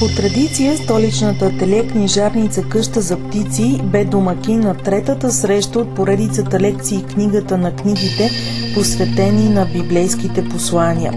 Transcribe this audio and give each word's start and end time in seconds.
По 0.00 0.08
традиция, 0.08 0.76
столичната 0.76 1.46
ателие 1.46 1.86
книжарница 1.86 2.62
Къща 2.62 3.00
за 3.00 3.16
птици 3.16 3.80
бе 3.84 4.04
домакин 4.04 4.60
на 4.60 4.74
третата 4.74 5.32
среща 5.32 5.78
от 5.78 5.94
поредицата 5.94 6.60
лекции 6.60 7.02
Книгата 7.14 7.58
на 7.58 7.76
книгите, 7.76 8.30
посветени 8.74 9.48
на 9.48 9.66
библейските 9.66 10.48
послания. 10.48 11.12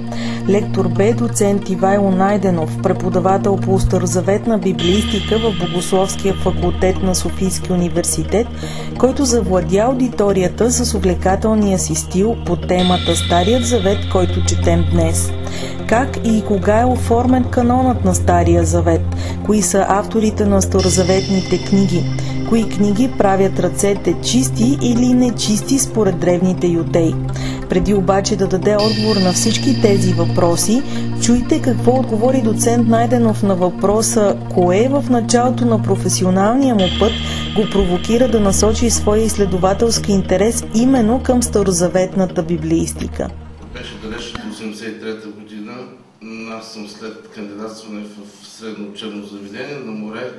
Лектор 0.49 0.87
бе 0.87 1.13
доцент 1.13 1.69
Ивайло 1.69 2.11
Найденов, 2.11 2.81
преподавател 2.81 3.57
по 3.57 3.79
старозаветна 3.79 4.57
библистика 4.57 5.39
в 5.39 5.59
Богословския 5.59 6.33
факултет 6.33 7.03
на 7.03 7.15
Софийския 7.15 7.75
университет, 7.75 8.47
който 8.99 9.25
завладя 9.25 9.77
аудиторията 9.77 10.71
с 10.71 10.93
увлекателния 10.93 11.79
си 11.79 11.95
стил 11.95 12.35
по 12.45 12.55
темата 12.55 13.15
Старият 13.15 13.65
завет, 13.65 13.97
който 14.11 14.45
четем 14.45 14.85
днес. 14.91 15.31
Как 15.87 16.19
и 16.25 16.43
кога 16.47 16.81
е 16.81 16.85
оформен 16.85 17.43
канонът 17.43 18.05
на 18.05 18.15
Стария 18.15 18.63
завет? 18.63 19.01
Кои 19.45 19.61
са 19.61 19.85
авторите 19.89 20.45
на 20.45 20.61
старозаветните 20.61 21.65
книги? 21.65 22.03
Кои 22.49 22.69
книги 22.69 23.11
правят 23.17 23.59
ръцете 23.59 24.15
чисти 24.23 24.77
или 24.81 25.13
нечисти 25.13 25.79
според 25.79 26.19
древните 26.19 26.67
юдеи? 26.67 27.15
Преди 27.69 27.93
обаче 27.93 28.35
да 28.35 28.47
даде 28.47 28.75
отговор 28.75 29.15
на 29.15 29.33
всички 29.33 29.81
тези 29.81 30.13
въпроси, 30.13 30.81
чуйте 31.21 31.61
какво 31.61 31.99
отговори 31.99 32.41
доцент 32.41 32.87
Найденов 32.87 33.43
на 33.43 33.55
въпроса 33.55 34.37
кое 34.53 34.89
в 34.89 35.05
началото 35.09 35.65
на 35.65 35.83
професионалния 35.83 36.75
му 36.75 36.87
път 36.99 37.11
го 37.55 37.69
провокира 37.71 38.27
да 38.27 38.39
насочи 38.39 38.89
своя 38.89 39.23
изследователски 39.23 40.11
интерес 40.11 40.63
именно 40.75 41.23
към 41.23 41.43
старозаветната 41.43 42.43
библиистика. 42.43 43.29
Беше 43.73 43.95
далеч 44.03 44.31
до 44.31 44.39
83-та 44.39 45.29
година. 45.29 45.73
Аз 46.59 46.73
съм 46.73 46.87
след 46.87 47.29
кандидатстване 47.35 48.01
в 48.01 48.47
средно 48.47 48.87
учебно 48.87 49.25
заведение 49.25 49.77
на 49.85 49.91
море 49.91 50.31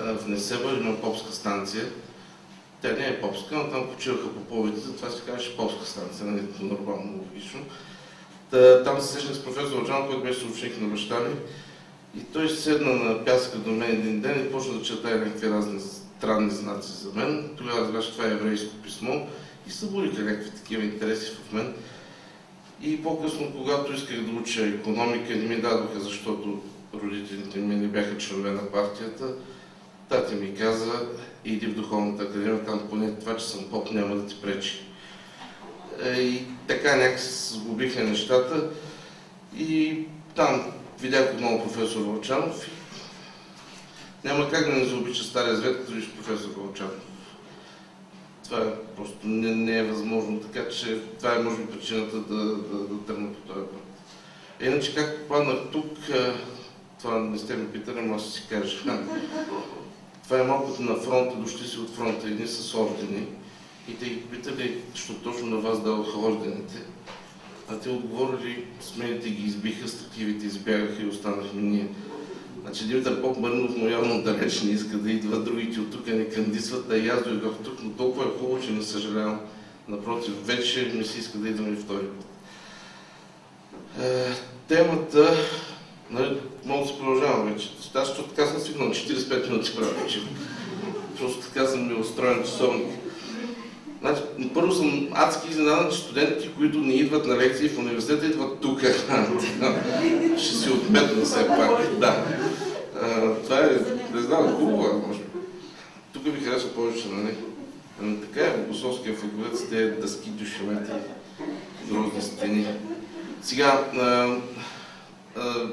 в 0.00 0.28
Несеба 0.28 0.70
има 0.70 1.00
попска 1.00 1.32
станция. 1.32 1.84
Тя 2.82 2.92
не 2.92 3.06
е 3.06 3.20
попска, 3.20 3.54
но 3.56 3.70
там 3.70 3.88
почиваха 3.94 4.34
поповите, 4.34 4.80
затова 4.80 5.10
се 5.10 5.22
казваше 5.26 5.56
попска 5.56 5.86
станция, 5.86 6.26
нали, 6.26 6.42
нормално, 6.60 7.18
логично. 7.18 7.60
Та, 8.50 8.82
там 8.82 9.00
се 9.00 9.12
срещнах 9.12 9.36
с 9.36 9.44
професор 9.44 9.82
Оджан, 9.82 10.06
който 10.06 10.22
беше 10.22 10.46
ученик 10.46 10.80
на 10.80 10.88
баща 10.88 11.20
ми. 11.20 11.34
И 12.16 12.24
той 12.32 12.48
седна 12.48 12.92
на 12.92 13.24
пясъка 13.24 13.58
до 13.58 13.70
мен 13.70 13.90
един 13.90 14.20
ден 14.20 14.46
и 14.46 14.52
почна 14.52 14.74
да 14.74 14.82
чета 14.82 15.10
някакви 15.10 15.50
разни 15.50 15.80
странни 15.80 16.50
знаци 16.50 16.92
за 16.92 17.12
мен. 17.14 17.50
Тогава 17.56 17.80
разбрах, 17.80 18.12
това 18.12 18.24
е 18.24 18.32
еврейско 18.32 18.74
писмо 18.76 19.14
и 19.68 19.70
събудиха 19.70 20.22
някакви 20.22 20.50
такива 20.50 20.84
интереси 20.84 21.32
в 21.32 21.52
мен. 21.52 21.74
И 22.82 23.02
по-късно, 23.02 23.52
когато 23.56 23.92
исках 23.92 24.20
да 24.20 24.40
уча 24.40 24.66
економика, 24.66 25.36
не 25.36 25.44
ми 25.44 25.60
дадоха, 25.60 26.00
защото 26.00 26.62
родителите 26.94 27.58
ми 27.58 27.76
не 27.76 27.86
бяха 27.86 28.18
членове 28.18 28.50
на 28.50 28.70
партията. 28.72 29.34
Тати 30.08 30.34
ми 30.34 30.54
каза, 30.54 31.06
иди 31.44 31.66
в 31.66 31.74
Духовната 31.74 32.22
академия, 32.22 32.64
там 32.64 32.86
поне 32.90 33.14
това, 33.14 33.36
че 33.36 33.44
съм 33.44 33.64
поп, 33.70 33.90
няма 33.90 34.16
да 34.16 34.26
ти 34.26 34.42
пречи. 34.42 34.82
Е, 36.02 36.20
и 36.20 36.46
така 36.66 36.96
някакси 36.96 37.54
сгубиха 37.54 38.04
нещата. 38.04 38.70
И 39.58 40.04
там 40.34 40.72
видях 41.00 41.34
отново 41.34 41.62
професор 41.62 42.00
Вълчанов 42.00 42.66
няма 44.26 44.50
как 44.50 44.64
да 44.66 44.72
не 44.72 44.84
заобича 44.84 45.24
Стария 45.24 45.56
Звет, 45.56 45.76
като 45.76 45.92
виж 45.92 46.08
професор 46.10 46.48
Вълчанов. 46.56 47.00
Това 48.44 48.58
е 48.58 48.74
просто 48.96 49.18
не, 49.24 49.54
не 49.54 49.78
е 49.78 49.84
възможно, 49.84 50.40
така 50.40 50.68
че 50.68 51.00
това 51.18 51.34
е 51.34 51.38
може 51.38 51.56
би 51.56 51.66
причината 51.66 52.16
да, 52.16 52.44
да, 52.44 52.78
да 52.78 53.04
тръгна 53.06 53.32
по 53.32 53.52
този 53.52 53.66
път. 53.66 53.82
Иначе 54.60 54.94
как 54.94 55.18
попаднах 55.18 55.58
тук, 55.72 55.98
това 57.00 57.18
не 57.18 57.38
сте 57.38 57.56
ме 57.56 57.72
питали, 57.72 58.00
но 58.00 58.14
аз 58.14 58.32
си 58.32 58.42
кажа. 58.50 58.78
Това 60.28 60.40
е 60.40 60.44
малко 60.44 60.82
на 60.82 60.96
фронта, 60.96 61.36
дошли 61.36 61.68
си 61.68 61.78
от 61.78 61.90
фронта, 61.90 62.26
едни 62.26 62.46
с 62.46 62.74
ордени. 62.74 63.26
И 63.88 63.94
те 63.94 64.04
ги 64.04 64.20
питали, 64.20 64.80
защото 64.94 65.20
точно 65.20 65.46
на 65.46 65.56
вас 65.56 65.82
даваха 65.82 66.18
ордените. 66.18 66.82
А 67.68 67.78
те 67.78 67.88
отговорили, 67.88 68.64
смените 68.80 69.30
ги 69.30 69.46
избиха, 69.46 69.88
стативите 69.88 70.46
избягаха 70.46 71.02
и 71.02 71.08
останахме 71.08 71.62
ние. 71.62 71.88
Значи 72.62 72.86
Димитър 72.86 73.22
Поп 73.22 73.38
Маринов 73.38 73.76
му 73.76 73.88
явно 73.88 74.22
далеч 74.22 74.62
не 74.62 74.70
иска 74.70 74.96
да 74.96 75.10
идва, 75.10 75.40
другите 75.40 75.80
от 75.80 75.90
тук 75.90 76.06
не 76.06 76.28
кандидатстват, 76.28 76.88
да 76.88 76.96
и 76.96 77.08
аз 77.08 77.24
дойдох 77.24 77.54
тук, 77.64 77.78
но 77.82 77.90
толкова 77.90 78.24
е 78.24 78.38
хубаво, 78.38 78.62
че 78.62 78.70
не 78.70 78.82
съжалявам. 78.82 79.40
Напротив, 79.88 80.34
вече 80.46 80.92
ми 80.94 81.04
се 81.04 81.18
иска 81.18 81.38
да 81.38 81.48
идвам 81.48 81.72
и 81.72 81.76
втори 81.76 82.06
път. 82.06 82.26
Е, 84.04 84.32
темата, 84.68 85.36
нали, 86.10 86.36
мога 86.64 86.82
да 86.82 86.88
се 86.88 86.98
продължавам 86.98 87.52
вече. 87.52 87.68
Аз 87.94 88.06
защото 88.06 88.28
така 88.28 88.46
съм 88.46 88.60
свикнал 88.60 88.88
45 88.88 89.50
минути 89.50 89.76
правя, 89.76 90.06
че 90.08 90.22
просто 91.18 91.40
така 91.40 91.66
съм 91.66 91.88
ми 91.88 91.94
устроен 91.94 92.44
часовник. 92.44 92.86
Значи, 94.00 94.22
първо 94.54 94.72
съм 94.72 95.08
адски 95.12 95.50
изненадан, 95.50 95.90
че 95.90 95.98
студентите, 95.98 96.50
които 96.56 96.78
не 96.78 96.92
идват 96.92 97.26
на 97.26 97.36
лекции 97.36 97.68
в 97.68 97.78
университета, 97.78 98.26
идват 98.26 98.60
тук. 98.60 98.80
Ще 100.38 100.54
си 100.54 100.70
отметна 100.70 101.24
все 101.24 101.46
пак. 101.46 101.98
Да. 101.98 102.24
А, 103.02 103.34
това 103.34 103.58
е, 103.58 103.70
не 104.14 104.20
знам, 104.20 104.56
хубаво, 104.56 105.06
може 105.06 105.18
би. 105.18 105.24
Тук 106.12 106.24
ми 106.24 106.44
харесва 106.44 106.70
повече, 106.70 107.08
нали? 107.08 107.34
Ами, 108.02 108.20
така 108.20 108.46
е, 108.46 108.56
Богословския 108.56 109.14
факултет 109.14 109.58
с 109.58 109.68
тези 109.68 109.90
дъски, 110.00 110.30
душемети, 110.30 110.90
грозни 111.90 112.22
стени. 112.22 112.66
Сега, 113.42 113.84
а, 113.98 114.36
а, 115.36 115.66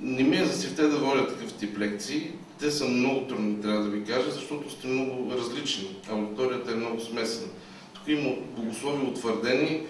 не 0.00 0.22
ми 0.22 0.36
е 0.36 0.44
за 0.44 0.60
севте 0.60 0.82
да 0.82 0.96
водя 0.96 1.28
такъв 1.28 1.52
тип 1.52 1.78
лекции. 1.78 2.30
Те 2.60 2.70
са 2.70 2.88
много 2.88 3.26
трудни, 3.26 3.60
трябва 3.60 3.82
да 3.82 3.90
ви 3.90 4.04
кажа, 4.04 4.30
защото 4.30 4.70
сте 4.70 4.86
много 4.86 5.32
различни. 5.38 5.96
Аудиторията 6.10 6.72
е 6.72 6.74
много 6.74 7.00
смесена. 7.00 7.48
Тук 7.94 8.02
има 8.08 8.30
богослови 8.56 9.06
утвърдени, 9.06 9.80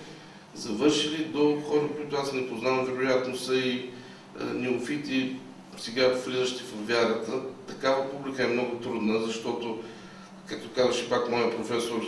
завършили 0.55 1.25
до 1.25 1.61
хора, 1.69 1.89
които 1.97 2.17
аз 2.17 2.33
не 2.33 2.49
познавам, 2.49 2.85
вероятно 2.85 3.37
са 3.37 3.57
и 3.57 3.71
е, 3.71 4.45
неофити, 4.55 5.37
сега 5.79 6.09
влизащи 6.27 6.63
в 6.63 6.89
вярата. 6.89 7.33
Такава 7.67 8.11
публика 8.11 8.45
е 8.45 8.53
много 8.53 8.77
трудна, 8.77 9.23
защото, 9.27 9.79
както 10.47 10.69
казваше 10.75 11.09
пак 11.09 11.31
моя 11.31 11.57
професор, 11.57 12.03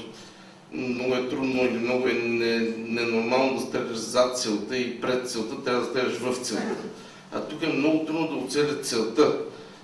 много 0.72 1.14
е 1.14 1.28
трудно 1.28 1.64
или 1.64 1.78
много 1.78 2.08
е 2.08 2.12
ненормално 2.12 3.54
да 3.54 3.60
стреляш 3.60 3.96
зад 3.96 4.38
целта 4.38 4.76
и 4.76 5.00
пред 5.00 5.30
целта, 5.30 5.64
трябва 5.64 5.80
да 5.80 5.86
стреляш 5.86 6.14
в 6.18 6.34
целта. 6.34 6.84
А 7.32 7.40
тук 7.40 7.62
е 7.62 7.66
много 7.66 8.04
трудно 8.04 8.28
да 8.28 8.34
оцелят 8.34 8.86
целта. 8.86 9.38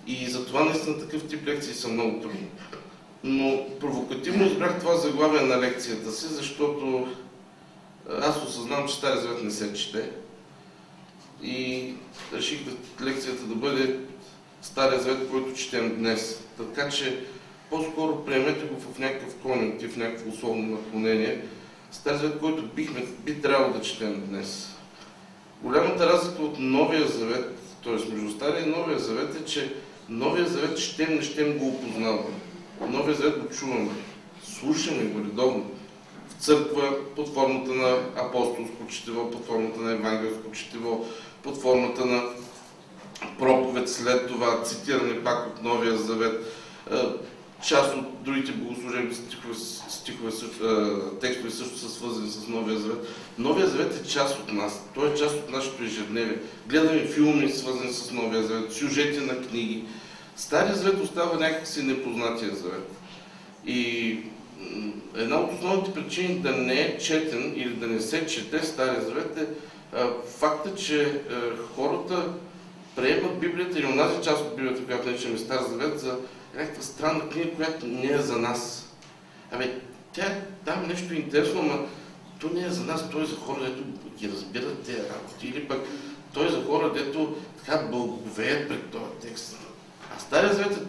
И 0.06 0.26
затова 0.26 0.64
наистина 0.64 0.98
такъв 0.98 1.28
тип 1.28 1.46
лекции 1.46 1.74
са 1.74 1.88
много 1.88 2.20
трудни. 2.20 2.46
Но 3.24 3.66
провокативно 3.80 4.46
избрах 4.46 4.80
това 4.80 4.96
заглавие 4.96 5.40
на 5.40 5.60
лекцията 5.60 6.12
си, 6.12 6.26
защото 6.26 7.08
аз 8.22 8.42
осъзнавам, 8.42 8.88
че 8.88 8.94
Стария 8.94 9.20
Завет 9.20 9.42
не 9.42 9.50
се 9.50 9.74
чете. 9.74 10.10
И 11.42 11.92
реших 12.34 12.64
да, 12.64 13.04
лекцията 13.04 13.42
да 13.42 13.54
бъде 13.54 13.98
Стария 14.62 15.00
Завет, 15.00 15.30
който 15.30 15.54
четем 15.54 15.96
днес. 15.96 16.42
Така 16.56 16.88
че 16.88 17.24
по-скоро 17.70 18.24
приемете 18.24 18.66
го 18.66 18.80
в 18.80 18.98
някакъв 18.98 19.34
конъюнктив, 19.34 19.92
в 19.92 19.96
някакво 19.96 20.30
условно 20.30 20.62
наклонение. 20.62 21.44
Стария 21.90 22.18
Завет, 22.18 22.40
който 22.40 22.66
бихме, 22.66 23.06
би 23.24 23.42
трябвало 23.42 23.72
да 23.72 23.80
четем 23.80 24.26
днес. 24.28 24.71
Голямата 25.62 26.06
разлика 26.06 26.42
от 26.42 26.58
Новия 26.58 27.08
Завет, 27.08 27.58
т.е. 27.84 28.14
между 28.14 28.30
Стария 28.30 28.66
и 28.66 28.70
Новия 28.70 28.98
Завет 28.98 29.40
е, 29.40 29.44
че 29.44 29.74
Новия 30.08 30.46
Завет 30.46 30.78
щем 30.78 31.14
не 31.14 31.22
щем 31.22 31.58
го 31.58 31.68
опознаваме. 31.68 32.34
Новия 32.88 33.14
Завет 33.14 33.38
го 33.38 33.48
чуваме, 33.48 33.90
слушаме 34.44 35.04
го 35.04 35.18
редовно. 35.18 35.70
В 36.28 36.42
църква 36.42 36.94
под 37.16 37.34
формата 37.34 37.70
на 37.70 37.98
апостолско 38.16 38.86
четиво, 38.90 39.30
под 39.30 39.46
формата 39.46 39.80
на 39.80 39.92
евангелско 39.92 40.52
четиво, 40.52 41.06
под 41.42 41.62
формата 41.62 42.06
на 42.06 42.22
проповед 43.38 43.88
след 43.88 44.28
това, 44.28 44.62
цитиране 44.62 45.24
пак 45.24 45.46
от 45.46 45.62
Новия 45.62 45.96
Завет. 45.96 46.44
Част 47.66 47.96
от 47.96 48.24
другите 48.24 48.52
богослужебни 48.52 49.14
стихове, 49.14 49.54
стихове 49.88 50.30
текстове 51.20 51.50
също 51.50 51.78
са 51.78 51.88
свързани 51.88 52.30
с 52.30 52.48
Новия 52.48 52.78
Завет. 52.78 53.06
Новия 53.38 53.68
Завет 53.68 54.00
е 54.04 54.08
част 54.08 54.38
от 54.38 54.52
нас. 54.52 54.82
Той 54.94 55.12
е 55.12 55.14
част 55.14 55.34
от 55.34 55.50
нашето 55.50 55.84
ежедневие. 55.84 56.38
Гледаме 56.66 57.06
филми, 57.06 57.50
свързани 57.52 57.92
с 57.92 58.10
Новия 58.10 58.42
Завет, 58.42 58.72
сюжети 58.72 59.20
на 59.20 59.42
книги. 59.42 59.84
Стария 60.36 60.74
Завет 60.74 61.00
остава 61.02 61.38
някакси 61.38 61.82
непознатия 61.82 62.54
Завет. 62.54 62.90
И 63.66 64.18
една 65.16 65.40
от 65.40 65.52
основните 65.52 65.94
причини 65.94 66.34
да 66.34 66.52
не 66.52 66.80
е 66.80 66.98
четен 66.98 67.52
или 67.56 67.74
да 67.74 67.86
не 67.86 68.00
се 68.00 68.26
чете 68.26 68.66
Стария 68.66 69.02
Завет 69.02 69.38
е 69.38 69.46
факта, 70.38 70.74
че 70.74 71.20
хората 71.76 72.28
приемат 72.96 73.40
Библията 73.40 73.78
или 73.78 73.86
онази 73.86 74.24
част 74.24 74.42
от 74.42 74.56
Библията, 74.56 74.84
която 74.84 75.08
наричаме 75.08 75.38
Стар 75.38 75.60
Завет, 75.70 76.00
за 76.00 76.16
някаква 76.54 76.82
странна 76.82 77.28
книга, 77.28 77.54
която 77.54 77.86
не 77.86 78.06
е 78.06 78.18
за 78.18 78.38
нас. 78.38 78.88
Абе, 79.52 79.80
тя 80.12 80.40
там 80.64 80.86
нещо 80.86 81.14
интересно, 81.14 81.62
но 81.62 81.86
то 82.40 82.54
не 82.54 82.66
е 82.66 82.70
за 82.70 82.84
нас, 82.84 83.10
то 83.10 83.22
е 83.22 83.26
за 83.26 83.36
хора, 83.36 83.58
които 83.64 84.16
ги 84.18 84.28
разбират 84.28 84.82
тези 84.82 84.98
работи. 84.98 85.46
Или 85.46 85.68
пък 85.68 85.80
той 86.34 86.46
е 86.46 86.50
за 86.50 86.64
хора, 86.64 86.92
дето 86.92 87.36
така 87.58 87.78
бълговеят 87.78 88.68
пред 88.68 88.90
този 88.90 89.04
текст. 89.20 89.56
А 90.16 90.20
Стария 90.20 90.54
завет 90.54 90.76
е 90.76 90.80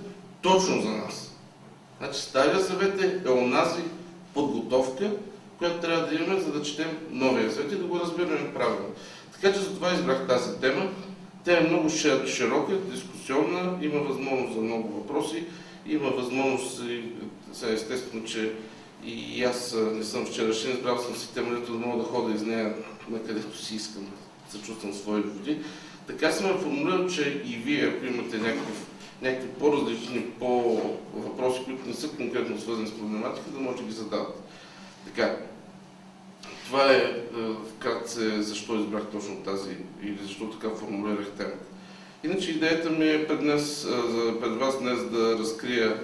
точно 0.41 0.81
за 0.81 0.89
нас. 0.89 1.31
Значи 1.97 2.21
Стария 2.21 2.59
завет 2.59 3.01
е, 3.01 3.21
е 3.25 3.31
онази 3.31 3.81
подготовка, 4.33 5.11
която 5.57 5.79
трябва 5.79 6.07
да 6.07 6.15
имаме, 6.15 6.39
за 6.39 6.51
да 6.51 6.63
четем 6.63 6.97
Новия 7.09 7.51
завет 7.51 7.71
и 7.71 7.75
да 7.75 7.83
го 7.83 7.99
разбираме 7.99 8.53
правилно. 8.53 8.89
Така 9.33 9.53
че 9.53 9.59
затова 9.59 9.93
избрах 9.93 10.27
тази 10.27 10.59
тема. 10.59 10.91
Тя 11.43 11.57
е 11.57 11.67
много 11.67 11.89
широка, 12.27 12.73
дискусионна, 13.23 13.77
има 13.81 13.99
възможност 13.99 14.53
за 14.53 14.61
много 14.61 14.89
въпроси, 14.93 15.43
има 15.87 16.09
възможност 16.09 16.81
естествено, 17.67 18.23
че 18.23 18.53
и 19.05 19.43
аз 19.43 19.75
не 19.93 20.03
съм 20.03 20.25
вчерашен, 20.25 20.71
избрал 20.71 20.97
съм 20.97 21.15
си 21.15 21.33
тема, 21.33 21.59
да 21.59 21.71
мога 21.71 22.03
да 22.03 22.09
хода 22.09 22.35
из 22.35 22.41
нея 22.41 22.75
на 23.09 23.23
където 23.23 23.57
си 23.57 23.75
искам, 23.75 24.03
да 24.45 24.57
се 24.57 24.65
чувствам 24.65 24.93
свои 24.93 25.21
води. 25.21 25.59
Така 26.07 26.31
съм 26.31 26.57
формулирал, 26.57 27.07
че 27.07 27.43
и 27.45 27.55
вие, 27.55 27.87
ако 27.87 28.05
имате 28.05 28.37
някакъв, 28.37 28.85
някакви 29.21 29.47
по-различни 29.59 30.25
по 30.39 30.81
въпроси, 31.15 31.61
които 31.65 31.87
не 31.87 31.93
са 31.93 32.09
конкретно 32.09 32.59
свързани 32.59 32.87
с 32.87 32.97
проблематика, 32.97 33.49
да 33.49 33.59
може 33.59 33.77
да 33.77 33.83
ги 33.83 33.91
задавате. 33.91 34.39
Така, 35.05 35.37
това 36.65 36.91
е, 36.91 36.97
е 36.97 37.23
вкратце 37.75 38.41
защо 38.41 38.75
избрах 38.75 39.03
точно 39.11 39.35
тази 39.35 39.77
или 40.03 40.19
защо 40.23 40.49
така 40.49 40.75
формулирах 40.75 41.31
темата. 41.37 41.72
Иначе 42.23 42.51
идеята 42.51 42.89
ми 42.89 43.07
е 43.07 43.27
пред, 43.27 43.39
днес, 43.39 43.87
пред 44.41 44.55
вас 44.55 44.79
днес 44.79 45.03
да 45.03 45.37
разкрия 45.39 45.99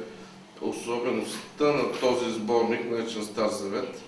особеността 0.62 1.66
на 1.66 1.92
този 1.92 2.32
сборник, 2.32 2.92
наречен 2.92 3.24
Стар 3.24 3.50
Завет. 3.50 4.02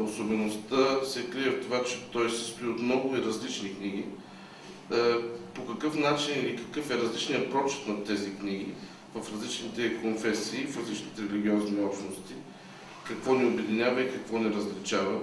Особеността 0.00 1.04
се 1.04 1.30
крие 1.30 1.50
в 1.50 1.62
това, 1.62 1.84
че 1.84 2.10
той 2.12 2.30
се 2.30 2.38
състои 2.38 2.68
от 2.68 2.82
много 2.82 3.16
и 3.16 3.22
различни 3.22 3.74
книги. 3.74 4.04
По 5.54 5.66
какъв 5.66 5.98
начин 5.98 6.34
или 6.36 6.56
какъв 6.56 6.90
е 6.90 6.98
различният 6.98 7.50
прочет 7.50 7.88
на 7.88 8.04
тези 8.04 8.36
книги 8.36 8.66
в 9.14 9.32
различните 9.32 10.00
конфесии, 10.02 10.66
в 10.66 10.78
различните 10.78 11.22
религиозни 11.22 11.84
общности, 11.84 12.34
какво 13.08 13.34
ни 13.34 13.46
обединява 13.46 14.02
и 14.02 14.12
какво 14.12 14.38
ни 14.38 14.54
различава 14.54 15.18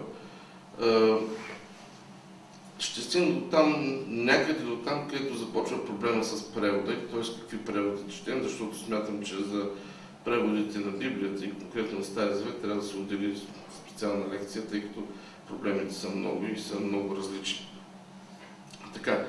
ще 2.81 3.01
стигна 3.01 3.33
до 3.33 3.42
там, 3.42 4.00
някъде 4.07 4.60
до 4.60 4.75
там, 4.75 5.07
където 5.07 5.38
започва 5.38 5.86
проблема 5.86 6.24
с 6.24 6.54
превода, 6.54 7.07
т.е. 7.12 7.39
какви 7.39 7.57
преводи 7.57 8.13
четем, 8.13 8.44
защото 8.44 8.78
смятам, 8.78 9.24
че 9.24 9.36
за 9.36 9.69
преводите 10.25 10.80
на 10.80 10.92
Библията 10.92 11.45
и 11.45 11.54
конкретно 11.54 12.00
на 12.00 12.06
Стария 12.06 12.36
Завет 12.36 12.62
трябва 12.62 12.81
да 12.81 12.88
се 12.88 12.98
отдели 12.98 13.42
специална 13.86 14.25
лекция, 14.33 14.68
тъй 14.68 14.81
като 14.81 15.04
проблемите 15.48 15.94
са 15.94 16.10
много 16.10 16.45
и 16.45 16.60
са 16.60 16.80
много 16.80 17.16
различни. 17.16 17.68
Така, 18.94 19.25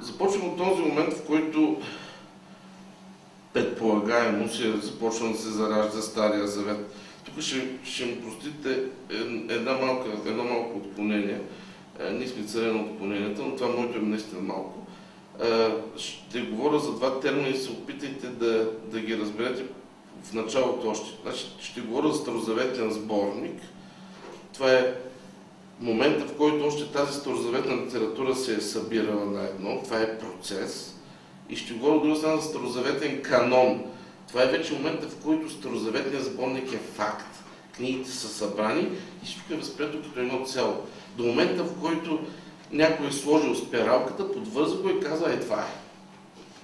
започвам 0.00 0.48
от 0.48 0.58
този 0.58 0.82
момент, 0.82 1.12
в 1.12 1.26
който 1.26 1.80
предполагаемо 3.52 4.48
се 4.48 4.76
започва 4.76 5.28
да 5.28 5.38
се 5.38 5.48
заражда 5.48 6.02
Стария 6.02 6.46
Завет. 6.46 6.94
Тук 7.24 7.40
ще, 7.40 7.68
ще 7.84 8.06
ми 8.06 8.22
простите 8.22 8.82
една 9.48 9.72
малка, 9.72 10.10
едно 10.26 10.44
малко 10.44 10.78
отклонение. 10.78 11.40
Е, 12.00 12.12
ние 12.12 12.28
сме 12.28 12.44
царе 12.44 12.72
на 12.72 12.80
отклоненията, 12.82 13.42
но 13.42 13.56
това 13.56 13.68
моето 13.68 13.98
е 13.98 14.02
наистина 14.02 14.40
малко. 14.40 14.86
Е, 15.42 15.68
ще 15.96 16.40
говоря 16.40 16.78
за 16.78 16.92
два 16.92 17.20
термина 17.20 17.48
и 17.48 17.56
се 17.56 17.70
опитайте 17.70 18.26
да, 18.26 18.70
да 18.84 19.00
ги 19.00 19.18
разберете 19.18 19.64
в 20.24 20.32
началото 20.32 20.88
още. 20.88 21.10
Значи, 21.22 21.46
ще 21.60 21.80
говоря 21.80 22.12
за 22.12 22.18
старозаветен 22.18 22.90
сборник. 22.90 23.60
Това 24.52 24.72
е 24.72 24.94
момента, 25.80 26.26
в 26.26 26.36
който 26.36 26.66
още 26.66 26.92
тази 26.92 27.18
старозаветна 27.18 27.76
литература 27.76 28.34
се 28.34 28.54
е 28.54 28.60
събирала 28.60 29.24
на 29.24 29.44
едно. 29.44 29.80
Това 29.84 30.00
е 30.00 30.18
процес. 30.18 30.94
И 31.48 31.56
ще 31.56 31.74
говоря 31.74 32.00
друга 32.00 32.16
страна 32.16 32.36
за 32.36 32.48
старозаветен 32.48 33.22
канон. 33.22 33.84
Това 34.28 34.42
е 34.42 34.46
вече 34.46 34.72
момента, 34.72 35.08
в 35.08 35.16
който 35.16 35.50
старозаветният 35.50 36.24
сборник 36.24 36.72
е 36.72 36.78
факт. 36.78 37.44
Книгите 37.76 38.10
са 38.10 38.28
събрани 38.28 38.88
и 39.22 39.26
всичко 39.26 39.52
е 39.52 39.56
възприето 39.56 40.02
като 40.02 40.20
едно 40.20 40.44
цяло. 40.44 40.86
До 41.16 41.24
момента, 41.24 41.64
в 41.64 41.80
който 41.80 42.20
някой 42.72 43.06
е 43.06 43.12
сложил 43.12 43.54
спиралката, 43.54 44.32
подвърза 44.32 44.76
го 44.76 44.88
и 44.88 45.00
каза, 45.00 45.32
е 45.32 45.40
това 45.40 45.60
е. 45.60 45.72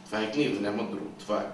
Това 0.06 0.22
е 0.22 0.32
книга, 0.32 0.60
няма 0.60 0.82
друго. 0.82 1.10
Това 1.18 1.38
е. 1.38 1.46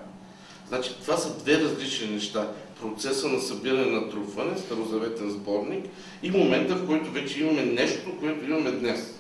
Значи, 0.68 0.96
това 1.00 1.16
са 1.16 1.38
две 1.38 1.60
различни 1.60 2.14
неща. 2.14 2.52
Процеса 2.80 3.28
на 3.28 3.40
събиране 3.40 3.86
на 3.86 4.10
труфане, 4.10 4.58
старозаветен 4.58 5.30
сборник 5.30 5.86
и 6.22 6.30
момента, 6.30 6.74
в 6.74 6.86
който 6.86 7.10
вече 7.10 7.40
имаме 7.40 7.62
нещо, 7.62 8.18
което 8.20 8.44
имаме 8.44 8.70
днес 8.70 9.14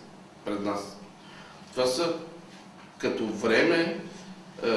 пред 0.44 0.64
нас. 0.64 1.00
Това 1.70 1.86
са 1.86 2.14
като 2.98 3.26
време, 3.26 4.00
е, 4.64 4.70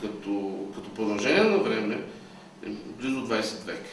като, 0.00 0.58
като 0.74 0.90
продължение 0.94 1.42
на 1.42 1.58
време, 1.58 2.04
е 2.66 2.68
близо 2.98 3.26
20 3.26 3.64
века. 3.64 3.90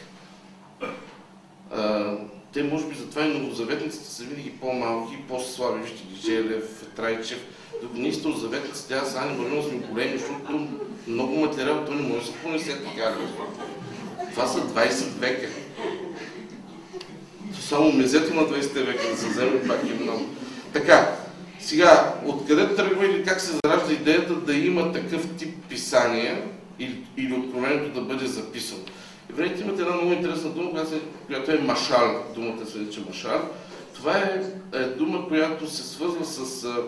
Те 2.52 2.62
може 2.62 2.86
би 2.86 2.94
затова 2.94 3.24
и 3.24 3.38
новозаветниците 3.38 4.10
са 4.10 4.24
винаги 4.24 4.50
по-малки, 4.50 5.16
по-слаби. 5.28 5.82
Вижте 5.82 6.02
ги, 6.04 6.20
Желев, 6.20 6.86
Трайчев. 6.96 7.38
Докато 7.82 8.00
ние 8.00 8.12
старозаветниците, 8.12 8.94
аз 8.94 9.16
Ани 9.16 9.38
Маринова 9.38 9.68
сме 9.68 9.78
големи, 9.78 10.18
защото 10.18 10.68
много 11.06 11.36
материал, 11.36 11.84
то 11.86 11.94
не 11.94 12.02
може 12.02 12.20
да 12.20 12.26
се 12.26 12.32
понесе 12.32 12.78
така. 12.84 13.16
Това 14.30 14.46
са 14.46 14.58
20 14.58 15.18
века. 15.18 15.48
Само 17.60 17.92
мезето 17.92 18.34
на 18.34 18.42
20 18.42 18.84
века 18.84 19.10
да 19.10 19.16
се 19.16 19.28
вземе 19.28 19.68
пак 19.68 19.80
е 19.82 20.02
много. 20.02 20.26
Така, 20.72 21.16
сега, 21.60 22.14
откъде 22.26 22.74
тръгва 22.74 23.06
или 23.06 23.24
как 23.24 23.40
се 23.40 23.52
заражда 23.64 23.92
идеята 23.92 24.34
да 24.34 24.54
има 24.54 24.92
такъв 24.92 25.28
тип 25.36 25.54
писания 25.68 26.42
или, 26.78 27.04
или 27.16 27.32
откровението 27.32 28.00
да 28.00 28.00
бъде 28.00 28.26
записано? 28.26 28.80
Евреите 29.32 29.60
имат 29.62 29.80
една 29.80 29.94
много 29.94 30.12
интересна 30.12 30.50
дума, 30.50 30.70
която 31.26 31.50
е, 31.52 31.58
машар. 31.58 32.22
Думата 32.34 32.66
се 32.66 32.78
нарича 32.78 33.00
машар. 33.08 33.42
Това 33.94 34.18
е, 34.18 34.42
е 34.74 34.84
дума, 34.84 35.28
която 35.28 35.70
се 35.70 35.82
свързва 35.88 36.24
с 36.24 36.64
а, 36.64 36.82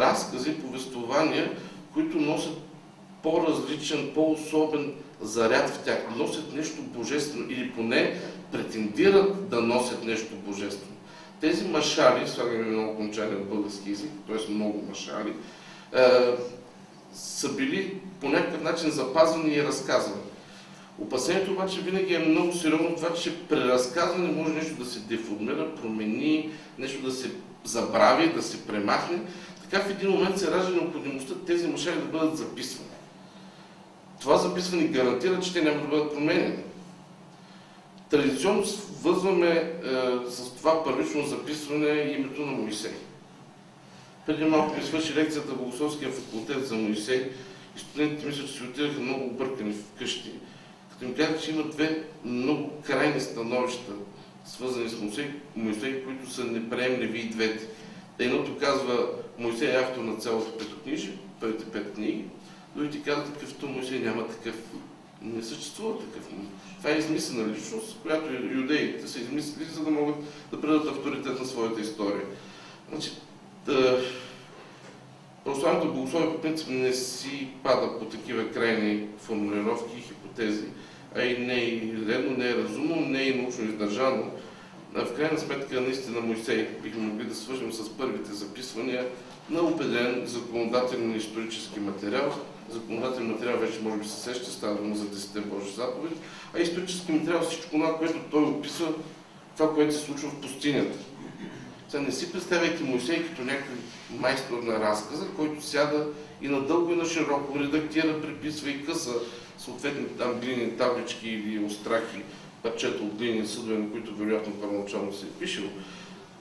разкази, 0.00 0.58
повествования, 0.58 1.52
които 1.92 2.18
носят 2.18 2.56
по-различен, 3.22 4.10
по-особен 4.14 4.92
заряд 5.20 5.70
в 5.70 5.84
тях. 5.84 5.98
Носят 6.16 6.54
нещо 6.54 6.82
божествено 6.82 7.50
или 7.50 7.72
поне 7.72 8.20
претендират 8.52 9.48
да 9.48 9.60
носят 9.60 10.04
нещо 10.04 10.34
божествено. 10.46 10.96
Тези 11.40 11.68
машари, 11.68 12.28
слагаме 12.28 12.58
едно 12.58 12.90
окончание 12.90 13.36
в 13.36 13.48
български 13.48 13.90
язик, 13.90 14.10
т.е. 14.28 14.52
много 14.52 14.84
машари, 14.88 15.32
е, 15.96 16.00
са 17.12 17.52
били 17.52 18.00
по 18.20 18.28
някакъв 18.28 18.62
начин 18.62 18.90
запазвани 18.90 19.54
и 19.54 19.62
разказвани. 19.62 20.22
Опасението 20.98 21.52
обаче 21.52 21.80
винаги 21.80 22.14
е 22.14 22.18
много 22.18 22.52
сериозно 22.52 22.96
това, 22.96 23.14
че 23.14 23.38
при 23.48 23.58
разказване 23.58 24.32
може 24.32 24.52
нещо 24.52 24.74
да 24.74 24.84
се 24.84 25.00
деформира, 25.00 25.74
промени, 25.74 26.50
нещо 26.78 27.02
да 27.02 27.12
се 27.12 27.30
забрави, 27.64 28.32
да 28.32 28.42
се 28.42 28.66
премахне. 28.66 29.18
Така 29.62 29.80
в 29.80 29.90
един 29.90 30.10
момент 30.10 30.38
се 30.38 30.50
ражда 30.50 30.70
необходимостта 30.70 31.34
тези 31.46 31.66
машини 31.66 31.96
да 31.96 32.18
бъдат 32.18 32.36
записвани. 32.36 32.90
Това 34.20 34.36
записване 34.36 34.84
гарантира, 34.84 35.40
че 35.40 35.52
те 35.52 35.62
няма 35.62 35.80
да 35.80 35.88
бъдат 35.88 36.14
променени. 36.14 36.56
Традиционно 38.10 38.66
свързваме 38.66 39.48
е, 39.50 39.72
с 40.30 40.54
това 40.56 40.84
първично 40.84 41.26
записване 41.26 42.16
името 42.18 42.40
на 42.40 42.52
Моисей. 42.52 42.92
Преди 44.26 44.44
малко 44.44 44.76
ми 44.76 44.82
свърши 44.82 45.14
лекцията 45.14 45.52
в 45.52 45.58
Богословския 45.58 46.10
факултет 46.10 46.66
за 46.66 46.74
Моисей 46.74 47.30
и 47.76 47.80
студентите 47.80 48.26
мисля, 48.26 48.46
че 48.46 48.52
си 48.52 48.62
отидаха 48.62 49.00
много 49.00 49.24
объркани 49.24 49.72
вкъщи 49.72 50.32
като 51.00 51.14
казах, 51.16 51.42
че 51.42 51.50
има 51.50 51.62
две 51.62 52.04
много 52.24 52.70
крайни 52.82 53.20
становища, 53.20 53.92
свързани 54.44 54.88
с 54.88 55.00
Моисей, 55.00 55.30
Моисей 55.56 56.04
които 56.04 56.30
са 56.30 56.44
неприемливи 56.44 57.20
и 57.20 57.28
двете. 57.28 57.68
Едното 58.18 58.58
казва, 58.58 59.08
Моисей 59.38 59.70
е 59.70 59.80
автор 59.80 60.02
на 60.02 60.16
цялото 60.16 60.58
петокнижие, 60.58 61.18
първите 61.40 61.64
пет 61.64 61.94
книги, 61.94 62.24
другите 62.76 63.02
казват, 63.02 63.34
такъвто 63.34 63.68
Моисей 63.68 63.98
няма 63.98 64.28
такъв. 64.28 64.54
Не 65.22 65.42
съществува 65.42 65.98
такъв. 65.98 66.28
Това 66.78 66.90
е 66.90 66.98
измислена 66.98 67.52
личност, 67.52 67.98
която 68.02 68.32
юдеите 68.32 69.08
са 69.08 69.20
измислили, 69.20 69.64
за 69.64 69.84
да 69.84 69.90
могат 69.90 70.16
да 70.50 70.60
предадат 70.60 70.88
авторитет 70.88 71.40
на 71.40 71.46
своята 71.46 71.80
история. 71.80 72.24
Значи, 72.90 73.10
да, 73.66 74.00
православното 75.44 75.94
богословие 75.94 76.34
по 76.34 76.40
принцип 76.40 76.68
не 76.68 76.92
си 76.92 77.48
пада 77.62 77.98
по 77.98 78.04
такива 78.04 78.50
крайни 78.50 79.06
формулировки 79.18 79.98
и 79.98 80.02
хипотези 80.34 80.66
а 81.16 81.22
и 81.22 81.38
не 81.38 81.54
е 81.54 81.80
редно, 82.08 82.36
не 82.36 82.50
е 82.50 82.54
разумно, 82.54 82.96
не 82.96 83.28
е 83.28 83.34
научно 83.34 83.64
издържано. 83.64 84.30
В 84.94 85.16
крайна 85.16 85.38
сметка, 85.38 85.80
наистина 85.80 86.20
Моисей 86.20 86.68
бихме 86.82 87.02
могли 87.02 87.24
да 87.24 87.34
свържем 87.34 87.72
с 87.72 87.96
първите 87.96 88.32
записвания 88.32 89.06
на 89.50 89.60
определен 89.60 90.26
законодателен 90.26 91.16
исторически 91.16 91.80
материал. 91.80 92.34
Законодателен 92.70 93.30
материал 93.30 93.58
вече 93.58 93.80
може 93.82 93.96
би 93.96 94.08
се 94.08 94.20
сеща, 94.20 94.50
става 94.50 94.74
дума 94.74 94.96
за 94.96 95.04
10 95.04 95.40
Божи 95.40 95.72
заповеди, 95.72 96.14
а 96.54 96.58
исторически 96.58 97.12
материал 97.12 97.40
всичко 97.40 97.70
това, 97.70 97.98
което 97.98 98.18
той 98.30 98.42
описва, 98.42 98.88
това, 99.56 99.74
което 99.74 99.94
се 99.94 100.00
случва 100.00 100.28
в 100.28 100.40
пустинята. 100.40 100.98
Та 101.90 102.00
не 102.00 102.12
си 102.12 102.32
представяйте 102.32 102.84
Моисей 102.84 103.26
като 103.26 103.42
някакъв 103.42 103.78
майстор 104.10 104.62
на 104.62 104.80
разказа, 104.80 105.26
който 105.36 105.66
сяда 105.66 106.06
и 106.42 106.48
надълго 106.48 106.92
и 106.92 106.96
на 106.96 107.04
широко 107.04 107.58
редактира, 107.58 108.20
приписва 108.20 108.70
и 108.70 108.86
къса 108.86 109.12
съответните 109.58 110.14
там 110.18 110.40
глини 110.40 110.76
таблички 110.76 111.28
или 111.28 111.64
острахи, 111.64 112.22
парчета 112.62 113.02
от 113.02 113.14
глини 113.14 113.46
съдове, 113.46 113.78
на 113.78 113.90
които 113.90 114.14
вероятно 114.14 114.52
първоначално 114.52 115.12
се 115.12 115.26
е 115.26 115.30
пишел. 115.40 115.64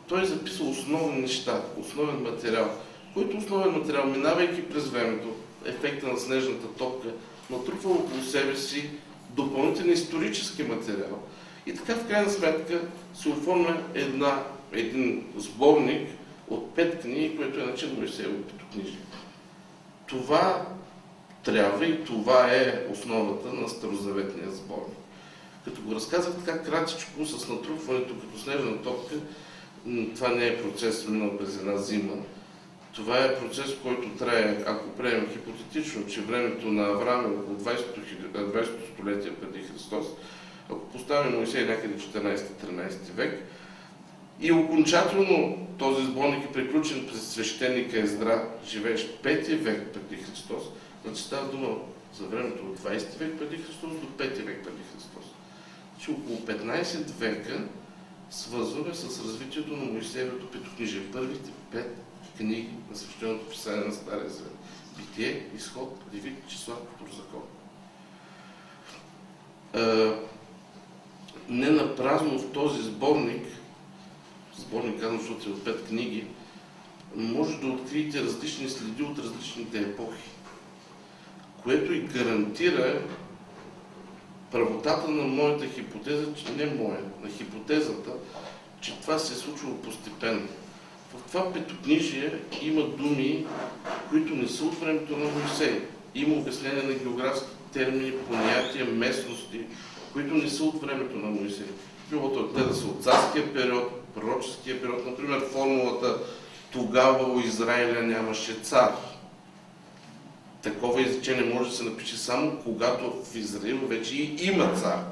Той 0.07 0.21
е 0.21 0.25
записал 0.25 0.69
основни 0.69 1.21
неща, 1.21 1.61
основен 1.79 2.21
материал, 2.21 2.71
който 3.13 3.37
основен 3.37 3.71
материал, 3.71 4.05
минавайки 4.05 4.69
през 4.69 4.89
времето, 4.89 5.27
ефекта 5.65 6.07
на 6.07 6.17
снежната 6.17 6.67
топка, 6.67 7.07
натрупва 7.49 7.91
около 7.91 8.23
себе 8.23 8.55
си 8.55 8.89
допълнителен 9.29 9.93
исторически 9.93 10.63
материал. 10.63 11.19
И 11.65 11.75
така 11.75 11.95
в 11.95 12.07
крайна 12.07 12.29
сметка 12.29 12.81
се 13.13 13.29
оформя 13.29 13.83
една, 13.93 14.43
един 14.71 15.23
сборник 15.37 16.09
от 16.49 16.75
пет 16.75 17.01
книги, 17.01 17.37
което 17.37 17.59
е 17.59 17.65
начин 17.65 17.95
Моисеево 17.97 18.41
Петокнижие. 18.41 18.99
Това 20.07 20.65
трябва 21.43 21.85
и 21.85 22.05
това 22.05 22.47
е 22.53 22.85
основата 22.91 23.53
на 23.53 23.69
Старозаветния 23.69 24.51
сборник. 24.51 24.97
Като 25.65 25.81
го 25.81 25.95
разказах 25.95 26.33
така 26.45 26.63
кратичко, 26.63 27.25
с 27.25 27.49
натрупването 27.49 28.13
като 28.19 28.39
снежна 28.39 28.81
топка, 28.81 29.15
това 30.15 30.27
не 30.27 30.47
е 30.47 30.61
процес 30.61 31.07
минал 31.07 31.37
през 31.37 31.57
една 31.57 31.77
зима. 31.77 32.13
Това 32.95 33.25
е 33.25 33.39
процес, 33.39 33.75
който 33.83 34.09
трае, 34.09 34.57
ако 34.65 34.89
приемем 34.89 35.29
хипотетично, 35.31 36.07
че 36.07 36.21
времето 36.21 36.67
на 36.67 36.83
Авраам 36.83 37.25
е 37.25 37.27
около 37.27 37.57
20-то 37.57 38.01
20 38.39 38.67
столетие 38.93 39.31
преди 39.31 39.67
Христос, 39.67 40.05
ако 40.69 40.89
поставим 40.89 41.35
Моисей 41.35 41.65
някъде 41.65 41.93
14-13 41.93 43.11
век, 43.15 43.43
и 44.41 44.51
окончателно 44.51 45.67
този 45.77 46.05
сборник 46.05 46.45
е 46.45 46.53
приключен 46.53 47.07
през 47.07 47.27
свещеника 47.27 47.99
Ездра, 47.99 48.47
живеещ 48.67 49.23
5 49.23 49.55
век 49.55 49.87
преди 49.93 50.23
Христос, 50.23 50.63
значи 51.05 51.21
става 51.21 51.51
дума 51.51 51.77
за 52.13 52.25
времето 52.25 52.63
от 52.63 52.79
20 52.79 53.17
век 53.17 53.39
преди 53.39 53.57
Христос 53.57 53.91
до 53.91 54.23
5 54.23 54.43
век 54.43 54.63
преди 54.63 54.81
Христос. 54.93 55.25
Значи 55.95 56.11
около 56.11 56.37
15 56.39 57.11
века 57.11 57.67
свързваме 58.29 58.93
с 58.93 59.25
развитието 59.25 59.77
на 59.77 59.85
Моисеевото 59.85 60.51
петокнижие. 60.51 61.11
Първите 61.11 61.51
пет 61.71 61.97
книги 62.37 62.69
на 62.91 62.97
свещеното 62.97 63.49
писание 63.49 63.85
на 63.85 63.93
Стария 63.93 64.29
Завет. 64.29 64.57
Битие, 64.97 65.47
изход, 65.55 65.99
Левит, 66.13 66.47
числа, 66.47 66.75
закон. 67.17 67.41
Не 71.49 71.69
на 71.69 71.95
в 72.39 72.51
този 72.53 72.83
сборник, 72.83 73.45
сборник 74.57 74.99
казвам, 74.99 75.19
защото 75.19 75.49
е 75.49 75.53
от 75.53 75.65
пет 75.65 75.87
книги, 75.87 76.27
може 77.15 77.57
да 77.57 77.67
откриете 77.67 78.23
различни 78.23 78.69
следи 78.69 79.03
от 79.03 79.19
различните 79.19 79.79
епохи, 79.79 80.29
което 81.63 81.93
и 81.93 81.99
гарантира 81.99 83.01
правотата 84.51 85.11
на 85.11 85.23
моята 85.23 85.67
хипотеза, 85.67 86.25
че 86.35 86.51
не 86.51 86.65
моя, 86.65 87.01
на 87.23 87.29
хипотезата, 87.29 88.11
че 88.81 89.01
това 89.01 89.19
се 89.19 89.33
е 89.33 89.37
случило 89.37 89.73
постепенно. 89.75 90.47
В 91.13 91.31
това 91.31 91.53
петокнижие 91.53 92.33
има 92.61 92.81
думи, 92.81 93.45
които 94.09 94.35
не 94.35 94.47
са 94.47 94.63
от 94.63 94.79
времето 94.79 95.17
на 95.17 95.25
Моисей. 95.25 95.81
Има 96.15 96.35
обяснение 96.35 96.83
на 96.83 96.93
географски 96.93 97.47
термини, 97.73 98.11
понятия, 98.27 98.85
местности, 98.85 99.61
които 100.13 100.33
не 100.33 100.49
са 100.49 100.63
от 100.63 100.81
времето 100.81 101.17
на 101.17 101.29
Моисей. 101.29 101.65
Било 102.09 102.53
те 102.53 102.63
да 102.63 102.75
са 102.75 102.85
от 102.85 103.03
царския 103.03 103.53
период, 103.53 104.01
пророческия 104.15 104.81
период. 104.81 105.05
Например, 105.05 105.41
формулата 105.51 106.17
тогава 106.71 107.33
у 107.33 107.39
Израиля 107.39 108.01
нямаше 108.01 108.53
цар. 108.53 108.91
Такова 110.63 111.01
изречение 111.01 111.53
може 111.53 111.69
да 111.69 111.75
се 111.75 111.83
напише 111.83 112.17
само 112.17 112.57
когато 112.63 113.23
в 113.23 113.35
Израил 113.35 113.77
вече 113.87 114.35
има 114.41 114.73
цар. 114.73 115.05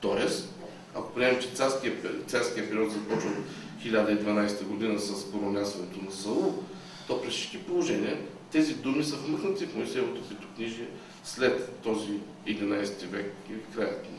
Тоест, 0.00 0.54
ако 0.94 1.14
приемем, 1.14 1.40
че 1.40 1.48
царския, 1.48 1.92
царския 2.26 2.68
период 2.68 2.92
започва 2.92 3.30
от 3.30 3.84
1012 3.84 4.64
година 4.64 4.98
с 4.98 5.30
коронясването 5.30 6.04
на 6.04 6.12
Саул, 6.12 6.54
то 7.06 7.22
при 7.22 7.30
всички 7.30 7.58
положения 7.58 8.18
тези 8.52 8.74
думи 8.74 9.04
са 9.04 9.16
вмъкнати 9.16 9.66
в 9.66 9.76
Моисеевото 9.76 10.28
петокнижие 10.28 10.86
след 11.24 11.72
този 11.82 12.12
11 12.46 13.06
век 13.06 13.34
или 13.50 13.60
краят 13.74 14.04
му. 14.04 14.18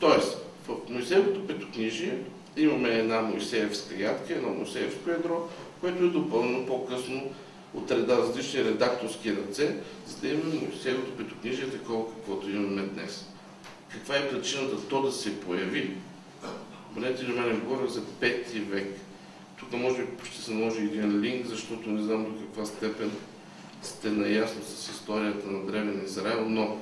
Тоест, 0.00 0.38
в 0.68 0.76
Моисеевото 0.88 1.46
петокнижие 1.46 2.18
имаме 2.56 2.88
една 2.88 3.20
Моисеевска 3.20 4.02
ядка, 4.02 4.34
едно 4.34 4.48
Моисеевско 4.48 5.10
ядро, 5.10 5.48
което 5.80 6.04
е 6.04 6.08
допълнено 6.08 6.66
по-късно 6.66 7.30
от 7.74 7.90
различни 7.90 8.64
редакторски 8.64 9.36
ръце, 9.36 9.76
за 10.06 10.20
да 10.20 10.28
имаме 10.28 10.54
Моисеевото 10.54 11.16
петокнижие 11.16 11.70
такова, 11.70 12.14
каквото 12.14 12.50
имаме 12.50 12.82
днес. 12.82 13.26
Каква 13.88 14.16
е 14.16 14.28
причината 14.30 14.88
то 14.88 15.02
да 15.02 15.12
се 15.12 15.40
появи? 15.40 15.96
Бъдете 16.94 17.24
ли 17.24 17.32
мене 17.32 17.54
говоря 17.54 17.88
за 17.88 18.00
5 18.00 18.64
век. 18.64 19.00
Тук 19.58 19.72
може 19.72 20.02
би 20.02 20.30
ще 20.30 20.42
се 20.42 20.54
наложи 20.54 20.80
един 20.80 21.20
линк, 21.20 21.46
защото 21.46 21.90
не 21.90 22.02
знам 22.02 22.24
до 22.24 22.40
каква 22.40 22.64
степен 22.66 23.10
сте 23.82 24.10
наясно 24.10 24.62
с 24.64 24.90
историята 24.90 25.50
на 25.50 25.66
Древен 25.66 26.04
Израел, 26.04 26.48
но 26.48 26.76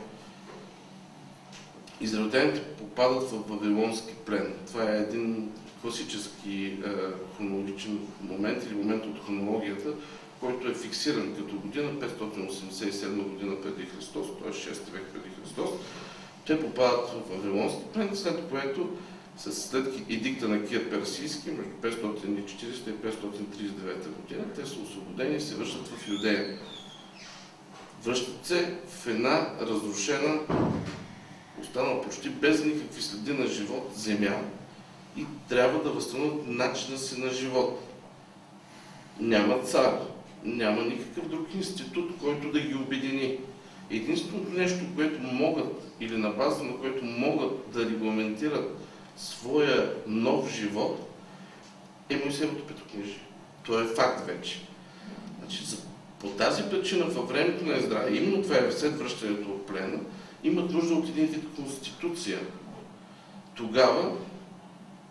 израелтяните 2.00 2.62
попадат 2.62 3.30
в 3.30 3.48
Вавилонски 3.48 4.14
плен. 4.26 4.54
Това 4.66 4.94
е 4.94 4.98
един 4.98 5.50
класически 5.82 6.64
е, 6.64 6.88
хронологичен 7.36 7.98
момент 8.22 8.64
или 8.64 8.74
момент 8.74 9.04
от 9.04 9.26
хронологията, 9.26 9.88
който 10.40 10.68
е 10.68 10.74
фиксиран 10.74 11.34
като 11.36 11.56
година 11.56 11.92
587 11.92 13.22
година 13.22 13.56
преди 13.62 13.86
Христос, 13.86 14.26
т.е. 14.42 14.52
6 14.52 14.90
век 14.90 15.02
преди 15.12 15.34
Христос. 15.42 15.70
Те 16.46 16.60
попадат 16.60 17.10
в 17.10 17.30
Вавилонски 17.30 17.82
плен, 17.94 18.16
след 18.16 18.48
което 18.50 18.90
след 19.38 20.10
едикта 20.10 20.48
на 20.48 20.66
Кир 20.66 20.90
Персийски, 20.90 21.50
между 21.50 22.02
540 22.06 22.88
и 22.88 22.92
539 22.92 24.08
година, 24.08 24.44
те 24.54 24.66
са 24.66 24.80
освободени 24.80 25.36
и 25.36 25.40
се 25.40 25.54
връщат 25.54 25.88
в 25.88 26.08
Юдея. 26.08 26.58
Връщат 28.04 28.46
се 28.46 28.78
в 28.88 29.06
една 29.06 29.50
разрушена, 29.60 30.40
останала 31.60 32.02
почти 32.02 32.30
без 32.30 32.64
никакви 32.64 33.02
следи 33.02 33.32
на 33.32 33.46
живот, 33.46 33.92
земя 33.94 34.42
и 35.16 35.26
трябва 35.48 35.82
да 35.82 35.90
възстановят 35.90 36.46
начина 36.46 36.98
си 36.98 37.20
на 37.20 37.30
живот. 37.30 37.80
Няма 39.20 39.62
цар, 39.62 40.00
няма 40.44 40.82
никакъв 40.82 41.28
друг 41.28 41.54
институт, 41.54 42.10
който 42.20 42.52
да 42.52 42.60
ги 42.60 42.74
обедини. 42.74 43.38
Единственото 43.90 44.52
нещо, 44.52 44.84
което 44.96 45.22
могат 45.22 45.66
или 46.00 46.16
на 46.16 46.30
база 46.30 46.64
на 46.64 46.76
което 46.76 47.04
могат 47.04 47.70
да 47.72 47.84
регламентират 47.84 48.78
своя 49.16 49.94
нов 50.06 50.52
живот, 50.52 51.08
е 52.10 52.16
Моисеевото 52.16 52.64
петокнижие. 52.64 53.20
То 53.66 53.80
е 53.80 53.84
факт 53.84 54.26
вече. 54.26 54.66
Значи, 55.38 55.64
по 56.20 56.28
тази 56.28 56.62
причина 56.62 57.04
във 57.04 57.28
времето 57.28 57.64
на 57.64 57.76
Ездра, 57.76 58.08
именно 58.10 58.42
това 58.42 58.56
е 58.56 58.72
след 58.72 58.98
връщането 58.98 59.50
от 59.50 59.66
плена, 59.66 59.98
имат 60.44 60.70
нужда 60.70 60.94
от 60.94 61.08
един 61.08 61.26
вид 61.26 61.44
конституция. 61.56 62.38
Тогава 63.54 64.12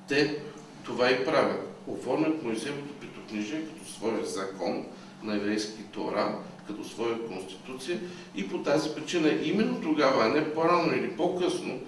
те 0.08 0.40
това 0.84 1.12
и 1.12 1.26
правят. 1.26 1.68
Оформят 1.88 2.44
Моисеевото 2.44 2.94
петокнижие 2.94 3.66
като 3.66 3.92
своя 3.92 4.26
закон 4.26 4.86
на 5.24 5.36
еврейски 5.36 5.84
Тора, 5.92 6.36
като 6.68 6.84
своя 6.84 7.28
конституция 7.28 8.00
и 8.36 8.50
по 8.50 8.58
тази 8.58 8.96
причина 8.96 9.32
именно 9.44 9.82
тогава, 9.82 10.26
а 10.26 10.30
не 10.30 10.54
по-рано 10.54 10.94
или 10.94 11.12
по-късно, 11.12 11.80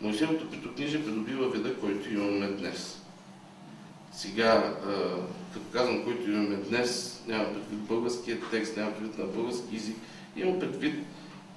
Моисеевото 0.00 0.50
петокнижие 0.50 1.04
придобива 1.04 1.48
вида, 1.48 1.76
който 1.76 2.14
имаме 2.14 2.46
днес. 2.46 3.00
Сега, 4.12 4.74
като 5.54 5.66
казвам, 5.72 6.04
който 6.04 6.30
имаме 6.30 6.56
днес, 6.56 7.22
няма 7.26 7.44
предвид 7.44 7.78
българския 7.78 8.38
текст, 8.50 8.76
няма 8.76 8.92
предвид 8.92 9.18
на 9.18 9.24
български 9.24 9.76
език, 9.76 9.96
има 10.36 10.58
предвид 10.58 10.94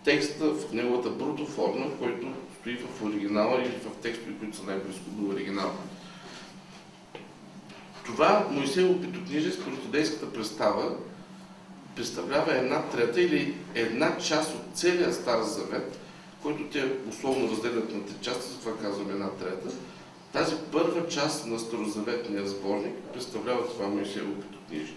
текста 0.04 0.54
в 0.54 0.74
неговата 0.74 1.10
бруто 1.10 1.46
форма, 1.46 1.86
който 2.00 2.28
стои 2.60 2.78
в 2.78 3.04
оригинала 3.04 3.62
или 3.62 3.70
в 3.70 4.02
текстове, 4.02 4.34
които 4.40 4.58
са 4.58 4.64
най-близко 4.64 5.10
до 5.10 5.36
оригинала. 5.36 5.74
Това 8.06 8.48
Моисеево 8.52 9.02
петокнижие 9.02 9.52
според 9.52 9.86
юдейската 9.86 10.34
представа 10.34 10.96
представлява 11.96 12.58
една 12.58 12.82
трета 12.82 13.22
или 13.22 13.56
една 13.76 14.18
част 14.18 14.56
от 14.56 14.62
целия 14.74 15.14
Стар 15.14 15.42
Завет, 15.42 16.00
който 16.42 16.64
те 16.64 16.92
условно 17.10 17.52
разделят 17.52 17.94
на 17.94 18.06
три 18.06 18.16
части, 18.22 18.52
затова 18.52 18.78
казвам 18.78 19.10
една 19.10 19.30
трета. 19.30 19.76
Тази 20.34 20.56
първа 20.72 21.08
част 21.08 21.46
на 21.48 21.60
Старозаветния 21.60 22.48
сборник 22.48 22.96
представлява 23.14 23.68
това 23.68 23.88
Моисеево 23.88 24.34
петокнижие. 24.34 24.96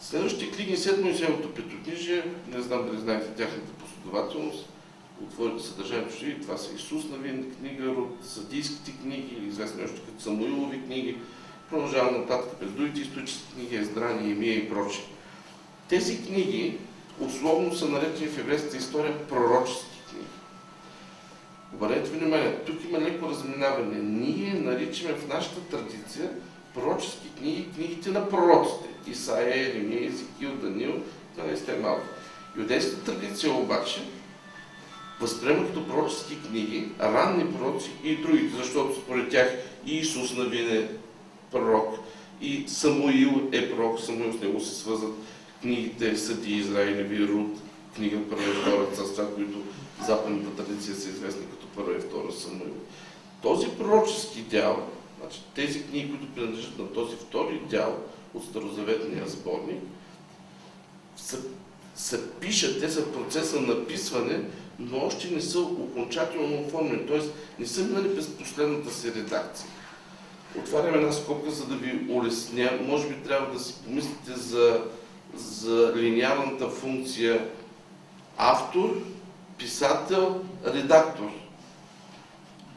Следващите 0.00 0.56
книги 0.56 0.76
след 0.76 1.04
Моисеевото 1.04 1.54
петокнижие, 1.54 2.24
не 2.48 2.60
знам 2.60 2.86
дали 2.86 3.00
знаете 3.00 3.28
тяхната 3.28 3.72
последователност, 3.72 4.68
отворите 5.24 5.62
съдържанието 5.62 6.16
ще 6.16 6.40
това 6.40 6.56
са 6.56 6.74
Исус 6.74 7.04
Навин 7.04 7.54
книга, 7.58 7.90
от 7.90 8.16
съдийските 8.24 8.92
книги, 8.92 9.46
известни 9.48 9.84
още 9.84 10.00
като 10.00 10.22
Самуилови 10.22 10.82
книги, 10.82 11.16
Продължавам 11.72 12.20
нататък 12.20 12.56
през 12.60 12.70
другите 12.70 13.00
исторически 13.00 13.52
книги, 13.54 13.76
Ездрани, 13.76 14.30
Емия 14.30 14.54
и 14.54 14.68
прочие. 14.68 15.04
Тези 15.92 16.22
книги 16.22 16.78
условно 17.20 17.74
са 17.74 17.88
наречени 17.88 18.28
в 18.28 18.38
еврейската 18.38 18.76
история 18.76 19.26
пророчески 19.28 19.98
книги. 20.10 20.26
Обърнете 21.74 22.10
внимание, 22.10 22.58
тук 22.66 22.84
има 22.84 23.00
леко 23.00 23.28
разминаване. 23.28 23.98
Ние 23.98 24.54
наричаме 24.54 25.14
в 25.14 25.28
нашата 25.28 25.60
традиция 25.60 26.30
пророчески 26.74 27.28
книги 27.38 27.68
книгите 27.74 28.10
на 28.10 28.28
пророците. 28.28 28.88
Исаия, 29.06 29.68
Еремия, 29.68 30.06
Езекил, 30.08 30.50
Данил, 30.56 30.92
това 31.36 31.50
не 31.50 31.56
сте 31.56 31.76
малко. 31.76 32.06
Юдейската 32.56 33.04
традиция 33.04 33.52
обаче 33.52 34.02
възприема 35.20 35.66
като 35.66 35.86
пророчески 35.88 36.38
книги 36.48 36.88
ранни 37.00 37.54
пророци 37.54 37.90
и 38.04 38.16
другите, 38.16 38.56
защото 38.56 39.00
според 39.00 39.30
тях 39.30 39.52
и 39.86 39.96
Исус 39.98 40.36
навин 40.36 40.76
е 40.76 40.88
пророк, 41.50 41.98
и 42.40 42.64
Самуил 42.68 43.48
е 43.52 43.70
пророк, 43.70 44.00
Самуил 44.00 44.32
с 44.32 44.40
него 44.40 44.60
се 44.60 44.74
свързват 44.74 45.14
книгите 45.62 46.16
Съди 46.16 46.52
Израилеви, 46.52 47.28
Руд, 47.28 47.58
книга 47.96 48.18
Първа 48.30 48.44
и 48.44 48.54
Втора 48.54 48.86
царства, 48.94 49.34
които 49.34 49.58
западната 50.06 50.64
традиция 50.64 50.94
са 50.94 51.08
известни 51.08 51.46
като 51.50 51.66
Първа 51.66 51.96
и 51.96 52.00
Втора 52.00 52.32
Самуил. 52.32 52.74
Този 53.42 53.68
пророчески 53.68 54.40
дял, 54.40 54.88
значи 55.20 55.40
тези 55.54 55.82
книги, 55.82 56.10
които 56.10 56.34
принадлежат 56.34 56.78
на 56.78 56.86
този 56.86 57.16
втори 57.16 57.60
дял 57.70 57.98
от 58.34 58.44
Старозаветния 58.44 59.28
сборник, 59.28 59.82
се, 61.16 61.38
се 61.94 62.30
пишат, 62.30 62.80
те 62.80 62.88
са 62.88 63.00
в 63.00 63.12
процеса 63.12 63.60
на 63.60 63.74
написване, 63.74 64.40
но 64.78 64.98
още 64.98 65.30
не 65.30 65.40
са 65.40 65.60
окончателно 65.60 66.60
оформени, 66.60 67.06
т.е. 67.06 67.20
не 67.58 67.66
са 67.66 67.84
минали 67.84 68.14
през 68.14 68.28
последната 68.28 68.94
си 68.94 69.14
редакция. 69.14 69.66
Отварям 70.58 70.94
една 70.94 71.12
скобка, 71.12 71.50
за 71.50 71.66
да 71.66 71.74
ви 71.74 72.06
улесня. 72.08 72.70
Може 72.86 73.08
би 73.08 73.14
трябва 73.14 73.52
да 73.52 73.60
си 73.60 73.74
помислите 73.84 74.32
за, 74.36 74.84
за 75.34 75.92
линеарната 75.96 76.68
функция 76.68 77.48
автор, 78.36 78.96
писател, 79.58 80.40
редактор. 80.66 81.30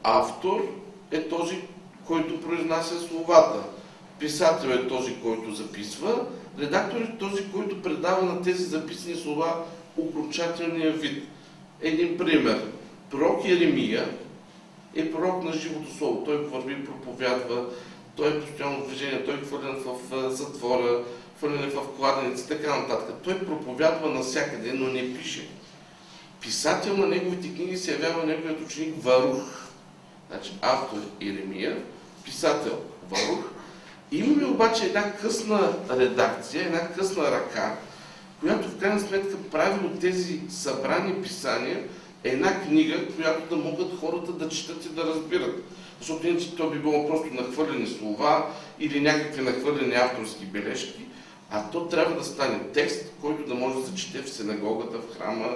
Автор 0.03 0.65
е 1.12 1.27
този, 1.27 1.62
който 2.07 2.41
произнася 2.41 3.00
словата. 3.00 3.63
Писател 4.19 4.69
е 4.69 4.88
този, 4.88 5.15
който 5.21 5.53
записва. 5.53 6.25
Редактор 6.59 7.01
е 7.01 7.17
този, 7.19 7.51
който 7.51 7.81
предава 7.81 8.25
на 8.25 8.41
тези 8.41 8.63
записани 8.63 9.15
слова 9.15 9.63
окончателния 9.97 10.91
вид. 10.91 11.24
Един 11.81 12.17
пример. 12.17 12.71
Пророк 13.12 13.45
Еремия 13.45 14.09
е 14.95 15.12
пророк 15.12 15.43
на 15.43 15.53
живото 15.53 15.93
слово. 15.97 16.24
Той 16.25 16.38
върви, 16.38 16.85
проповядва, 16.85 17.65
той 18.15 18.29
е 18.29 18.41
постоянно 18.41 18.85
движение, 18.85 19.25
той 19.25 19.33
е 19.33 19.38
хвърлен 19.38 19.75
в 19.85 20.29
затвора, 20.29 21.03
хвърлен 21.38 21.70
в 21.70 21.98
кладеници, 21.98 22.48
така 22.48 22.80
нататък. 22.80 23.15
Той 23.24 23.46
проповядва 23.46 24.10
навсякъде, 24.10 24.74
но 24.74 24.88
не 24.88 25.13
пише. 25.13 25.50
Писател 26.42 26.98
на 26.98 27.08
неговите 27.08 27.54
книги 27.56 27.77
се 27.77 27.92
явява 27.92 28.25
неговият 28.25 28.62
ученик 28.62 29.04
Варух. 29.04 29.44
Значи 30.32 30.51
автор 30.62 30.98
Еремия, 31.22 31.77
писател 32.25 32.80
Варух. 33.10 33.39
Имаме 34.12 34.46
обаче 34.46 34.86
една 34.86 35.13
късна 35.13 35.74
редакция, 35.89 36.65
една 36.65 36.88
късна 36.88 37.32
ръка, 37.32 37.77
която 38.42 38.70
в 38.70 38.77
крайна 38.77 39.00
сметка 39.00 39.38
прави 39.51 39.86
от 39.86 40.00
тези 40.00 40.42
събрани 40.50 41.22
писания 41.22 41.84
една 42.25 42.62
книга, 42.62 43.08
която 43.15 43.56
да 43.56 43.63
могат 43.63 44.00
хората 44.00 44.32
да 44.32 44.50
четат 44.50 44.86
и 44.86 44.89
да 44.89 45.06
разбират. 45.06 45.63
Защото 46.00 46.27
иначе 46.27 46.56
то 46.56 46.70
би 46.70 46.80
било 46.80 47.08
просто 47.08 47.34
нахвърлени 47.34 47.88
слова 47.88 48.50
или 48.80 49.01
някакви 49.01 49.42
нахвърлени 49.42 49.96
авторски 49.96 50.46
бележки, 50.46 51.06
а 51.52 51.70
то 51.72 51.88
трябва 51.88 52.16
да 52.16 52.24
стане 52.24 52.60
текст, 52.74 53.14
който 53.22 53.48
да 53.48 53.56
може 53.56 53.80
да 53.80 53.88
се 53.88 53.96
чете 53.96 54.22
в 54.22 54.30
синагогата, 54.30 54.98
в 54.98 55.18
храма, 55.18 55.55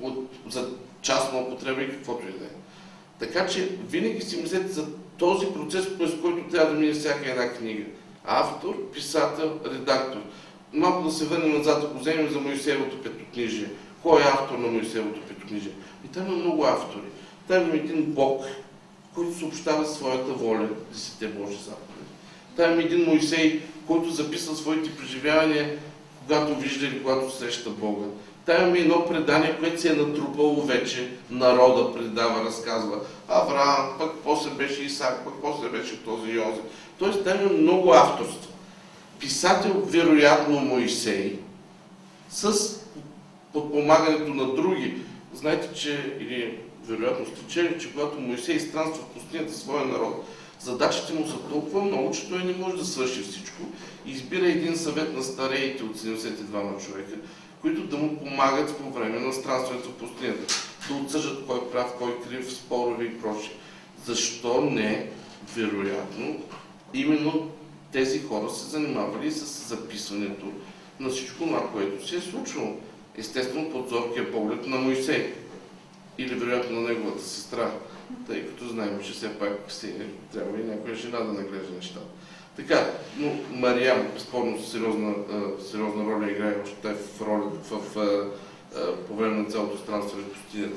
от, 0.00 0.30
за 0.48 0.68
частна 1.02 1.38
употреба 1.38 1.82
и 1.82 1.90
каквото 1.90 2.28
и 2.28 2.32
да 2.32 2.44
е. 2.44 2.48
Така 3.18 3.46
че 3.46 3.68
винаги 3.88 4.22
си 4.22 4.36
мислете 4.36 4.68
за 4.68 4.86
този 5.18 5.46
процес, 5.46 5.98
през 5.98 6.10
който 6.22 6.50
трябва 6.50 6.72
да 6.72 6.80
мине 6.80 6.92
всяка 6.92 7.30
една 7.30 7.52
книга. 7.52 7.84
Автор, 8.24 8.90
писател, 8.92 9.58
редактор. 9.64 10.20
Малко 10.72 11.08
да 11.08 11.12
се 11.12 11.24
върнем 11.24 11.58
назад, 11.58 11.84
ако 11.84 11.98
вземем 11.98 12.32
за 12.32 12.40
Моисеевото 12.40 13.02
петокнижие. 13.02 13.70
Кой 14.02 14.20
е 14.20 14.24
автор 14.24 14.58
на 14.58 14.68
Моисеевото 14.68 15.20
петокнижие? 15.20 15.72
И 16.04 16.08
там 16.08 16.26
има 16.26 16.36
много 16.36 16.64
автори. 16.64 17.06
Там 17.48 17.62
има 17.62 17.74
един 17.74 18.04
Бог, 18.04 18.44
който 19.14 19.38
съобщава 19.38 19.86
своята 19.86 20.32
воля, 20.32 20.68
десете 20.92 21.28
Божи 21.28 21.56
заповеди. 21.56 22.10
Там 22.56 22.72
има 22.72 22.82
един 22.82 23.04
Моисей, 23.04 23.62
който 23.86 24.10
записва 24.10 24.56
своите 24.56 24.96
преживявания, 24.96 25.78
когато 26.26 26.54
вижда 26.54 26.86
или 26.86 27.02
когато 27.02 27.36
среща 27.36 27.70
Бога. 27.70 28.06
Там 28.46 28.62
имаме 28.62 28.78
едно 28.78 29.06
предание, 29.06 29.56
което 29.58 29.80
се 29.80 29.92
е 29.92 29.96
натрупало 29.96 30.62
вече, 30.62 31.10
народа 31.30 31.92
предава, 31.92 32.44
разказва. 32.44 33.00
Авраам, 33.28 33.88
пък 33.98 34.12
после 34.24 34.50
беше 34.50 34.82
Исак, 34.82 35.24
пък 35.24 35.34
после 35.42 35.68
беше 35.68 36.04
този 36.04 36.30
Йозеф. 36.30 36.64
Тоест 36.98 37.24
там 37.24 37.40
има 37.40 37.52
много 37.52 37.92
авторство. 37.92 38.52
Писател, 39.18 39.82
вероятно 39.86 40.60
Моисей, 40.60 41.38
с 42.30 42.76
подпомагането 43.52 44.34
на 44.34 44.54
други. 44.54 44.94
Знаете, 45.34 45.74
че, 45.74 46.16
или 46.20 46.58
вероятно 46.88 47.26
сте 47.26 47.78
че 47.78 47.92
когато 47.92 48.20
Моисей 48.20 48.60
странства 48.60 49.02
в 49.02 49.14
пустинята 49.14 49.52
своя 49.52 49.84
народ, 49.84 50.24
задачите 50.66 51.12
му 51.12 51.26
са 51.26 51.38
толкова 51.50 51.82
много, 51.82 52.10
че 52.10 52.28
той 52.28 52.44
не 52.44 52.56
може 52.56 52.76
да 52.76 52.84
свърши 52.84 53.22
всичко. 53.22 53.62
И 54.06 54.10
избира 54.10 54.46
един 54.46 54.76
съвет 54.76 55.16
на 55.16 55.22
стареите 55.22 55.84
от 55.84 55.96
72 55.96 56.86
човека, 56.86 57.14
които 57.60 57.86
да 57.86 57.96
му 57.96 58.18
помагат 58.18 58.76
по 58.76 58.90
време 58.90 59.20
на 59.20 59.32
странстването 59.32 59.88
в 59.88 59.92
пустинята. 59.92 60.54
Да 60.88 60.94
отсъждат 60.94 61.46
кой 61.46 61.58
е 61.58 61.70
прав, 61.72 61.94
кой 61.98 62.10
е 62.10 62.28
крив, 62.28 62.52
спорове 62.52 63.04
и 63.04 63.20
прочее. 63.20 63.52
Защо 64.04 64.60
не, 64.60 65.10
вероятно, 65.56 66.42
именно 66.94 67.50
тези 67.92 68.22
хора 68.22 68.50
се 68.50 68.66
занимавали 68.66 69.32
с 69.32 69.68
записването 69.68 70.46
на 71.00 71.10
всичко 71.10 71.44
това, 71.44 71.70
което 71.72 72.08
се 72.08 72.16
е 72.16 72.20
случвало. 72.20 72.76
Естествено, 73.16 73.70
под 73.70 73.88
зоркия 73.88 74.32
поглед 74.32 74.66
на 74.66 74.76
Моисей. 74.76 75.34
Или 76.18 76.34
вероятно 76.34 76.80
на 76.80 76.88
неговата 76.88 77.24
сестра, 77.24 77.70
тъй 78.26 78.46
като 78.46 78.68
знаем, 78.68 79.00
че 79.04 79.12
все 79.12 79.38
пак 79.38 79.58
си, 79.68 79.92
трябва 80.32 80.60
и 80.60 80.64
някоя 80.64 80.94
жена 80.94 81.18
да 81.18 81.32
наглежда 81.32 81.74
нещата. 81.76 82.06
Така, 82.56 82.90
но 83.18 83.32
Мариам, 83.50 84.06
безспорно 84.14 84.62
сериозна, 84.62 85.14
сериозна 85.70 86.04
роля 86.04 86.30
играе 86.30 86.56
още 86.64 86.94
в, 86.94 87.22
роля, 87.22 87.50
в, 87.70 87.94
в, 87.94 88.26
по 89.08 89.16
време 89.16 89.36
на 89.36 89.44
цялото 89.44 89.78
странство 89.78 90.18
в 90.18 90.32
пустинята. 90.32 90.76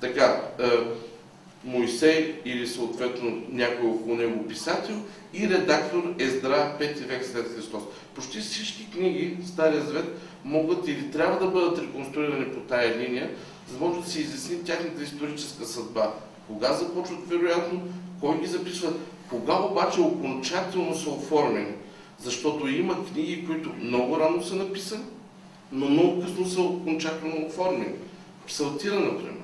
Така, 0.00 0.40
Моисей 1.64 2.40
или 2.44 2.66
съответно 2.66 3.42
някой 3.48 3.90
около 3.90 4.16
него 4.16 4.48
писател 4.48 4.96
и 5.34 5.48
редактор 5.48 6.14
Ездра 6.18 6.76
5 6.80 7.06
век 7.06 7.24
след 7.24 7.54
Христос. 7.56 7.82
Почти 8.14 8.40
всички 8.40 8.90
книги 8.90 9.36
Стария 9.46 9.82
Завет 9.82 10.18
могат 10.44 10.88
или 10.88 11.10
трябва 11.10 11.46
да 11.46 11.50
бъдат 11.50 11.78
реконструирани 11.78 12.44
по 12.44 12.60
тая 12.60 12.98
линия, 12.98 13.30
за 13.68 13.78
да 13.78 13.84
може 13.84 14.00
да 14.00 14.06
се 14.06 14.20
изясни 14.20 14.64
тяхната 14.64 15.02
историческа 15.02 15.64
съдба. 15.64 16.14
Кога 16.46 16.72
започват, 16.72 17.28
вероятно, 17.28 17.80
кой 18.20 18.40
ги 18.40 18.46
записва, 18.46 18.92
кога 19.30 19.62
обаче 19.62 20.00
окончателно 20.00 20.94
са 20.94 21.10
оформени. 21.10 21.72
Защото 22.18 22.68
има 22.68 23.06
книги, 23.06 23.46
които 23.46 23.70
много 23.80 24.20
рано 24.20 24.42
са 24.42 24.54
написани, 24.54 25.04
но 25.72 25.88
много 25.88 26.22
късно 26.22 26.46
са 26.46 26.60
окончателно 26.60 27.46
оформени. 27.46 27.94
Псалтира, 28.46 29.00
например. 29.00 29.42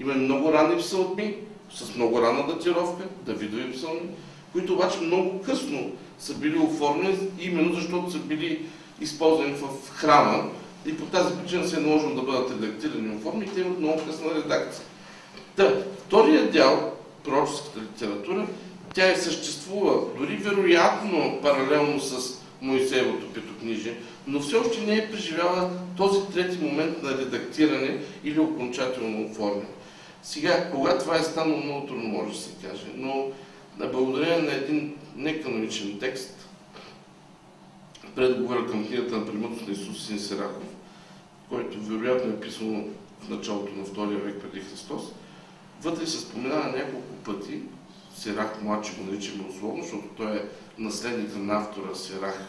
Има 0.00 0.14
много 0.14 0.52
ранни 0.52 0.78
псалми, 0.78 1.36
с 1.70 1.94
много 1.94 2.22
ранна 2.22 2.46
датировка, 2.46 3.04
Давидови 3.26 3.72
псалми, 3.72 4.08
които 4.52 4.72
обаче 4.72 5.00
много 5.00 5.42
късно 5.42 5.90
са 6.18 6.34
били 6.34 6.58
оформени, 6.58 7.18
именно 7.40 7.74
защото 7.74 8.10
са 8.10 8.18
били 8.18 8.66
използвани 9.00 9.52
в 9.52 9.90
храма 9.90 10.50
и 10.86 10.96
по 10.96 11.04
тази 11.04 11.36
причина 11.36 11.68
се 11.68 11.76
е 11.76 11.80
наложено 11.80 12.14
да 12.14 12.22
бъдат 12.22 12.50
редактирани 12.50 13.12
и 13.12 13.16
оформени, 13.16 13.54
те 13.54 13.60
имат 13.60 13.78
много 13.78 14.00
късна 14.06 14.34
редакция. 14.34 14.84
Та, 15.56 15.72
вторият 16.06 16.52
дял, 16.52 16.92
пророческата 17.24 17.80
литература, 17.80 18.46
тя 18.94 19.10
е 19.10 19.16
съществува 19.16 20.00
дори 20.18 20.36
вероятно 20.36 21.38
паралелно 21.42 22.00
с 22.00 22.40
Моисеевото 22.60 23.32
петокнижие, 23.32 23.96
но 24.26 24.40
все 24.40 24.56
още 24.56 24.80
не 24.86 24.96
е 24.96 25.10
преживяла 25.10 25.70
този 25.96 26.20
трети 26.32 26.64
момент 26.64 27.02
на 27.02 27.10
редактиране 27.10 27.98
или 28.24 28.40
окончателно 28.40 29.26
оформяне. 29.26 29.68
Сега, 30.22 30.70
кога 30.70 30.98
това 30.98 31.16
е 31.16 31.22
станало, 31.22 31.56
много 31.56 31.86
трудно 31.86 32.08
може 32.08 32.32
да 32.32 32.38
се 32.38 32.50
каже, 32.68 32.86
но 32.94 33.26
на 33.78 33.86
благодарение 33.86 34.42
на 34.42 34.52
един 34.52 34.96
неканоничен 35.16 35.98
текст, 36.00 36.48
предговора 38.14 38.66
към 38.66 38.86
книгата 38.86 39.16
на 39.16 39.26
примътност 39.26 39.66
на 39.66 39.72
Исус 39.72 40.06
Син 40.06 40.18
Серахов, 40.18 40.64
който 41.48 41.80
вероятно 41.80 42.32
е 42.32 42.40
писано 42.40 42.84
в 43.20 43.28
началото 43.28 43.72
на 43.76 43.84
втория 43.84 44.18
век 44.18 44.40
преди 44.40 44.64
Христос, 44.66 45.02
вътре 45.82 46.06
се 46.06 46.20
споменава 46.20 46.76
няколко 46.76 47.12
пъти 47.24 47.60
Сирах 48.18 48.62
младши 48.62 48.92
го 48.98 49.10
наричаме 49.10 49.44
условно, 49.50 49.82
защото 49.82 50.04
той 50.16 50.36
е 50.36 50.44
наследник 50.78 51.36
на 51.36 51.56
автора 51.56 51.94
Сирах. 51.94 52.40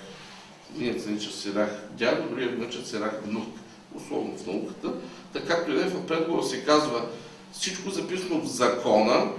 Ние 0.78 1.00
се 1.00 1.10
нарича 1.10 1.32
Сирах 1.32 1.84
дядо, 1.92 2.30
другия 2.30 2.50
го 2.50 2.62
наричат 2.62 2.88
Сирах 2.88 3.22
внук, 3.26 3.48
условно 3.96 4.38
в 4.38 4.48
науката. 4.48 4.94
Така 5.34 5.48
както 5.48 5.72
и 5.72 5.76
в 5.76 6.08
предговор 6.08 6.44
се 6.44 6.66
казва 6.66 7.06
всичко 7.52 7.90
записано 7.90 8.42
в 8.42 8.48
закона, 8.48 9.32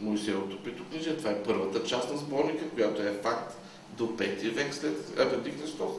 Моисеевото 0.00 0.56
книжие, 0.90 1.16
това 1.16 1.30
е 1.30 1.42
първата 1.42 1.84
част 1.84 2.12
на 2.12 2.18
сборника, 2.18 2.70
която 2.74 3.02
е 3.02 3.20
факт 3.22 3.58
до 3.96 4.04
5 4.04 4.50
век 4.50 4.74
след 4.74 5.14
преди 5.16 5.50
Христос. 5.50 5.92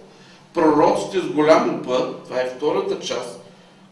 Пророците 0.54 1.20
с 1.20 1.30
голямо 1.30 1.84
П, 1.84 2.14
това 2.24 2.42
е 2.42 2.54
втората 2.58 3.00
част 3.00 3.40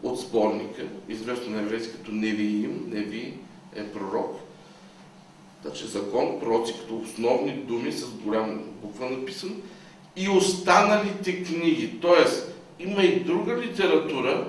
от 0.04 0.20
сборника, 0.20 0.82
известно 1.08 1.56
на 1.56 1.62
еврейски 1.62 1.92
като 1.92 2.12
Невиим, 2.12 2.84
Неви 2.88 3.34
е 3.76 3.84
пророк. 3.84 4.36
Значи 5.62 5.86
закон, 5.86 6.40
пророци 6.40 6.74
като 6.80 6.96
основни 6.96 7.52
думи 7.52 7.92
с 7.92 8.06
голяма 8.06 8.58
буква 8.82 9.10
написано 9.10 9.54
и 10.16 10.28
останалите 10.28 11.44
книги. 11.44 11.98
Тоест, 12.00 12.54
има 12.78 13.02
и 13.02 13.20
друга 13.20 13.56
литература, 13.56 14.46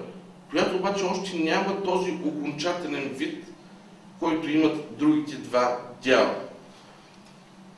която 0.49 0.75
обаче 0.75 1.05
още 1.05 1.37
няма 1.37 1.83
този 1.83 2.11
окончателен 2.11 3.09
вид, 3.09 3.45
който 4.19 4.49
имат 4.49 4.97
другите 4.97 5.35
два 5.35 5.79
дяла. 6.03 6.35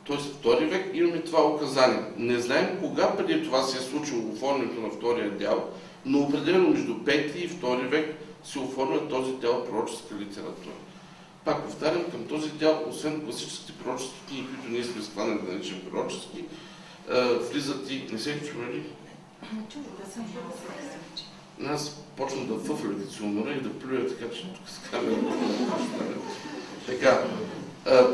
Тоест, 0.04 0.26
втори 0.26 0.66
век 0.66 0.92
имаме 0.94 1.22
това 1.22 1.48
указание. 1.48 2.00
Не 2.18 2.40
знаем 2.40 2.78
кога 2.80 3.16
преди 3.18 3.44
това 3.44 3.64
се 3.64 3.78
е 3.78 3.82
случило 3.82 4.32
оформянето 4.32 4.82
на 4.82 4.90
втория 4.90 5.32
дял, 5.32 5.70
но 6.08 6.20
определено 6.20 6.70
между 6.70 6.94
5 6.94 7.36
и 7.36 7.50
2 7.50 7.88
век 7.88 8.16
се 8.44 8.60
оформя 8.60 9.10
този 9.10 9.32
дял 9.32 9.66
пророческа 9.66 10.16
литература. 10.16 10.76
Пак 11.46 11.64
повтарям, 11.64 12.12
към 12.12 12.24
този 12.24 12.50
дял, 12.50 12.84
освен 12.90 13.26
класическите 13.26 13.74
пророчески 13.84 14.16
книги, 14.28 14.48
които 14.48 14.70
ние 14.70 14.84
сме 14.84 15.04
склонени 15.04 15.40
да 15.42 15.54
наричаме 15.54 15.82
пророчески, 15.92 16.44
влизат 17.52 17.92
и... 17.92 18.08
Не 18.12 18.20
се 18.20 18.42
чували? 18.52 18.84
Аз 21.66 22.04
почвам 22.18 22.48
да 22.48 22.60
фъфля, 22.60 23.00
като 23.00 23.14
се 23.14 23.24
умра 23.24 23.52
и 23.52 23.62
да 23.62 23.80
плюя, 23.80 24.08
така 24.08 24.36
че 24.36 24.42
тук 24.42 24.70
с 24.70 24.90
камера. 24.92 25.16
така. 26.86 27.24
А, 27.86 28.08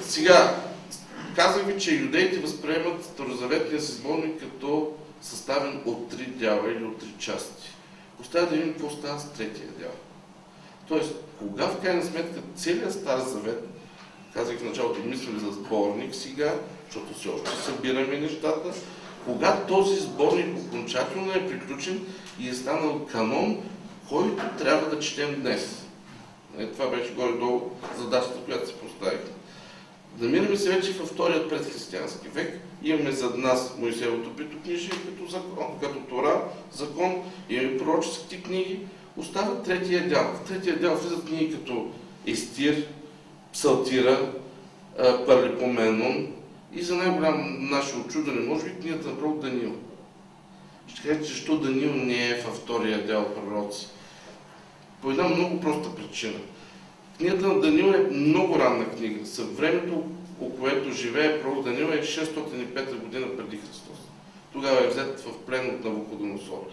сега, 0.00 0.64
казах 1.36 1.66
ви, 1.66 1.80
че 1.80 1.94
юдеите 1.94 2.38
възприемат 2.38 3.04
Старозаветния 3.04 3.80
си 3.80 3.92
сборник 3.92 4.40
като 4.40 4.92
съставен 5.22 5.82
от 5.86 6.08
три 6.08 6.26
дяла 6.26 6.72
или 6.72 6.84
от 6.84 6.98
три 6.98 7.14
части. 7.18 7.68
Остава 8.20 8.46
да 8.46 8.56
видим 8.56 8.72
какво 8.72 8.90
става 8.90 9.18
с 9.18 9.32
третия 9.32 9.68
дял. 9.78 9.90
Тоест, 10.88 11.14
кога 11.38 11.66
в 11.66 11.80
крайна 11.80 12.02
сметка 12.02 12.40
целият 12.56 12.92
Стар 12.92 13.18
Завет, 13.18 13.68
казах 14.34 14.58
в 14.58 14.64
началото, 14.64 15.00
мислим 15.04 15.38
за 15.38 15.52
сборник 15.52 16.14
сега, 16.14 16.54
защото 16.86 17.14
все 17.14 17.28
още 17.28 17.50
събираме 17.50 18.20
нещата, 18.20 18.72
кога 19.24 19.64
този 19.68 20.00
сборник 20.00 20.58
окончателно 20.58 21.32
е 21.32 21.48
приключен 21.48 22.06
и 22.40 22.48
е 22.48 22.54
станал 22.54 23.06
канон, 23.06 23.62
който 24.08 24.42
трябва 24.58 24.90
да 24.90 25.00
четем 25.00 25.40
днес. 25.40 25.82
Е, 26.58 26.66
това 26.66 26.86
беше 26.86 27.14
горе-долу 27.14 27.70
задачата, 27.98 28.38
която 28.44 28.68
се 28.68 28.74
поставихме. 28.74 29.30
Намираме 30.18 30.56
се 30.56 30.70
вече 30.70 30.92
във 30.92 31.08
вторият 31.08 31.48
предхристиянски 31.48 32.28
век. 32.28 32.60
Имаме 32.84 33.12
зад 33.12 33.38
нас 33.38 33.74
Моисеевото 33.78 34.36
петокнижие 34.36 34.90
като 34.90 35.30
закон, 35.30 35.66
като 35.80 35.98
Тора, 35.98 36.44
закон, 36.72 37.14
имаме 37.48 37.78
пророческите 37.78 38.42
книги. 38.42 38.78
Остава 39.16 39.62
третия 39.62 40.08
дял. 40.08 40.32
В 40.34 40.48
третия 40.48 40.78
дял 40.78 40.96
влизат 40.96 41.24
книги 41.24 41.52
като 41.52 41.90
Естир, 42.26 42.86
Псалтира, 43.52 44.32
Парлипоменон 45.26 46.28
и 46.72 46.82
за 46.82 46.94
най-голямо 46.94 47.44
наше 47.58 47.96
очудване, 47.96 48.40
може 48.40 48.64
би 48.64 48.80
книгата 48.80 49.08
на 49.08 49.18
пророк 49.18 49.38
Даниил. 49.38 49.74
Ще 50.86 51.08
кажете, 51.08 51.26
защо 51.26 51.56
Даниил 51.56 51.94
не 51.94 52.28
е 52.28 52.42
във 52.46 52.56
втория 52.56 53.06
дял 53.06 53.34
пророци. 53.34 53.88
По 55.02 55.10
една 55.10 55.24
много 55.28 55.60
проста 55.60 55.94
причина– 55.94 56.38
Книгата 57.18 57.46
на 57.46 57.60
Данил 57.60 57.84
е 57.84 58.14
много 58.14 58.58
ранна 58.58 58.90
книга. 58.90 59.26
Съв 59.26 59.56
около 60.42 60.56
което 60.60 60.90
живее 60.90 61.42
пророк 61.42 61.64
Данил 61.64 61.86
е 61.86 62.02
605 62.02 63.00
година 63.00 63.26
преди 63.36 63.56
Христос. 63.56 63.98
Тогава 64.52 64.84
е 64.84 64.88
взет 64.88 65.20
в 65.20 65.38
плен 65.46 65.74
от 65.74 65.84
Навуходоносор. 65.84 66.66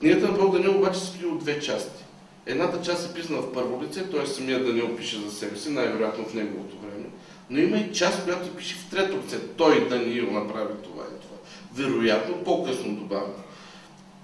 Книгата 0.00 0.28
на 0.28 0.36
пророк 0.36 0.52
Данил 0.52 0.76
обаче 0.78 1.00
се 1.00 1.06
стои 1.06 1.26
от 1.26 1.38
две 1.38 1.60
части. 1.60 2.04
Едната 2.46 2.82
част 2.82 3.10
е 3.10 3.14
писана 3.14 3.38
в 3.38 3.52
първо 3.52 3.82
лице, 3.82 4.10
т.е. 4.10 4.26
самия 4.26 4.64
Данил 4.64 4.96
пише 4.96 5.16
за 5.16 5.30
себе 5.30 5.56
си, 5.56 5.70
най-вероятно 5.70 6.24
в 6.24 6.34
неговото 6.34 6.76
време. 6.76 7.06
Но 7.50 7.58
има 7.58 7.76
и 7.76 7.92
част, 7.92 8.24
която 8.24 8.56
пише 8.56 8.74
в 8.74 8.90
трето 8.90 9.16
лице. 9.16 9.40
Той, 9.56 9.88
Даниил, 9.88 10.30
направи 10.30 10.74
това 10.84 11.02
и 11.02 11.20
това. 11.20 11.36
Вероятно, 11.74 12.44
по-късно 12.44 12.94
добавя. 12.94 13.34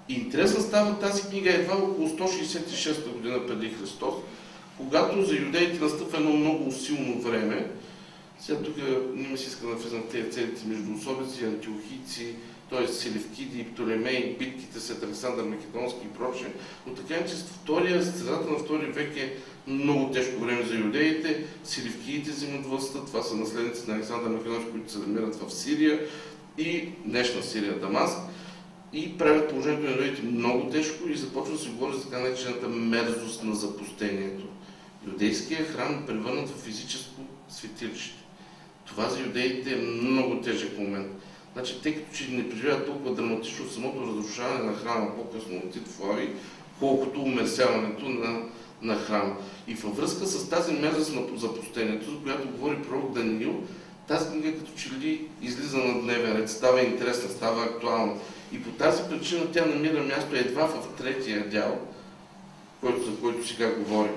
Интересна 0.08 0.60
става 0.60 0.98
тази 0.98 1.22
книга 1.22 1.50
едва 1.50 1.74
около 1.74 2.08
166 2.08 3.12
година 3.12 3.46
преди 3.46 3.70
Христос, 3.70 4.14
когато 4.76 5.22
за 5.22 5.36
юдеите 5.36 5.84
настъпва 5.84 6.18
едно 6.18 6.30
много 6.30 6.72
силно 6.72 7.20
време, 7.20 7.70
сега 8.46 8.58
тук 8.58 8.76
не 9.14 9.28
ми 9.28 9.38
се 9.38 9.48
иска 9.48 9.66
да 9.66 9.74
влизам 9.74 10.02
в 10.02 10.10
тези 10.10 10.30
целите 10.30 10.66
между 10.66 10.94
особици, 10.94 11.44
антиохийци, 11.44 12.34
т.е. 12.70 12.88
Селевкиди 12.88 13.64
Птолемей, 13.64 14.36
битките 14.38 14.80
след 14.80 15.02
Александър 15.02 15.44
Македонски 15.44 16.00
и 16.04 16.18
прочее, 16.18 16.52
но 16.86 16.94
така 16.94 17.14
е, 17.14 17.26
че 17.26 17.34
втория, 17.34 18.02
средата 18.02 18.50
на 18.50 18.58
втори 18.58 18.86
век 18.86 19.16
е 19.16 19.36
много 19.66 20.12
тежко 20.12 20.40
време 20.40 20.62
за 20.62 20.74
юдеите. 20.74 21.44
Селевкиите 21.64 22.30
взимат 22.30 22.66
властта, 22.66 22.98
това 22.98 23.22
са 23.22 23.36
наследници 23.36 23.82
на 23.88 23.94
Александър 23.94 24.30
Македонски, 24.30 24.70
които 24.70 24.92
се 24.92 24.98
намират 24.98 25.34
в 25.34 25.50
Сирия 25.54 26.00
и 26.58 26.88
днешна 27.04 27.42
Сирия, 27.42 27.80
Дамаск 27.80 28.18
и 28.92 29.18
правят 29.18 29.50
положението 29.50 29.82
на 29.82 29.90
юдеите 29.90 30.22
много 30.22 30.70
тежко 30.70 31.08
и 31.08 31.16
започва 31.16 31.52
да 31.52 31.58
се 31.58 31.68
говори 31.68 31.96
за 31.96 32.04
така 32.04 32.18
наречената 32.18 32.68
мерзост 32.68 33.44
на 33.44 33.54
запустението 33.54 34.44
юдейския 35.06 35.64
храм 35.64 35.94
е 35.94 36.06
превърнат 36.06 36.50
в 36.50 36.62
физическо 36.62 37.20
светилище. 37.48 38.21
Това 38.92 39.08
за 39.08 39.20
юдеите 39.20 39.72
е 39.72 39.76
много 39.76 40.40
тежък 40.40 40.78
момент. 40.78 41.06
Значи, 41.52 41.82
тъй 41.82 41.94
като 41.94 42.16
че 42.16 42.30
не 42.30 42.48
преживяват 42.50 42.86
толкова 42.86 43.14
драматично 43.14 43.70
самото 43.70 44.06
разрушаване 44.06 44.64
на 44.64 44.76
храма 44.76 45.16
по-късно 45.16 45.56
от 45.56 45.70
Тит 45.70 45.82
колкото 46.78 47.22
умерсяването 47.22 48.08
на, 48.08 48.40
на 48.82 48.96
храма. 48.96 49.36
И 49.68 49.74
във 49.74 49.96
връзка 49.96 50.26
с 50.26 50.48
тази 50.48 50.72
мерзост 50.72 51.14
на 51.14 51.38
запустението, 51.38 52.10
за 52.10 52.16
която 52.22 52.48
говори 52.48 52.82
пророк 52.82 53.12
Даниил, 53.12 53.62
тази 54.08 54.28
книга 54.28 54.58
като 54.58 54.72
че 54.76 54.90
ли 54.90 55.28
излиза 55.42 55.78
на 55.78 56.02
дневен 56.02 56.36
ред, 56.36 56.50
става 56.50 56.82
интересна, 56.82 57.28
става 57.28 57.64
актуална. 57.64 58.12
И 58.52 58.62
по 58.62 58.70
тази 58.70 59.02
причина 59.10 59.52
тя 59.52 59.66
намира 59.66 60.02
място 60.02 60.36
едва 60.36 60.66
в 60.66 60.96
третия 60.98 61.48
дял, 61.48 61.78
който, 62.80 63.04
за 63.04 63.16
който 63.20 63.48
сега 63.48 63.70
говорим. 63.74 64.12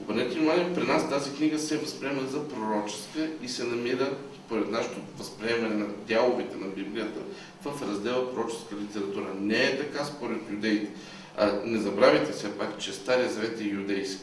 Обърнете 0.00 0.34
внимание, 0.34 0.74
при 0.74 0.86
нас 0.86 1.10
тази 1.10 1.34
книга 1.34 1.58
се 1.58 1.78
възприема 1.78 2.22
за 2.22 2.48
пророческа 2.48 3.28
и 3.42 3.48
се 3.48 3.64
намира, 3.64 4.10
според 4.46 4.70
нашето 4.70 4.96
възприемане 5.18 5.74
на 5.74 5.86
дяловете 5.86 6.56
на 6.56 6.66
Библията, 6.66 7.20
в 7.64 7.88
раздела 7.88 8.34
пророческа 8.34 8.76
литература. 8.76 9.34
Не 9.40 9.64
е 9.64 9.78
така 9.78 10.04
според 10.04 10.50
юдеите. 10.50 10.90
А, 11.36 11.52
не 11.64 11.78
забравяйте 11.78 12.32
все 12.32 12.58
пак, 12.58 12.78
че 12.78 12.92
Стария 12.92 13.30
Завет 13.30 13.60
е 13.60 13.64
юдейски. 13.64 14.22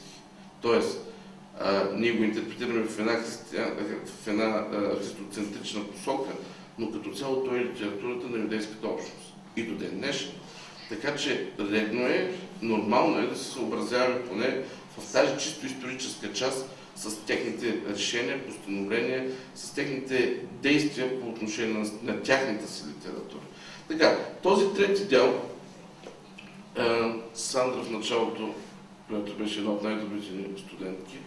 Тоест, 0.61 0.99
а, 1.59 1.83
ние 1.95 2.11
го 2.11 2.23
интерпретираме 2.23 2.83
в 2.83 2.99
една, 2.99 3.13
християн, 3.13 3.71
в 4.23 4.27
една 4.27 4.65
христоцентрична 4.97 5.83
посока, 5.83 6.31
но 6.79 6.91
като 6.91 7.11
цяло 7.11 7.43
той 7.43 7.57
е 7.57 7.65
литературата 7.65 8.27
на 8.27 8.37
юдейската 8.37 8.87
общност. 8.87 9.33
И 9.55 9.63
до 9.63 9.75
ден 9.75 9.97
днешен. 9.97 10.31
Така 10.89 11.15
че 11.15 11.49
редно 11.59 12.01
е, 12.01 12.31
нормално 12.61 13.19
е 13.19 13.27
да 13.27 13.37
се 13.37 13.51
съобразяваме 13.51 14.21
поне 14.21 14.61
в 14.97 15.11
тази 15.11 15.43
чисто 15.43 15.65
историческа 15.65 16.33
част 16.33 16.69
с 16.95 17.25
техните 17.25 17.81
решения, 17.89 18.45
постановления, 18.47 19.31
с 19.55 19.73
техните 19.73 20.39
действия 20.61 21.21
по 21.21 21.29
отношение 21.29 21.73
на, 21.73 22.13
на 22.13 22.21
тяхната 22.21 22.67
си 22.67 22.83
литература. 22.87 23.41
Така, 23.87 24.17
този 24.43 24.73
трети 24.73 25.05
дял, 25.05 25.41
е, 26.77 27.13
Сандра 27.33 27.83
в 27.83 27.91
началото, 27.91 28.53
която 29.07 29.33
беше 29.33 29.59
една 29.59 29.71
от 29.71 29.83
най-добрите 29.83 30.61
студентки, 30.61 31.17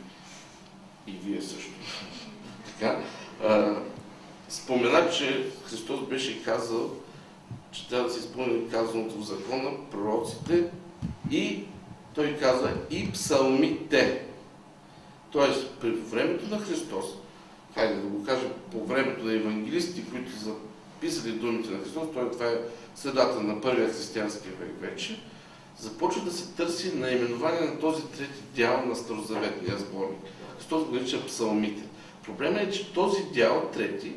и 1.07 1.13
вие 1.25 1.43
също, 1.43 1.71
така, 2.67 3.01
е, 3.45 3.75
спомена, 4.49 5.11
че 5.11 5.47
Христос 5.65 6.09
беше 6.09 6.45
казал, 6.45 6.91
че 7.73 7.89
трябва 7.89 8.09
да 8.09 8.15
се 8.15 8.21
изпълни 8.21 8.69
казаното 8.71 9.21
в 9.21 9.27
закона, 9.27 9.71
пророците 9.91 10.65
и 11.31 11.65
той 12.19 12.37
каза 12.41 12.71
и 12.91 13.13
псалмите. 13.13 14.23
Тоест, 15.31 15.71
при 15.81 15.91
времето 15.91 16.49
на 16.49 16.59
Христос, 16.61 17.05
хайде 17.75 17.95
да 17.95 18.09
го 18.09 18.25
кажем, 18.25 18.51
по 18.73 18.85
времето 18.85 19.25
на 19.25 19.33
евангелисти, 19.33 20.05
които 20.11 20.33
са 20.33 20.51
записали 20.95 21.33
думите 21.33 21.71
на 21.71 21.79
Христос, 21.79 22.09
той 22.15 22.31
това 22.31 22.47
е 22.47 22.59
средата 22.95 23.41
на 23.41 23.61
първия 23.61 23.89
християнски 23.89 24.49
век 24.49 24.71
вече, 24.81 25.21
започва 25.79 26.25
да 26.25 26.33
се 26.33 26.53
търси 26.53 26.97
наименование 26.97 27.61
на 27.61 27.81
този 27.81 28.03
трети 28.03 28.43
дял 28.55 28.87
на 28.87 28.97
Старозаветния 28.97 29.79
сборник. 29.79 30.21
Христос 30.59 30.85
го 30.85 30.95
нарича 30.95 31.27
псалмите. 31.27 31.83
Проблемът 32.25 32.63
е, 32.63 32.71
че 32.71 32.93
този 32.93 33.23
дял, 33.35 33.71
трети, 33.73 34.13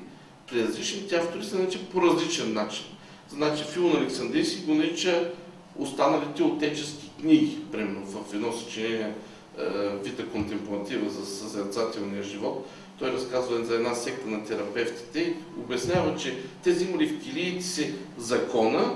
при 0.50 0.64
различните 0.64 1.16
автори 1.16 1.44
се 1.44 1.58
нарича 1.58 1.80
по 1.92 2.02
различен 2.02 2.54
начин. 2.54 2.86
Значи 3.30 3.64
Филон 3.64 3.98
Александрийски 3.98 4.66
го 4.66 4.74
нарича 4.74 5.32
останалите 5.78 6.44
отечески 6.44 7.01
книги, 7.22 7.58
примерно 7.72 8.06
в 8.06 8.34
едно 8.34 8.52
съчинение 8.52 9.14
е, 9.60 9.64
Вита 10.04 10.26
контемплатива 10.28 11.10
за 11.10 11.26
съзерцателния 11.26 12.24
живот. 12.24 12.68
Той 13.00 13.12
разказва 13.12 13.66
за 13.66 13.76
една 13.76 13.96
секта 13.96 14.30
на 14.30 14.44
терапевтите 14.44 15.20
и 15.20 15.34
обяснява, 15.60 16.18
че 16.18 16.38
те 16.64 16.72
взимали 16.72 17.08
в 17.08 17.24
килиите 17.24 17.66
си 17.66 17.94
закона, 18.18 18.94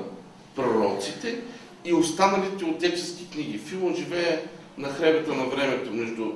пророците 0.56 1.42
и 1.86 1.94
останалите 1.94 2.66
отечески 2.66 3.30
книги. 3.30 3.58
Филон 3.58 3.96
живее 3.96 4.44
на 4.78 4.90
хребета 4.90 5.34
на 5.34 5.46
времето, 5.46 5.94
между 5.94 6.32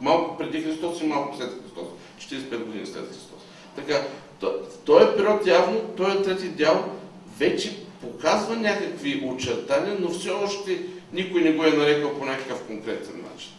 малко 0.00 0.38
преди 0.38 0.62
Христос 0.62 1.00
и 1.00 1.06
малко 1.06 1.36
след 1.36 1.50
Христос, 1.62 1.88
45 2.18 2.64
години 2.64 2.86
след 2.86 3.08
Христос. 3.08 3.40
Така, 3.76 4.06
този 4.84 5.06
период 5.16 5.46
явно, 5.46 5.80
този 5.80 6.22
трети 6.22 6.48
дял 6.48 6.84
вече 7.38 7.76
показва 8.00 8.56
някакви 8.56 9.22
очертания, 9.26 9.96
но 10.00 10.10
все 10.10 10.30
още 10.30 10.82
никой 11.14 11.40
не 11.40 11.52
го 11.52 11.64
е 11.64 11.70
нарекал 11.70 12.18
по 12.18 12.24
някакъв 12.24 12.62
конкретен 12.62 13.24
начин. 13.32 13.52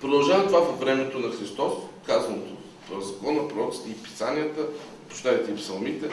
Продължава 0.00 0.46
това 0.46 0.60
във 0.60 0.80
времето 0.80 1.18
на 1.18 1.30
Христос, 1.30 1.72
казаното 2.06 2.52
в 2.90 3.00
закона, 3.00 3.48
пророците 3.48 3.90
и 3.90 4.02
писанията, 4.02 4.66
прощайте 5.08 5.50
и 5.50 5.56
псалмите. 5.56 6.10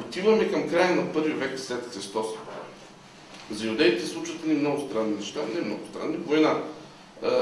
Отиваме 0.00 0.50
към 0.50 0.68
края 0.68 0.96
на 0.96 1.12
първи 1.12 1.32
век 1.32 1.60
след 1.60 1.94
Христос. 1.94 2.26
За 3.50 3.66
юдеите 3.66 4.06
случват 4.06 4.46
ни 4.46 4.54
много 4.54 4.88
странни 4.88 5.16
неща, 5.16 5.40
не 5.54 5.60
много 5.60 5.86
странни. 5.90 6.16
Война, 6.16 6.62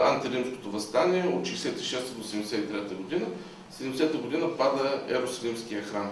антиримското 0.03 0.71
възстание 0.71 1.23
от 1.23 1.47
66 1.47 2.15
до 2.15 2.25
73 2.25 2.95
година. 2.95 3.27
70 3.83 4.21
година 4.21 4.57
пада 4.57 5.03
Ерусалимския 5.09 5.83
храм. 5.83 6.11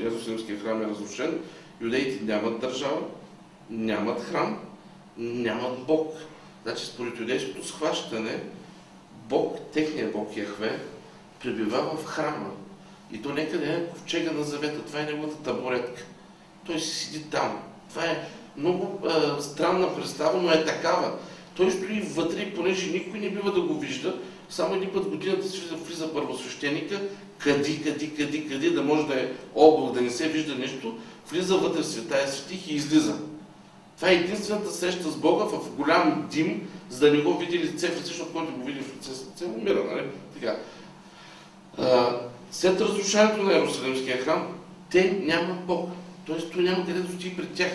Ерусалимския 0.00 0.58
храм 0.58 0.82
е 0.82 0.86
разрушен. 0.86 1.40
Юдеите 1.80 2.24
нямат 2.24 2.60
държава, 2.60 3.00
нямат 3.70 4.20
храм, 4.20 4.58
нямат 5.18 5.78
Бог. 5.86 6.16
Значи 6.62 6.86
според 6.86 7.20
юдейското 7.20 7.66
схващане, 7.66 8.42
Бог, 9.28 9.58
техният 9.72 10.12
Бог 10.12 10.36
Яхве, 10.36 10.80
пребивава 11.42 11.96
в 11.96 12.04
храма. 12.04 12.50
И 13.12 13.22
то 13.22 13.28
някъде 13.28 13.72
е 13.72 13.86
ковчега 13.86 14.32
на 14.32 14.42
завета. 14.42 14.82
Това 14.82 15.00
е 15.00 15.04
неговата 15.04 15.36
табуретка. 15.36 16.02
Той 16.66 16.78
си 16.78 17.04
седи 17.04 17.24
там. 17.24 17.58
Това 17.90 18.04
е 18.04 18.28
много 18.56 19.08
е, 19.08 19.42
странна 19.42 19.96
представа, 19.96 20.42
но 20.42 20.50
е 20.50 20.64
такава. 20.64 21.12
Той 21.56 21.70
стои 21.70 22.00
вътре, 22.00 22.54
понеже 22.54 22.90
никой 22.90 23.20
не 23.20 23.30
бива 23.30 23.52
да 23.52 23.60
го 23.60 23.78
вижда, 23.78 24.18
само 24.50 24.74
един 24.74 24.92
път 24.92 25.08
годината 25.08 25.48
си 25.48 25.60
влиза 25.86 26.12
първосвещеника, 26.12 27.00
къди, 27.38 27.82
къди, 27.82 28.14
къди, 28.14 28.48
къди, 28.48 28.70
да 28.70 28.82
може 28.82 29.06
да 29.06 29.20
е 29.20 29.28
облак, 29.54 29.94
да 29.94 30.00
не 30.00 30.10
се 30.10 30.28
вижда 30.28 30.54
нещо, 30.54 30.98
влиза 31.30 31.56
вътре 31.56 31.82
в 31.82 31.86
света 31.86 32.24
и 32.24 32.30
светих 32.30 32.68
и 32.68 32.74
излиза. 32.74 33.18
Това 34.00 34.12
е 34.12 34.14
единствената 34.14 34.70
среща 34.70 35.10
с 35.10 35.16
Бога 35.16 35.44
в 35.44 35.70
голям 35.76 36.28
дим, 36.30 36.68
за 36.90 37.00
да 37.00 37.16
не 37.16 37.22
го 37.22 37.38
види 37.38 37.58
лице 37.58 37.88
в 37.88 37.96
лице, 37.96 38.06
защото 38.06 38.32
който 38.32 38.52
го 38.52 38.64
види 38.64 38.80
в 38.80 38.96
лице 38.96 39.10
лице, 39.10 39.44
умира, 39.44 39.84
нали? 39.84 40.06
Така. 40.34 40.56
След 42.50 42.80
разрушаването 42.80 43.42
на 43.42 43.52
Иерусалимския 43.52 44.18
храм, 44.18 44.48
те 44.90 45.20
нямат 45.22 45.64
Бог. 45.64 45.90
Тоест, 46.26 46.52
той 46.52 46.62
няма 46.62 46.86
къде 46.86 47.00
да 47.00 47.12
стои 47.12 47.36
пред 47.36 47.52
тях. 47.52 47.72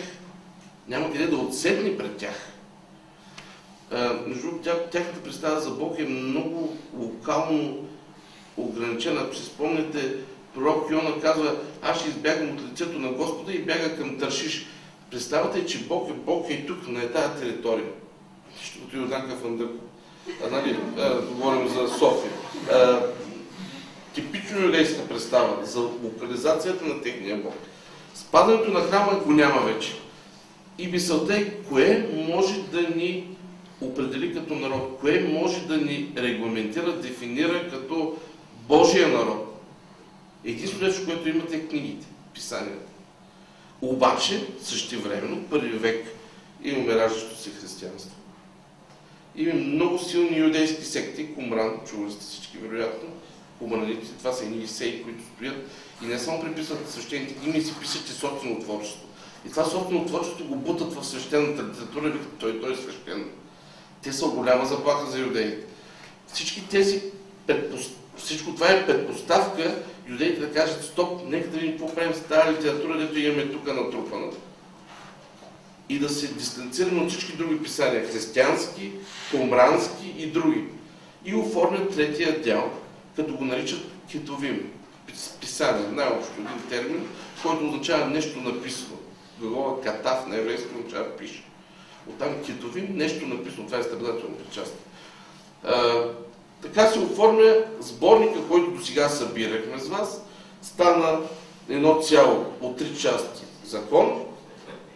Няма 0.88 1.12
къде 1.12 1.28
да 1.28 1.38
отседне 1.38 1.98
пред 1.98 2.18
тях. 2.18 2.52
Между 4.28 4.52
тяхната 4.92 5.24
представа 5.24 5.60
за 5.60 5.70
Бог 5.70 6.00
е 6.00 6.04
много 6.04 6.78
локално 6.98 7.88
ограничена. 8.58 9.22
Ако 9.22 9.36
си 9.36 9.46
спомняте, 9.46 10.16
пророк 10.56 10.92
Йона 10.92 11.22
казва, 11.22 11.56
аз 11.82 12.00
ще 12.00 12.10
избягам 12.10 12.50
от 12.50 12.72
лицето 12.72 13.00
на 13.00 13.12
Господа 13.12 13.54
и 13.54 13.60
бяга 13.60 13.98
към 13.98 14.20
Тършиш. 14.20 14.68
Представата 15.12 15.66
че 15.66 15.84
Бог 15.84 16.10
е 16.10 16.14
Бог 16.14 16.46
и 16.50 16.68
тук, 16.68 16.88
на 16.88 17.12
тази 17.12 17.42
територия. 17.42 17.88
Го 18.92 18.98
Йорданка 18.98 19.36
Фандък. 19.36 19.70
А, 20.46 20.50
нали, 20.50 20.78
а, 20.98 21.22
говорим 21.22 21.68
за 21.68 21.88
София. 21.88 22.32
А, 22.72 23.02
типично 24.14 24.62
юдейска 24.62 25.08
представа 25.08 25.66
за 25.66 25.80
локализацията 25.80 26.86
на 26.86 27.02
техния 27.02 27.38
Бог. 27.38 27.54
Спадането 28.14 28.72
на 28.72 28.82
храма 28.82 29.20
го 29.20 29.32
няма 29.32 29.62
вече. 29.62 29.94
И 30.78 30.88
мисълта 30.88 31.38
е, 31.38 31.52
кое 31.52 32.10
може 32.14 32.62
да 32.62 32.82
ни 32.82 33.36
определи 33.82 34.34
като 34.34 34.56
народ, 34.56 34.98
кое 35.02 35.20
може 35.20 35.68
да 35.68 35.78
ни 35.78 36.12
регламентира, 36.18 36.92
дефинира 36.92 37.70
като 37.70 38.18
Божия 38.68 39.08
народ. 39.08 39.62
Единствено 40.46 40.88
нещо, 40.88 41.06
което 41.06 41.30
имате 41.30 41.56
е 41.56 41.68
книгите, 41.68 42.08
писанията. 42.34 42.85
Обаче, 43.82 44.48
същевременно, 44.64 45.44
първи 45.44 45.78
век 45.78 46.08
имаме 46.64 46.96
раждащо 46.96 47.38
се 47.38 47.50
християнство. 47.50 48.12
Има 49.36 49.54
много 49.54 50.00
силни 50.00 50.38
юдейски 50.38 50.86
секти, 50.86 51.34
Кумран, 51.34 51.80
чували 51.88 52.12
сте 52.12 52.26
всички 52.26 52.58
вероятно, 52.58 53.10
кумраните, 53.60 54.08
това 54.18 54.32
са 54.32 54.44
едни 54.44 54.68
сеи, 54.68 55.04
които 55.04 55.24
стоят 55.24 55.70
и 56.04 56.06
не 56.06 56.20
само 56.20 56.42
приписват 56.42 56.90
свещените 56.90 57.36
книги, 57.36 57.62
си 57.62 57.74
пишат 57.80 58.10
и 58.10 58.12
собствено 58.12 58.60
творчество. 58.60 59.08
И 59.48 59.50
това 59.50 59.66
собствено 59.66 60.06
творчество 60.06 60.46
го 60.46 60.56
бутат 60.56 60.94
в 60.94 61.06
свещената 61.06 61.64
литература, 61.64 62.10
викат 62.10 62.38
той, 62.40 62.62
той 62.62 62.74
е 62.74 62.76
свещен. 62.76 63.30
Те 64.04 64.14
са 64.14 64.28
голяма 64.28 64.66
заплаха 64.66 65.12
за 65.12 65.20
юдеите. 65.20 65.66
Всички 66.28 66.68
тези 66.68 67.02
всичко 68.18 68.56
това 68.56 68.72
е 68.72 68.86
предпоставка 68.86 69.84
юдеите 70.08 70.40
да 70.40 70.54
кажат 70.54 70.84
стоп, 70.84 71.22
нека 71.26 71.50
да 71.50 71.58
видим 71.58 71.78
какво 71.78 71.96
правим 71.96 72.14
с 72.14 72.20
тази 72.20 72.58
литература, 72.58 72.98
дето 72.98 73.20
имаме 73.20 73.52
тук 73.52 73.68
натрупана. 73.68 74.28
И 75.90 76.00
да 76.00 76.10
се 76.10 76.28
дистанцираме 76.28 77.02
от 77.02 77.10
всички 77.10 77.38
други 77.38 77.64
писания, 77.64 78.08
християнски, 78.08 78.92
кумрански 79.32 80.14
и 80.18 80.28
други. 80.28 80.64
И 81.26 81.36
оформят 81.36 81.96
третия 81.96 82.42
дял, 82.42 82.72
като 83.16 83.38
го 83.38 83.46
наричат 83.46 83.82
кетовим. 84.12 84.72
Писание, 85.42 85.88
най-общо 85.92 86.34
един 86.34 86.70
термин, 86.70 87.08
който 87.44 87.66
означава 87.66 88.06
нещо 88.06 88.40
написано. 88.40 88.98
Глагола 89.40 89.82
катав 89.82 90.28
на 90.28 90.38
еврейски 90.38 90.68
означава 90.76 91.18
пише. 91.18 91.44
Оттам 92.10 92.44
кетовим, 92.46 92.88
нещо 92.98 93.28
написано. 93.28 93.66
Това 93.68 93.80
е 93.80 93.84
страдателно 93.84 94.36
причастие. 94.36 94.80
Така 96.66 96.88
се 96.88 97.00
оформя 97.00 97.56
сборника, 97.80 98.48
който 98.48 98.72
до 98.72 98.86
сега 98.86 99.10
събирахме 99.10 99.80
с 99.80 99.88
вас. 99.88 100.22
Стана 100.62 101.20
едно 101.70 102.02
цяло 102.02 102.46
от 102.62 102.78
три 102.78 102.98
части. 102.98 103.44
Закон, 103.66 104.26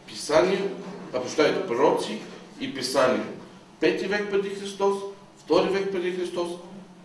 писание, 0.08 0.70
а 1.14 1.20
прощайте, 1.22 1.68
пророци 1.68 2.20
и 2.60 2.74
писание. 2.74 3.26
Пети 3.80 4.06
век 4.06 4.32
преди 4.32 4.50
Христос, 4.50 4.98
втори 5.38 5.70
век 5.70 5.92
преди 5.92 6.12
Христос, 6.12 6.48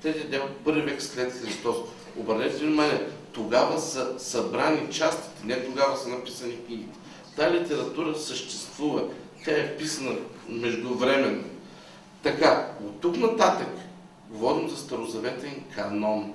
трети 0.02 0.26
дел, 0.26 0.42
първи 0.64 0.80
век 0.80 1.02
след 1.02 1.32
Христос. 1.32 1.76
Обърнете 2.16 2.56
внимание, 2.56 3.06
тогава 3.32 3.80
са 3.80 4.18
събрани 4.18 4.92
частите, 4.92 5.44
не 5.44 5.64
тогава 5.64 5.96
са 5.96 6.08
написани 6.08 6.56
книгите. 6.66 6.98
Та 7.36 7.52
литература 7.52 8.16
съществува. 8.16 9.02
Тя 9.44 9.50
е 9.50 9.76
писана 9.76 10.16
междувременно. 10.48 11.44
Така, 12.22 12.70
от 12.86 13.00
тук 13.00 13.16
нататък 13.16 13.68
говорим 14.34 14.68
за 14.68 14.76
старозаветен 14.76 15.62
канон, 15.74 16.32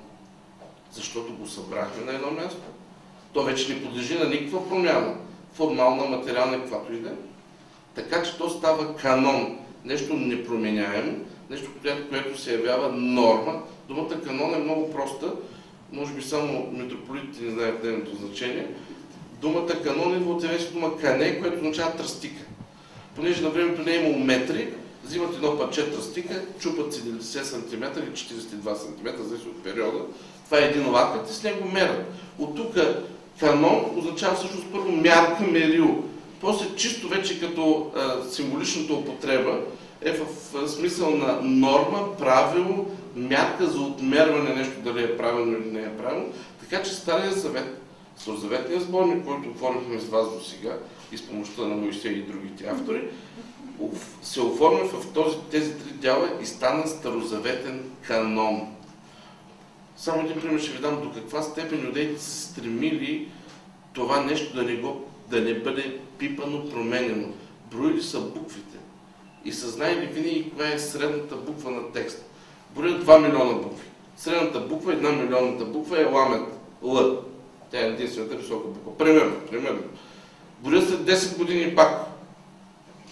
защото 0.92 1.32
го 1.32 1.46
събрахме 1.46 2.04
на 2.04 2.12
едно 2.12 2.30
място. 2.30 2.62
То 3.32 3.42
вече 3.42 3.74
не 3.74 3.82
подлежи 3.82 4.18
на 4.18 4.24
никаква 4.24 4.68
промяна, 4.68 5.14
формална, 5.52 6.04
материална, 6.04 6.58
каквато 6.58 6.92
и 6.92 7.00
да 7.00 7.08
е. 7.08 7.14
Така 7.94 8.22
че 8.22 8.38
то 8.38 8.50
става 8.50 8.96
канон, 8.96 9.58
нещо 9.84 10.14
непроменяемо, 10.14 11.12
нещо, 11.50 11.70
което 12.10 12.40
се 12.40 12.52
явява 12.52 12.88
норма. 12.92 13.62
Думата 13.88 14.22
канон 14.26 14.54
е 14.54 14.58
много 14.58 14.92
проста, 14.92 15.32
може 15.92 16.14
би 16.14 16.22
само 16.22 16.70
митрополитите 16.72 17.44
не 17.44 17.50
знаят 17.50 17.84
нейното 17.84 18.16
значение. 18.16 18.66
Думата 19.40 19.82
канон 19.84 20.16
идва 20.16 20.32
от 20.32 20.44
еврейското 20.44 20.74
дума 20.74 20.96
кане, 20.96 21.40
което 21.40 21.56
означава 21.56 21.96
тръстика. 21.96 22.42
Понеже 23.16 23.42
на 23.42 23.50
времето 23.50 23.82
не 23.82 23.92
е 23.92 24.00
имало 24.00 24.24
метри, 24.24 24.68
взимат 25.04 25.34
едно 25.34 25.58
парче 25.58 25.90
тръстика, 25.90 26.42
чупат 26.60 26.94
70 26.94 27.42
см 27.42 27.82
или 27.82 28.10
42 28.10 28.74
см, 28.74 29.22
зависи 29.22 29.48
от 29.48 29.62
периода. 29.62 29.98
Това 30.44 30.58
е 30.58 30.64
един 30.64 30.90
лакът 30.90 31.30
и 31.30 31.34
с 31.34 31.42
него 31.42 31.68
мерят. 31.68 32.06
От 32.38 32.56
тук 32.56 32.74
канон 33.40 33.84
означава 33.96 34.34
всъщност 34.34 34.66
първо 34.72 34.92
мярка, 34.92 35.42
мерил. 35.42 36.04
После 36.40 36.76
чисто 36.76 37.08
вече 37.08 37.40
като 37.40 37.90
а, 37.96 38.30
символичната 38.30 38.92
употреба 38.92 39.60
е 40.02 40.12
в, 40.12 40.26
в 40.52 40.68
смисъл 40.68 41.10
на 41.10 41.38
норма, 41.42 42.16
правило, 42.18 42.86
мярка 43.16 43.66
за 43.66 43.80
отмерване 43.80 44.54
нещо 44.54 44.80
дали 44.84 45.02
е 45.02 45.16
правилно 45.16 45.52
или 45.52 45.70
не 45.70 45.80
е 45.80 45.96
правилно. 45.96 46.26
Така 46.60 46.82
че 46.82 46.94
Стария 46.94 47.32
съвет, 47.32 47.80
Старозаветният 48.20 48.82
сборник, 48.82 49.24
който 49.24 49.50
оформихме 49.50 50.00
с 50.00 50.08
вас 50.08 50.34
до 50.34 50.44
сега 50.44 50.78
и 51.12 51.18
с 51.18 51.22
помощта 51.22 51.62
на 51.62 51.76
Моисей 51.76 52.12
и 52.12 52.22
другите 52.22 52.66
автори, 52.66 53.08
се 54.22 54.40
оформя 54.40 54.84
в 54.84 55.12
този, 55.12 55.36
тези 55.50 55.78
три 55.78 55.92
дяла 55.92 56.30
и 56.42 56.46
стана 56.46 56.86
старозаветен 56.86 57.90
канон. 58.06 58.74
Само 59.96 60.20
един 60.20 60.40
пример 60.40 60.60
ще 60.60 60.72
ви 60.72 60.78
дам 60.78 61.02
до 61.02 61.12
каква 61.12 61.42
степен 61.42 61.86
юдеите 61.86 62.22
се 62.22 62.42
стремили 62.42 63.28
това 63.92 64.20
нещо 64.20 64.56
да 64.56 64.62
не, 64.62 64.76
го, 64.76 65.04
да 65.30 65.40
не 65.40 65.54
бъде 65.54 65.98
пипано, 66.18 66.70
променено. 66.70 67.28
Броили 67.72 68.02
са 68.02 68.20
буквите 68.20 68.78
и 69.44 69.52
са 69.52 69.68
знаели 69.68 70.06
винаги 70.06 70.52
коя 70.56 70.72
е 70.72 70.78
средната 70.78 71.36
буква 71.36 71.70
на 71.70 71.92
текст. 71.92 72.24
Броят 72.76 73.04
2 73.04 73.18
милиона 73.22 73.52
букви. 73.52 73.86
Средната 74.16 74.60
буква, 74.60 74.92
една 74.92 75.10
милионната 75.10 75.64
буква 75.64 76.00
е 76.00 76.04
ламет. 76.04 76.48
Л. 76.84 77.22
Тя 77.70 77.80
е 77.80 77.88
единствената 77.88 78.36
висока 78.36 78.68
буква. 78.68 78.98
Примерно, 78.98 79.36
примерно. 79.50 79.82
Броят 80.60 80.88
след 80.88 81.00
10 81.00 81.38
години 81.38 81.74
пак. 81.74 82.10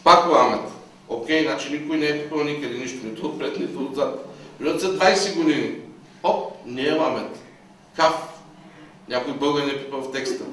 Пак 0.08 0.30
ламет. 0.32 0.60
Окей, 1.08 1.42
значи 1.42 1.72
никой 1.72 1.96
не 1.96 2.06
е 2.06 2.22
пипал 2.22 2.44
никъде 2.44 2.78
нищо, 2.78 3.06
нито 3.06 3.26
отпред, 3.26 3.58
нито 3.58 3.84
отзад. 3.84 4.28
Броят 4.60 4.80
след 4.80 4.92
20 4.92 5.36
години. 5.36 5.74
Оп, 6.22 6.52
не 6.66 6.82
е 6.82 6.92
ламет. 6.92 7.38
Каф. 7.96 8.14
Някой 9.08 9.32
българ 9.32 9.64
не 9.64 9.72
е 9.72 9.84
пипал 9.84 10.00
в 10.00 10.12
текста. 10.12 10.44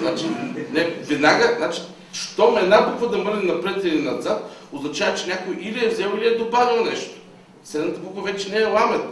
Значи, 0.00 0.24
не, 0.72 0.84
веднага, 0.84 1.54
значи, 1.58 1.82
щом 2.12 2.58
една 2.58 2.80
буква 2.80 3.08
да 3.08 3.18
мърне 3.18 3.52
напред 3.52 3.84
или 3.84 4.02
назад, 4.02 4.50
означава, 4.72 5.16
че 5.16 5.26
някой 5.26 5.54
или 5.54 5.84
е 5.84 5.88
взел, 5.88 6.12
или 6.16 6.26
е 6.26 6.38
добавил 6.38 6.84
нещо. 6.84 7.20
Седната 7.64 8.00
буква 8.00 8.22
вече 8.22 8.50
не 8.50 8.58
е 8.58 8.66
ламет. 8.66 9.02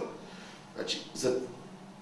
Значи, 0.76 1.00
за 1.14 1.34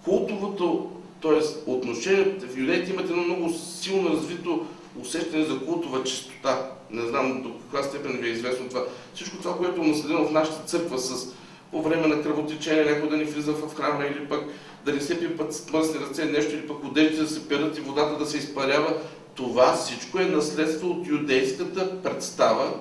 култовото, 0.04 0.90
т.е. 1.22 1.70
отношението 1.70 2.46
в 2.46 2.58
юдеите 2.58 2.90
имат 2.90 3.10
едно 3.10 3.22
много 3.22 3.50
силно 3.80 4.10
развито 4.10 4.66
усещане 5.00 5.44
за 5.44 5.60
култова 5.60 6.04
чистота. 6.04 6.70
Не 6.90 7.08
знам 7.08 7.42
до 7.42 7.52
каква 7.58 7.82
степен 7.82 8.12
ви 8.12 8.28
е 8.28 8.32
известно 8.32 8.68
това. 8.68 8.84
Всичко 9.14 9.36
това, 9.36 9.56
което 9.56 9.80
е 9.80 9.86
наследено 9.86 10.28
в 10.28 10.32
нашата 10.32 10.64
църква 10.64 10.98
с 10.98 11.34
по 11.70 11.82
време 11.82 12.06
на 12.06 12.22
кръвотечение, 12.22 12.84
някой 12.84 13.08
да 13.08 13.16
ни 13.16 13.24
влиза 13.24 13.52
в 13.52 13.74
храма 13.74 14.04
или 14.04 14.28
пък 14.28 14.44
да 14.84 14.92
не 14.92 15.00
се 15.00 15.20
пипат 15.20 15.54
с 15.54 15.72
мръсни 15.72 16.00
ръце, 16.00 16.24
нещо 16.24 16.54
или 16.54 16.68
пък 16.68 16.84
одеждите 16.84 17.22
да 17.22 17.28
се 17.28 17.48
перат 17.48 17.78
и 17.78 17.80
водата 17.80 18.18
да 18.18 18.26
се 18.26 18.38
изпарява. 18.38 18.94
Това 19.34 19.72
всичко 19.72 20.18
е 20.18 20.24
наследство 20.24 20.88
от 20.88 21.06
юдейската 21.06 22.02
представа 22.02 22.72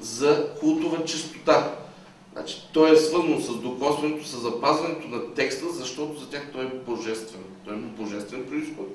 за 0.00 0.48
култова 0.60 1.04
чистота. 1.04 1.74
Значи, 2.32 2.68
то 2.72 2.86
е 2.86 2.96
свързано 2.96 3.40
с 3.40 3.56
докосването, 3.56 4.26
с 4.26 4.40
запазването 4.40 5.08
на 5.08 5.34
текста, 5.34 5.72
защото 5.72 6.20
за 6.20 6.28
тях 6.30 6.42
той 6.52 6.64
е 6.64 6.72
божествен. 6.86 7.40
Той 7.64 7.74
има 7.74 7.86
божествен 7.86 8.44
происход. 8.44 8.88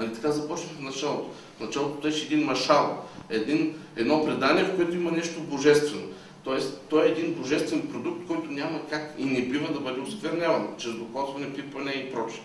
Нали 0.00 0.14
така 0.14 0.30
започнах 0.30 0.72
в 0.72 0.80
началото. 0.80 1.30
В 1.56 1.60
началото 1.60 2.00
беше 2.00 2.26
един 2.26 2.44
машал, 2.44 3.04
един, 3.30 3.74
едно 3.96 4.24
предание, 4.24 4.64
в 4.64 4.76
което 4.76 4.96
има 4.96 5.10
нещо 5.10 5.40
божествено. 5.40 6.02
Тоест, 6.44 6.80
той 6.90 7.06
е 7.06 7.10
един 7.10 7.34
божествен 7.34 7.88
продукт, 7.88 8.26
който 8.26 8.50
няма 8.50 8.80
как 8.90 9.14
и 9.18 9.24
не 9.24 9.42
бива 9.42 9.72
да 9.72 9.80
бъде 9.80 10.00
оскверняван, 10.00 10.68
чрез 10.78 10.94
докосване, 10.94 11.52
пипане 11.54 11.90
и 11.90 12.12
прочее. 12.12 12.42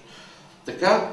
Така, 0.66 1.12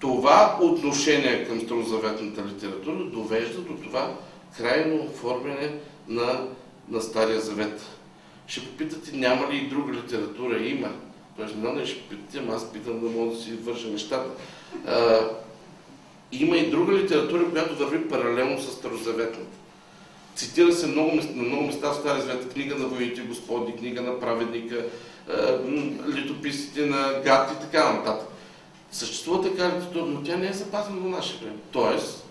това 0.00 0.58
отношение 0.62 1.44
към 1.44 1.60
старозаветната 1.60 2.44
литература 2.44 3.04
довежда 3.04 3.60
до 3.60 3.74
това 3.74 4.14
крайно 4.56 5.04
оформяне 5.04 5.74
на, 6.08 6.46
на 6.88 7.00
Стария 7.00 7.40
Завет. 7.40 7.82
Ще 8.46 8.60
попитате, 8.60 9.16
няма 9.16 9.52
ли 9.52 9.56
и 9.56 9.68
друга 9.68 9.92
литература? 9.92 10.58
Има. 10.58 10.88
Тоест, 11.36 11.54
не 11.54 11.60
знам 11.60 11.86
ще 11.86 12.00
питате, 12.00 12.52
аз 12.52 12.72
питам 12.72 13.00
да 13.00 13.08
мога 13.08 13.34
да 13.34 13.40
си 13.40 13.52
върша 13.52 13.88
нещата. 13.88 14.30
Има 16.32 16.56
и 16.56 16.70
друга 16.70 16.92
литература, 16.92 17.50
която 17.50 17.76
върви 17.76 18.08
паралелно 18.08 18.60
с 18.60 18.72
Старозаветната. 18.72 19.56
Цитира 20.34 20.72
се 20.72 20.86
много, 20.86 21.16
на 21.34 21.42
много 21.42 21.66
места 21.66 21.90
в 21.90 21.96
Стария 21.96 22.22
Завет, 22.22 22.52
книга 22.52 22.74
на 22.74 22.86
воите 22.86 23.20
Господи, 23.20 23.72
книга 23.72 24.02
на 24.02 24.20
праведника, 24.20 24.84
литописите 26.08 26.86
на 26.86 27.20
Гат 27.24 27.52
и 27.52 27.60
така 27.60 27.92
нататък. 27.92 28.28
Съществува 28.92 29.42
така 29.42 29.68
литература, 29.68 30.06
но 30.06 30.22
тя 30.22 30.36
не 30.36 30.48
е 30.48 30.52
запазена 30.52 31.00
до 31.00 31.08
наше 31.08 31.38
време. 31.42 31.56
Тоест, 31.72 32.24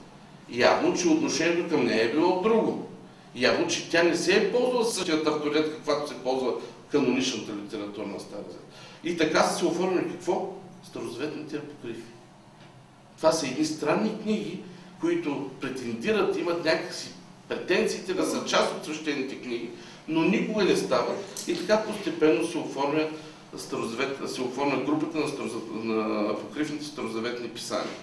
явно, 0.50 0.98
че 0.98 1.08
отношението 1.08 1.70
към 1.70 1.86
нея 1.86 2.06
е 2.06 2.12
било 2.12 2.42
друго. 2.42 2.88
Явно, 3.36 3.68
че 3.68 3.90
тя 3.90 4.04
не 4.04 4.16
се 4.16 4.36
е 4.36 4.52
ползвала 4.52 4.86
същият 4.86 5.28
авторитет, 5.28 5.76
каквато 5.76 6.08
се 6.08 6.16
ползва 6.24 6.54
каноничната 6.92 7.52
литература 7.54 8.08
на 8.08 8.20
Стария 8.20 8.46
Завет. 8.50 8.68
И 9.04 9.18
така 9.18 9.44
са 9.44 9.60
се 9.60 9.66
оформили 9.66 10.12
какво? 10.12 10.54
Старозаветните 10.84 11.58
апокрифи. 11.58 12.15
Това 13.18 13.32
са 13.32 13.48
едни 13.48 13.66
странни 13.66 14.22
книги, 14.24 14.60
които 15.00 15.50
претендират, 15.62 16.38
имат 16.38 16.66
някакси 16.66 17.10
претенциите 17.50 18.14
да 18.14 18.26
са 18.26 18.46
част 18.46 18.74
от 18.74 18.86
свещените 18.86 19.36
книги, 19.36 19.70
но 20.08 20.22
никога 20.22 20.64
не 20.64 20.78
стават 20.78 21.44
и 21.48 21.58
така 21.58 21.84
постепенно 21.84 22.48
се 22.48 22.58
оформя, 22.58 23.08
се 24.28 24.42
оформя 24.42 24.84
групата 24.84 25.18
на, 25.18 25.28
на 25.84 26.30
апокрифните 26.32 26.86
старозаветни 26.86 27.50
писания, 27.50 27.96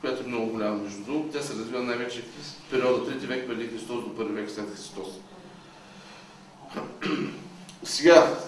която 0.00 0.22
е 0.22 0.26
много 0.26 0.46
голяма 0.46 0.76
между 0.76 1.02
другото. 1.04 1.38
Тя 1.38 1.42
се 1.42 1.54
развива 1.54 1.82
най-вече 1.82 2.22
в 2.22 2.70
периода 2.70 3.12
3 3.12 3.16
век 3.16 3.48
преди 3.48 3.66
Христос 3.66 4.04
до 4.04 4.22
1 4.22 4.24
век 4.24 4.50
след 4.50 4.74
Христос. 4.74 5.08
Сега, 7.84 8.38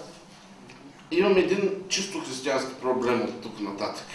имам 1.11 1.37
един 1.37 1.71
чисто 1.89 2.21
християнски 2.21 2.75
проблем 2.83 3.23
от 3.23 3.41
тук 3.41 3.61
нататък. 3.61 4.07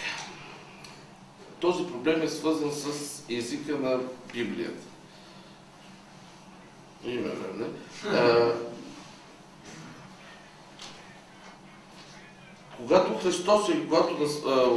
Този 1.60 1.86
проблем 1.86 2.22
е 2.22 2.28
свързан 2.28 2.72
с 2.72 3.22
езика 3.30 3.78
на 3.78 4.00
Библията. 4.32 4.86
Има 7.04 7.28
време. 7.28 7.66
когато 12.78 13.18
Христос 13.18 13.68
и 13.68 13.88
когато 13.88 14.14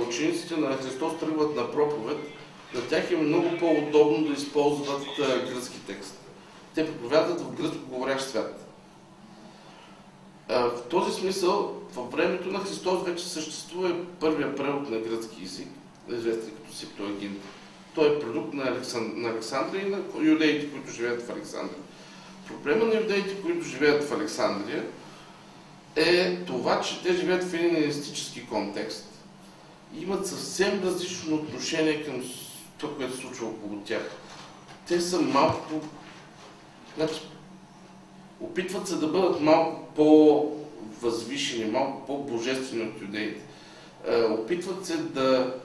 учениците 0.07 0.57
на 0.57 0.77
Христос 0.77 1.19
тръгват 1.19 1.55
на 1.55 1.71
проповед, 1.71 2.17
на 2.73 2.81
тях 2.81 3.11
е 3.11 3.15
много 3.15 3.57
по-удобно 3.59 4.27
да 4.27 4.33
използват 4.33 5.01
гръцки 5.17 5.79
текст. 5.87 6.17
Те 6.75 6.85
проповядат 6.85 7.41
в 7.41 7.55
гръцко 7.55 7.85
говорящ 7.89 8.29
свят. 8.29 8.67
В 10.49 10.71
този 10.89 11.11
смисъл, 11.11 11.81
във 11.93 12.11
времето 12.11 12.49
на 12.49 12.59
Христос 12.59 13.03
вече 13.03 13.25
съществува 13.25 13.95
първия 14.19 14.55
превод 14.55 14.89
на 14.89 14.99
гръцки 14.99 15.43
език, 15.43 15.67
известен 16.09 16.51
като 16.55 16.75
Септуагинт. 16.75 17.37
Той 17.95 18.15
е 18.15 18.19
продукт 18.19 18.53
на, 18.53 18.63
Александ... 18.63 19.17
на 19.17 19.29
Александрия 19.29 19.87
и 19.87 19.89
на 19.89 19.99
юдеите, 20.21 20.71
които 20.71 20.91
живеят 20.91 21.21
в 21.21 21.29
Александрия. 21.29 21.79
Проблема 22.47 22.85
на 22.85 22.95
юдеите, 22.95 23.41
които 23.41 23.65
живеят 23.65 24.03
в 24.03 24.11
Александрия, 24.11 24.85
е 25.95 26.35
това, 26.35 26.81
че 26.81 27.03
те 27.03 27.13
живеят 27.13 27.43
в 27.43 27.53
един 27.53 27.75
елистически 27.75 28.47
контекст 28.47 29.05
и 29.95 30.01
имат 30.01 30.27
съвсем 30.27 30.81
различно 30.83 31.35
отношение 31.35 32.03
към 32.03 32.23
това, 32.77 32.95
което 32.95 33.15
се 33.15 33.21
случва 33.21 33.47
около 33.47 33.79
тях. 33.79 34.11
Те 34.87 35.01
са 35.01 35.21
малко... 35.21 35.81
Значи, 36.97 37.21
опитват 38.39 38.87
се 38.87 38.95
да 38.95 39.07
бъдат 39.07 39.41
малко 39.41 39.93
по-възвишени, 39.95 41.71
малко 41.71 42.07
по-божествени 42.07 42.83
от 42.83 43.01
юдеите. 43.01 43.41
Е, 44.07 44.23
опитват 44.23 44.85
се 44.85 44.97
да, 44.97 45.55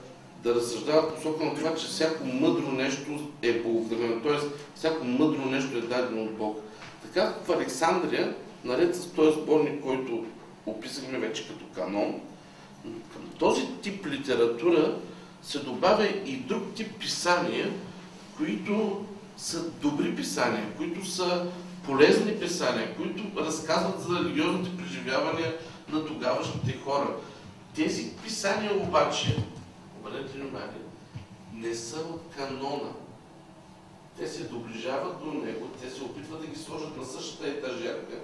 да 0.46 0.54
разсъждават 0.54 1.14
посока 1.14 1.44
на 1.44 1.54
това, 1.54 1.74
че 1.74 1.86
всяко 1.86 2.24
мъдро 2.24 2.70
нещо 2.72 3.28
е 3.42 3.52
богословено, 3.52 4.22
т.е. 4.22 4.38
всяко 4.74 5.04
мъдро 5.04 5.46
нещо 5.46 5.78
е 5.78 5.80
дадено 5.80 6.22
от 6.22 6.36
Бог. 6.36 6.62
Така 7.02 7.34
в 7.46 7.50
Александрия, 7.50 8.34
наред 8.64 8.96
с 8.96 9.06
този 9.06 9.40
сборник, 9.40 9.82
който 9.82 10.24
описахме 10.66 11.18
вече 11.18 11.48
като 11.48 11.64
канон, 11.74 12.20
към 12.82 13.22
този 13.38 13.66
тип 13.82 14.06
литература 14.06 14.94
се 15.42 15.58
добавя 15.58 16.06
и 16.26 16.36
друг 16.36 16.62
тип 16.74 16.98
писания, 17.00 17.70
които 18.36 19.04
са 19.36 19.70
добри 19.70 20.16
писания, 20.16 20.64
които 20.76 21.06
са 21.06 21.46
полезни 21.86 22.40
писания, 22.40 22.96
които 22.96 23.22
разказват 23.36 24.00
за 24.00 24.18
религиозните 24.18 24.76
преживявания 24.76 25.54
на 25.92 26.06
тогавашните 26.06 26.78
хора. 26.84 27.08
Тези 27.74 28.10
писания 28.24 28.82
обаче, 28.82 29.36
обърнете 30.06 30.38
внимание, 30.38 30.82
не 31.54 31.74
са 31.74 32.00
от 32.00 32.22
канона. 32.36 32.92
Те 34.18 34.28
се 34.28 34.44
доближават 34.44 35.24
до 35.24 35.32
него, 35.32 35.68
те 35.82 35.90
се 35.90 36.04
опитват 36.04 36.40
да 36.40 36.46
ги 36.46 36.56
сложат 36.56 36.96
на 36.96 37.04
същата 37.04 37.48
етажерка, 37.48 38.20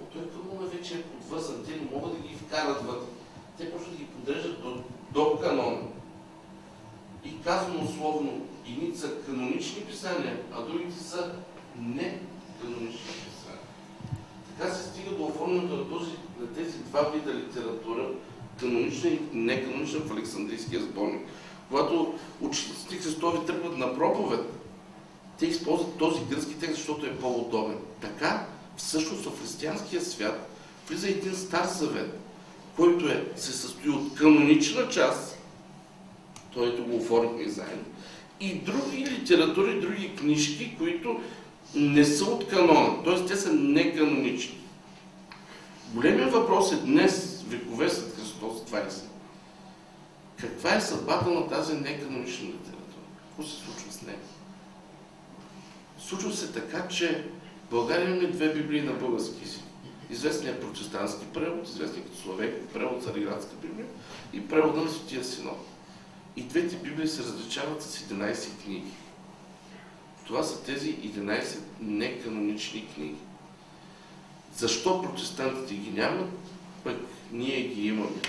но 0.00 0.06
той 0.06 0.30
канона 0.30 0.66
вече 0.66 0.94
е 0.94 1.02
подвързан, 1.02 1.64
те 1.64 1.70
не 1.70 1.90
могат 1.92 2.22
да 2.22 2.28
ги 2.28 2.34
вкарат 2.34 2.86
вътре. 2.86 3.06
Те 3.58 3.72
просто 3.72 3.90
ги 3.90 4.04
подреждат 4.04 4.62
до, 4.62 4.82
до 5.12 5.38
канона. 5.38 5.82
И 7.24 7.42
казано 7.42 7.84
условно, 7.84 8.46
едни 8.68 8.96
са 8.96 9.22
канонични 9.24 9.84
писания, 9.84 10.42
а 10.52 10.62
другите 10.62 10.98
са 10.98 11.34
не 11.78 12.20
канонични 12.60 12.98
писания. 12.98 13.60
Така 14.58 14.74
се 14.74 14.88
стига 14.88 15.10
до 15.10 15.24
оформянето 15.24 15.76
на, 15.76 16.00
на 16.40 16.54
тези 16.54 16.78
два 16.78 17.02
вида 17.02 17.34
литература, 17.34 18.08
канонична 18.60 19.10
и 19.10 19.20
неканонична 19.32 20.00
в 20.00 20.12
Александрийския 20.12 20.80
сборник. 20.80 21.20
Когато 21.68 22.14
учителите 22.40 22.96
Христови 22.96 23.46
тръгват 23.46 23.78
на 23.78 23.94
проповед, 23.94 24.40
те 25.38 25.46
използват 25.46 25.96
този 25.96 26.20
гръцки 26.30 26.54
текст, 26.54 26.74
защото 26.74 27.06
е 27.06 27.16
по-удобен. 27.16 27.76
Така, 28.00 28.46
всъщност 28.76 29.24
в 29.24 29.40
християнския 29.40 30.02
свят 30.02 30.50
влиза 30.88 31.08
един 31.08 31.34
стар 31.34 31.66
завет, 31.66 32.20
който 32.76 33.08
е, 33.08 33.24
се 33.36 33.52
състои 33.52 33.90
от 33.90 34.14
канонична 34.14 34.88
част, 34.88 35.38
той 36.54 36.76
го 36.76 36.96
оформихме 36.96 37.48
заедно, 37.48 37.84
и 38.40 38.54
други 38.54 39.06
литератури, 39.06 39.80
други 39.80 40.16
книжки, 40.16 40.76
които 40.78 41.20
не 41.74 42.04
са 42.04 42.24
от 42.24 42.48
канона, 42.48 43.04
т.е. 43.04 43.26
те 43.26 43.36
са 43.36 43.52
неканонични. 43.52 44.58
Големият 45.94 46.32
въпрос 46.32 46.72
е 46.72 46.76
днес, 46.76 47.44
векове 47.48 47.90
след 47.90 48.09
Христос 48.40 48.70
20. 48.70 49.02
Каква 50.36 50.74
е 50.74 50.80
съдбата 50.80 51.30
на 51.30 51.48
тази 51.48 51.74
неканонична 51.74 52.46
литература? 52.46 53.02
Какво 53.28 53.42
се 53.50 53.64
случва 53.64 53.92
с 53.92 54.02
нея? 54.02 54.18
Случва 55.98 56.32
се 56.32 56.52
така, 56.52 56.88
че 56.88 57.24
в 57.66 57.70
България 57.70 58.10
имаме 58.10 58.26
две 58.28 58.54
библии 58.54 58.82
на 58.82 58.92
български 58.92 59.44
език. 59.44 59.62
Известният 60.10 60.60
протестантски 60.60 61.26
превод, 61.34 61.68
известният 61.68 62.06
като 62.06 62.22
Словек, 62.22 62.68
превод 62.72 63.04
Цариградска 63.04 63.54
библия 63.62 63.86
и 64.32 64.48
превода 64.48 64.80
на 64.80 64.90
Светия 64.90 65.24
Синод. 65.24 65.66
И 66.36 66.42
двете 66.42 66.76
библии 66.76 67.08
се 67.08 67.22
различават 67.22 67.82
с 67.82 67.98
11 67.98 68.62
книги. 68.64 68.90
Това 70.26 70.42
са 70.42 70.62
тези 70.62 70.96
11 70.96 71.58
неканонични 71.80 72.88
книги. 72.94 73.18
Защо 74.56 75.02
протестантите 75.02 75.74
ги 75.74 75.90
нямат, 75.90 76.30
пък 76.84 76.96
ние 77.32 77.62
ги 77.62 77.86
имаме? 77.86 78.20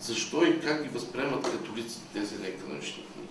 Защо 0.00 0.44
и 0.44 0.60
как 0.60 0.82
ги 0.82 0.88
възприемат 0.88 1.50
католиците 1.50 2.06
тези 2.12 2.34
неканонични 2.38 3.02
книги? 3.02 3.28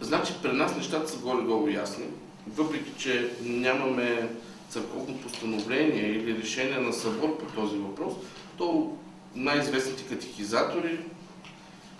Значи, 0.00 0.32
при 0.42 0.52
нас 0.52 0.76
нещата 0.76 1.08
са 1.08 1.18
горе-долу 1.18 1.68
ясни, 1.68 2.04
въпреки 2.46 2.92
че 2.98 3.30
нямаме 3.42 4.28
църковно 4.68 5.18
постановление 5.18 6.10
или 6.10 6.38
решение 6.38 6.78
на 6.78 6.92
събор 6.92 7.38
по 7.38 7.60
този 7.60 7.76
въпрос, 7.76 8.14
то 8.58 8.96
най-известните 9.34 10.02
катехизатори, 10.02 10.98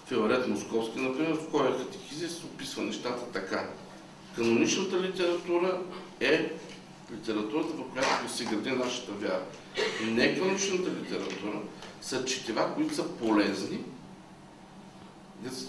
Филарет 0.07 0.49
Московски, 0.49 1.01
например, 1.01 1.33
в 1.33 1.51
кой 1.51 1.79
катехизис 1.79 2.45
описва 2.45 2.83
нещата 2.83 3.25
така. 3.33 3.69
Каноничната 4.37 5.01
литература 5.01 5.81
е 6.21 6.53
литературата, 7.13 7.69
в 7.69 7.93
която 7.93 8.33
се 8.33 8.45
гради 8.45 8.71
нашата 8.71 9.13
вяра. 9.13 9.43
Неканоничната 10.05 10.91
литература 10.91 11.61
са 12.03 12.25
четива, 12.25 12.75
които 12.75 12.95
са 12.95 13.09
полезни. 13.09 13.79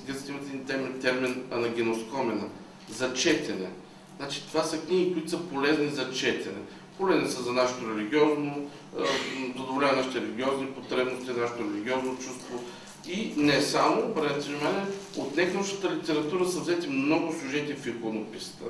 Гръците 0.07 0.31
имат 0.31 0.43
един 0.43 0.65
термин, 0.65 0.99
термин 1.01 1.43
анагеноскомена, 1.51 2.47
за 2.89 3.13
четене. 3.13 3.69
Значи 4.17 4.47
това 4.47 4.63
са 4.63 4.81
книги, 4.81 5.13
които 5.13 5.29
са 5.29 5.39
полезни 5.39 5.89
за 5.89 6.11
четене. 6.11 6.61
Полезни 6.97 7.29
са 7.31 7.43
за 7.43 7.53
нашето 7.53 7.95
религиозно, 7.95 8.69
задоволяване 9.57 9.97
нашите 9.97 10.21
религиозни 10.21 10.67
потребности, 10.67 11.31
нашето 11.31 11.63
религиозно 11.63 12.15
чувство. 12.15 12.63
И 13.07 13.33
не 13.37 13.61
само, 13.61 14.01
обърнете 14.01 14.49
внимание, 14.49 14.85
от 15.17 15.35
некнощната 15.35 15.95
литература 15.95 16.47
са 16.47 16.59
взети 16.59 16.87
много 16.87 17.33
сюжети 17.33 17.73
в 17.73 17.87
иконописта 17.87 18.63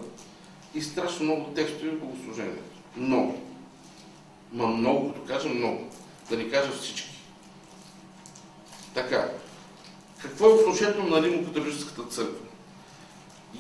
и 0.78 0.82
страшно 0.82 1.26
много 1.26 1.52
текстове 1.52 1.92
в 1.92 2.00
богослужението. 2.00 2.64
Много. 2.98 3.42
Ма 4.54 4.68
много, 4.68 5.14
като 5.14 5.26
кажа 5.28 5.50
много. 5.50 5.90
Да 6.30 6.38
не 6.38 6.50
кажа 6.50 6.72
всички. 6.72 7.22
Така. 8.94 9.32
Какво 10.22 10.46
е 10.46 10.54
отношението 10.54 11.04
на 11.04 11.22
Римо-католическата 11.22 12.10
църква? 12.10 12.46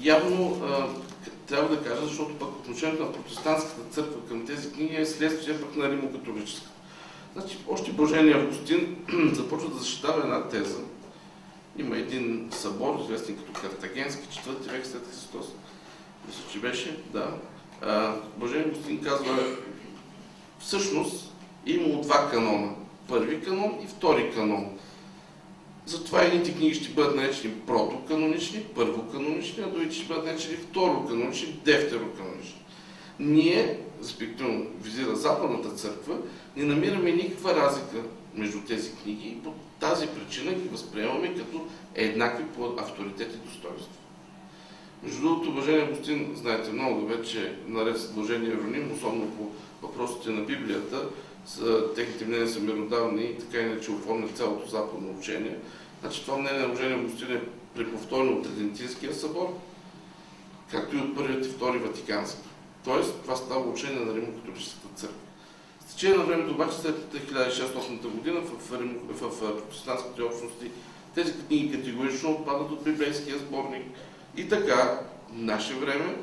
Явно 0.01 0.61
а, 0.63 0.87
трябва 1.47 1.75
да 1.75 1.83
кажа, 1.83 2.07
защото 2.07 2.39
пък 2.39 2.49
отношението 2.49 3.03
на 3.03 3.13
протестантската 3.13 3.89
църква 3.91 4.27
към 4.27 4.45
тези 4.45 4.71
книги 4.71 4.95
е 4.95 5.05
следствие 5.05 5.61
пък 5.61 5.75
на 5.75 5.85
Римо-католическата. 5.85 6.69
Значи, 7.33 7.57
още 7.67 7.91
Божения 7.91 8.37
Августин 8.37 8.97
започва 9.33 9.69
да 9.69 9.77
защитава 9.77 10.23
една 10.23 10.47
теза. 10.47 10.79
Има 11.77 11.97
един 11.97 12.49
събор, 12.51 12.99
известен 13.03 13.37
като 13.37 13.61
Картагенски, 13.61 14.35
четвърти 14.35 14.69
век 14.69 14.85
след 14.85 15.07
Христос. 15.11 15.45
Мисля, 16.27 16.41
че 16.51 16.59
беше, 16.59 16.99
да. 17.13 17.33
Божен 18.37 18.61
Августин 18.61 19.03
казва, 19.03 19.57
всъщност 20.59 21.33
е 21.67 21.71
имало 21.71 22.01
два 22.01 22.29
канона. 22.31 22.69
Първи 23.07 23.41
канон 23.41 23.79
и 23.83 23.87
втори 23.87 24.31
канон. 24.35 24.77
Затова 25.85 26.21
едните 26.21 26.55
книги 26.55 26.75
ще 26.75 26.93
бъдат 26.93 27.15
наречени 27.15 27.53
протоканонични, 27.53 28.63
първоканонични, 28.75 29.63
а 29.63 29.67
другите 29.69 29.95
ще 29.95 30.07
бъдат 30.07 30.25
наречени 30.25 30.55
второканонични, 30.55 31.59
дефтероканонични. 31.65 32.61
Ние, 33.19 33.79
респективно 34.01 34.65
визира 34.81 35.15
Западната 35.15 35.69
църква, 35.69 36.17
не 36.55 36.63
намираме 36.63 37.11
никаква 37.11 37.55
разлика 37.55 37.97
между 38.35 38.61
тези 38.61 38.91
книги 38.95 39.27
и 39.27 39.43
по 39.43 39.53
тази 39.79 40.07
причина 40.07 40.53
ги 40.53 40.69
възприемаме 40.69 41.35
като 41.35 41.67
еднакви 41.95 42.45
по 42.45 42.65
авторитет 42.77 43.33
и 43.33 43.47
достоинство. 43.47 43.96
Между 45.03 45.21
другото, 45.21 45.49
уважение 45.49 45.81
Агустин, 45.81 46.31
знаете 46.35 46.71
много 46.71 47.01
добре, 47.01 47.23
че 47.23 47.55
наред 47.67 47.97
с 47.99 48.11
Блажение 48.11 48.49
Ироним, 48.49 48.91
особено 48.91 49.27
по 49.31 49.51
въпросите 49.87 50.29
на 50.29 50.41
Библията, 50.41 51.09
техните 51.95 52.25
мнения 52.25 52.47
са 52.47 52.59
миродавни 52.59 53.23
и 53.23 53.37
така 53.37 53.59
иначе 53.59 53.91
оформят 53.91 54.37
цялото 54.37 54.69
западно 54.69 55.15
учение. 55.19 55.57
Значи 56.01 56.25
това 56.25 56.37
мнение 56.37 56.61
на 56.61 56.67
Блажение 56.67 56.97
Агустин 56.97 57.31
е 57.31 57.41
преповторено 57.75 58.31
от 58.31 58.43
Тридентинския 58.43 59.13
събор, 59.13 59.57
както 60.71 60.95
и 60.95 60.99
от 60.99 61.15
първият 61.15 61.45
и 61.45 61.49
втори 61.49 61.77
Ватикански. 61.77 62.47
Тоест, 62.83 63.21
това 63.21 63.35
става 63.35 63.69
учение 63.69 64.05
на 64.05 64.13
Римо-католическата 64.13 64.95
църква. 64.95 65.17
С 65.87 65.93
течение 65.93 66.17
на 66.17 66.23
времето 66.23 66.53
обаче 66.53 66.77
след 66.77 66.95
1600 66.95 68.07
година 68.07 68.41
в, 68.41 68.69
в, 68.69 69.29
в 69.29 69.57
протестантските 69.57 70.23
общности 70.23 70.71
тези 71.15 71.33
книги 71.33 71.71
категорично 71.71 72.31
отпадат 72.31 72.71
от 72.71 72.83
библейския 72.83 73.37
сборник. 73.37 73.83
И 74.37 74.49
така, 74.49 74.99
в 75.29 75.33
наше 75.33 75.75
време, 75.75 76.15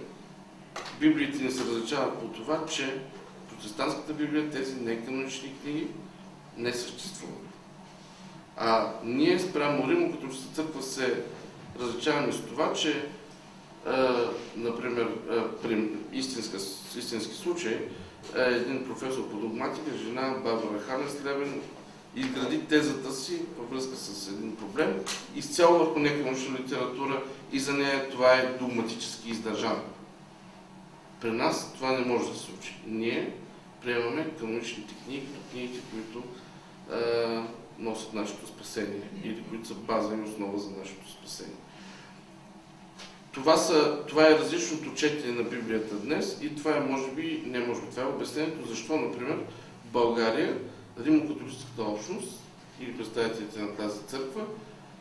библиите 1.01 1.43
ни 1.43 1.51
се 1.51 1.65
различават 1.65 2.19
по 2.19 2.27
това, 2.27 2.67
че 2.67 2.99
протестантската 3.49 4.13
библия, 4.13 4.51
тези 4.51 4.75
неканонични 4.75 5.55
книги, 5.63 5.87
не 6.57 6.73
съществуват. 6.73 7.39
А 8.57 8.93
ние 9.05 9.39
спрямо 9.39 9.91
Римо, 9.91 10.13
като 10.13 10.35
църква 10.55 10.83
се 10.83 11.23
различаваме 11.81 12.33
с 12.33 12.41
това, 12.41 12.73
че 12.73 13.09
например, 14.57 15.09
при 15.63 15.89
истинска, 16.13 16.57
истински 16.99 17.35
случай, 17.35 17.89
един 18.37 18.85
професор 18.85 19.31
по 19.31 19.37
догматика, 19.37 19.99
жена 20.05 20.35
Барбара 20.45 20.81
Ханес 20.81 21.25
Левен, 21.25 21.61
изгради 22.17 22.61
тезата 22.61 23.13
си 23.13 23.41
във 23.59 23.71
връзка 23.71 23.97
с 23.97 24.29
един 24.29 24.57
проблем, 24.57 25.01
изцяло 25.37 25.79
върху 25.79 25.99
научна 25.99 26.59
литература 26.59 27.23
и 27.53 27.61
за 27.61 27.73
нея 27.73 28.11
това 28.11 28.33
е 28.33 28.57
догматически 28.61 29.31
издържано. 29.31 29.83
При 31.21 31.31
нас 31.31 31.75
това 31.75 31.93
не 31.93 32.05
може 32.05 32.31
да 32.31 32.35
се 32.35 32.45
случи. 32.45 32.77
Ние 32.87 33.33
приемаме 33.83 34.31
каноничните 34.39 34.95
книги, 35.05 35.27
книгите, 35.51 35.81
които 35.91 36.23
е, 36.93 37.43
носят 37.79 38.15
нашето 38.15 38.47
спасение 38.47 39.03
или 39.25 39.45
които 39.49 39.69
са 39.69 39.75
база 39.75 40.15
и 40.15 40.21
основа 40.21 40.59
за 40.59 40.71
нашето 40.71 41.11
спасение. 41.11 41.55
Това, 43.33 43.57
са, 43.57 44.05
това 44.09 44.27
е 44.27 44.39
различното 44.39 44.95
четене 44.95 45.33
на 45.33 45.43
Библията 45.43 45.95
днес 45.95 46.39
и 46.43 46.57
това 46.57 46.77
е, 46.77 46.81
може 46.81 47.11
би, 47.11 47.43
не 47.47 47.59
може 47.59 47.81
би, 47.81 47.87
това 47.91 48.03
е 48.03 48.07
обяснението 48.07 48.69
защо, 48.69 48.97
например, 48.97 49.37
в 49.85 49.93
България 49.93 50.59
Римокатолическата 51.01 51.83
общност 51.83 52.41
или 52.81 52.97
представителите 52.97 53.61
на 53.61 53.77
тази 53.77 53.99
църква 54.07 54.45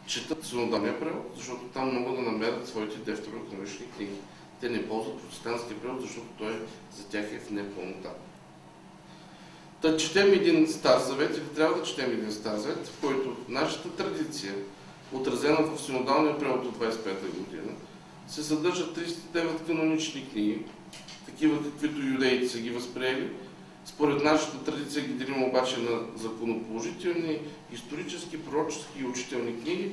четат 0.07 0.45
синодалния 0.45 0.99
превод, 0.99 1.31
защото 1.35 1.61
там 1.73 1.93
могат 1.93 2.15
да 2.15 2.31
намерят 2.31 2.67
своите 2.67 2.97
дефтероекономични 2.97 3.85
книги. 3.97 4.15
Те 4.61 4.69
не 4.69 4.87
ползват 4.87 5.21
протестантския 5.21 5.79
превод, 5.79 6.01
защото 6.01 6.27
той 6.37 6.59
за 6.97 7.05
тях 7.05 7.33
е 7.33 7.39
в 7.39 7.51
непълнота. 7.51 8.09
Та 9.81 9.97
четем 9.97 10.33
един 10.33 10.67
стар 10.67 10.99
завет 10.99 11.37
или 11.37 11.55
трябва 11.55 11.77
да 11.77 11.83
четем 11.83 12.11
един 12.11 12.31
стар 12.31 12.57
завет, 12.57 12.87
в 12.87 13.01
който 13.01 13.35
нашата 13.49 13.89
традиция, 13.89 14.53
отразена 15.13 15.57
в 15.61 15.81
синодалния 15.81 16.39
превод 16.39 16.65
от 16.65 16.77
25-та 16.77 17.27
година, 17.39 17.71
се 18.27 18.43
съдържат 18.43 18.97
39 18.97 19.65
канонични 19.65 20.29
книги, 20.29 20.65
такива 21.25 21.63
каквито 21.63 22.07
юдеите 22.07 22.49
са 22.49 22.59
ги 22.59 22.69
възприели. 22.69 23.29
Според 23.85 24.23
нашата 24.23 24.63
традиция 24.63 25.05
ги 25.05 25.13
делим 25.13 25.43
обаче 25.43 25.77
на 25.77 25.99
законоположителни, 26.15 27.39
исторически, 27.73 28.45
пророчески 28.45 28.99
и 28.99 29.05
учителни 29.05 29.61
книги. 29.61 29.91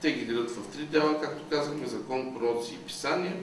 Те 0.00 0.12
ги 0.12 0.24
делят 0.24 0.50
в 0.50 0.72
три 0.72 0.82
дела, 0.82 1.20
както 1.20 1.44
казахме, 1.50 1.86
закон, 1.86 2.34
пророци 2.34 2.74
и 2.74 2.86
писания. 2.86 3.36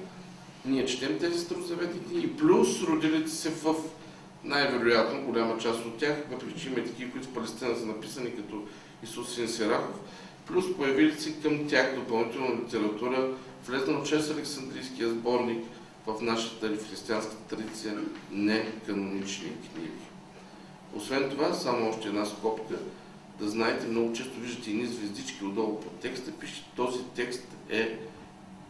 Ние 0.66 0.86
четем 0.86 1.20
тези 1.20 1.40
старозаветни 1.40 2.04
книги, 2.04 2.38
плюс 2.38 2.84
родилите 2.84 3.32
се 3.32 3.50
в 3.50 3.76
най-вероятно 4.44 5.22
голяма 5.22 5.58
част 5.58 5.86
от 5.86 5.98
тях, 5.98 6.18
въпреки 6.32 6.62
че 6.62 6.68
има 6.68 6.76
такива, 6.76 7.12
които 7.12 7.28
в 7.28 7.34
Палестина 7.34 7.76
са 7.76 7.86
написани 7.86 8.36
като 8.36 8.64
Исус 9.04 9.36
Син 9.36 9.48
Сирахов, 9.48 10.00
плюс 10.46 10.66
появили 10.78 11.20
се 11.20 11.34
към 11.34 11.68
тях 11.68 11.96
допълнителна 11.96 12.56
литература, 12.56 13.30
влезнал 13.68 14.04
чрез 14.04 14.32
Александрийския 14.32 15.10
сборник 15.10 15.66
в 16.08 16.22
нашата 16.22 16.68
или 16.68 16.78
в 16.78 16.90
християнската 16.90 17.56
традиция 17.56 17.98
не 18.32 18.72
канонични 18.86 19.48
книги. 19.48 19.92
Освен 20.96 21.30
това, 21.30 21.54
само 21.54 21.90
още 21.90 22.08
една 22.08 22.26
скопка, 22.26 22.76
да 23.40 23.50
знаете, 23.50 23.88
много 23.88 24.14
често 24.14 24.40
виждате 24.40 24.70
едни 24.70 24.86
звездички 24.86 25.46
отдолу 25.46 25.80
под 25.80 26.00
текста, 26.00 26.32
пише 26.32 26.66
този 26.76 27.00
текст 27.16 27.48
е 27.70 28.00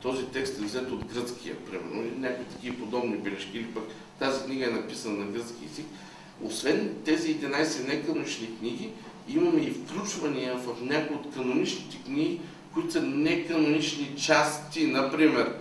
този 0.03 0.25
текст 0.25 0.59
е 0.59 0.65
взет 0.65 0.91
от 0.91 1.05
гръцкия, 1.05 1.55
примерно, 1.55 2.01
или 2.01 2.19
някакви 2.19 2.45
такива 2.45 2.77
подобни 2.77 3.17
бележки, 3.17 3.57
или 3.57 3.65
пък 3.65 3.83
тази 4.19 4.43
книга 4.43 4.65
е 4.65 4.69
написана 4.69 5.17
на 5.17 5.31
гръцки 5.31 5.65
език. 5.65 5.85
Освен 6.43 6.95
тези 7.05 7.35
11 7.39 7.87
неканонични 7.87 8.57
книги, 8.59 8.89
имаме 9.27 9.61
и 9.61 9.71
включвания 9.71 10.57
в 10.57 10.81
някои 10.81 11.15
от 11.15 11.33
каноничните 11.33 11.97
книги, 12.05 12.39
които 12.73 12.91
са 12.91 13.01
неканонични 13.01 14.11
части. 14.17 14.87
Например, 14.87 15.55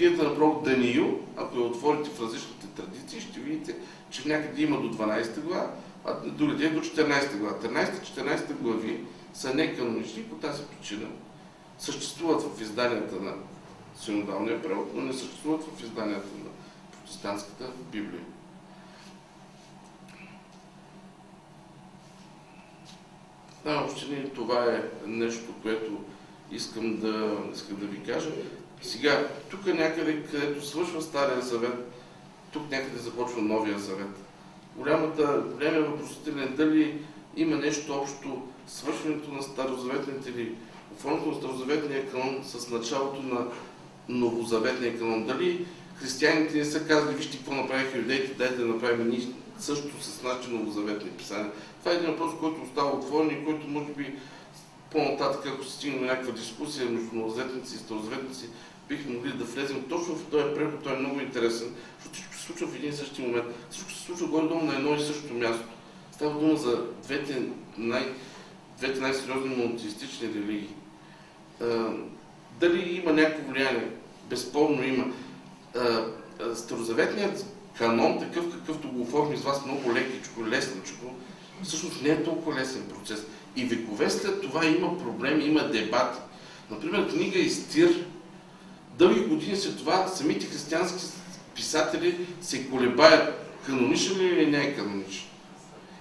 книгата 0.00 0.24
на 0.24 0.34
пророк 0.34 0.64
Даниил, 0.64 1.20
ако 1.36 1.58
я 1.58 1.64
отворите 1.64 2.10
в 2.10 2.20
различните 2.20 2.66
традиции, 2.66 3.20
ще 3.20 3.40
видите, 3.40 3.76
че 4.10 4.28
някъде 4.28 4.62
има 4.62 4.80
до 4.80 4.92
12 4.92 5.40
глава, 5.40 5.70
а 6.04 6.14
другаде 6.26 6.66
е 6.66 6.70
до 6.70 6.80
14 6.80 7.38
глава. 7.38 7.58
13-14 7.58 8.52
глави 8.52 9.04
са 9.34 9.54
неканонични 9.54 10.22
по 10.22 10.34
тази 10.34 10.62
причина. 10.62 11.06
Съществуват 11.78 12.42
в 12.42 12.60
изданията 12.60 13.16
на 13.16 13.34
синодалния 13.96 14.62
превод, 14.62 14.90
но 14.94 15.02
не 15.02 15.12
съществуват 15.12 15.62
в 15.64 15.82
изданията 15.82 16.28
на 16.44 16.50
протестантската 16.92 17.70
Библия. 17.92 18.22
Да, 23.64 23.86
общини, 23.90 24.30
това 24.34 24.64
е 24.64 24.82
нещо, 25.06 25.54
което 25.62 26.04
искам 26.50 26.96
да, 26.96 27.38
искам 27.54 27.76
да 27.76 27.86
ви 27.86 28.02
кажа. 28.02 28.30
Сега, 28.82 29.28
тук 29.50 29.66
някъде, 29.66 30.22
където 30.22 30.66
свършва 30.66 31.02
Стария 31.02 31.40
завет, 31.40 31.92
тук 32.52 32.70
някъде 32.70 32.98
започва 32.98 33.42
Новия 33.42 33.78
завет. 33.78 34.10
Голямата, 34.76 35.42
големия 35.54 35.82
въпросителен 35.82 36.42
е 36.42 36.46
дали 36.46 37.02
има 37.36 37.56
нещо 37.56 37.94
общо 37.94 38.42
свършването 38.66 39.32
на 39.32 39.42
старозаветните 39.42 40.30
или 40.30 40.54
оформянето 40.96 41.30
на 41.30 41.36
старозаветния 41.36 42.10
канон 42.10 42.40
с 42.44 42.70
началото 42.70 43.22
на 43.22 43.46
новозаветния 44.08 44.98
канон. 44.98 45.26
Дали 45.26 45.66
християните 45.96 46.58
не 46.58 46.64
са 46.64 46.86
казали, 46.86 47.14
вижте 47.14 47.36
какво 47.36 47.54
направиха 47.54 47.98
юдеите, 47.98 48.34
дайте 48.34 48.56
да 48.56 48.66
направим 48.66 49.08
ние 49.08 49.20
също 49.58 50.02
с 50.02 50.22
нашите 50.22 50.50
новозаветни 50.50 51.10
писания. 51.10 51.52
Това 51.78 51.92
е 51.92 51.94
един 51.94 52.10
въпрос, 52.10 52.32
който 52.40 52.62
остава 52.62 52.90
отворен 52.90 53.30
и 53.30 53.44
който 53.44 53.68
може 53.68 53.92
би 53.92 54.14
по-нататък, 54.90 55.46
ако 55.46 55.64
се 55.64 55.72
стигне 55.72 56.06
някаква 56.06 56.32
дискусия 56.32 56.90
между 56.90 57.16
новозаветници 57.16 57.74
и 57.74 57.78
старозаветници, 57.78 58.48
бихме 58.90 59.14
могли 59.14 59.32
да 59.32 59.44
влезем 59.44 59.84
точно 59.88 60.14
в 60.14 60.24
този 60.24 60.54
преход. 60.54 60.82
Той 60.84 60.94
е 60.94 60.98
много 60.98 61.20
интересен, 61.20 61.74
защото 61.96 62.14
всичко 62.14 62.34
се 62.34 62.42
случва 62.42 62.66
в 62.66 62.74
един 62.74 62.90
и 62.90 62.96
същи 62.96 63.22
момент. 63.22 63.46
Всичко 63.70 63.90
се 63.90 64.02
случва 64.02 64.26
горе-долу 64.26 64.62
на 64.62 64.74
едно 64.74 64.94
и 64.94 65.00
също 65.00 65.34
място. 65.34 65.64
Става 66.12 66.40
дума 66.40 66.56
за 66.56 66.84
двете, 67.02 67.42
най- 67.78 68.12
двете 68.78 69.00
най-сериозни 69.00 69.56
монотеистични 69.56 70.28
религии. 70.28 70.74
дали 72.60 72.96
има 72.96 73.12
някакво 73.12 73.52
влияние? 73.52 73.90
Безспорно 74.30 74.84
има. 74.84 75.12
старозаветният 76.54 77.46
канон, 77.78 78.18
такъв 78.18 78.50
какъвто 78.52 78.88
го 78.88 79.02
оформи 79.02 79.36
с 79.36 79.42
вас 79.42 79.66
много 79.66 79.94
лекичко, 79.94 80.46
лесничко, 80.46 81.14
всъщност 81.62 82.02
не 82.02 82.08
е 82.08 82.22
толкова 82.22 82.60
лесен 82.60 82.82
процес. 82.88 83.26
И 83.56 83.64
векове 83.64 84.10
след 84.10 84.42
това 84.42 84.66
има 84.66 84.98
проблеми, 84.98 85.44
има 85.44 85.68
дебати. 85.68 86.18
Например, 86.70 87.08
книга 87.08 87.38
Истир, 87.38 88.04
дълги 89.00 89.20
години 89.20 89.56
след 89.56 89.78
това 89.78 90.08
самите 90.08 90.46
християнски 90.46 91.04
писатели 91.54 92.26
се 92.40 92.70
колебаят 92.70 93.54
каноничен 93.66 94.18
ли 94.18 94.24
или 94.24 94.46
не 94.46 94.58
е 94.58 94.76
каноничен. 94.76 95.24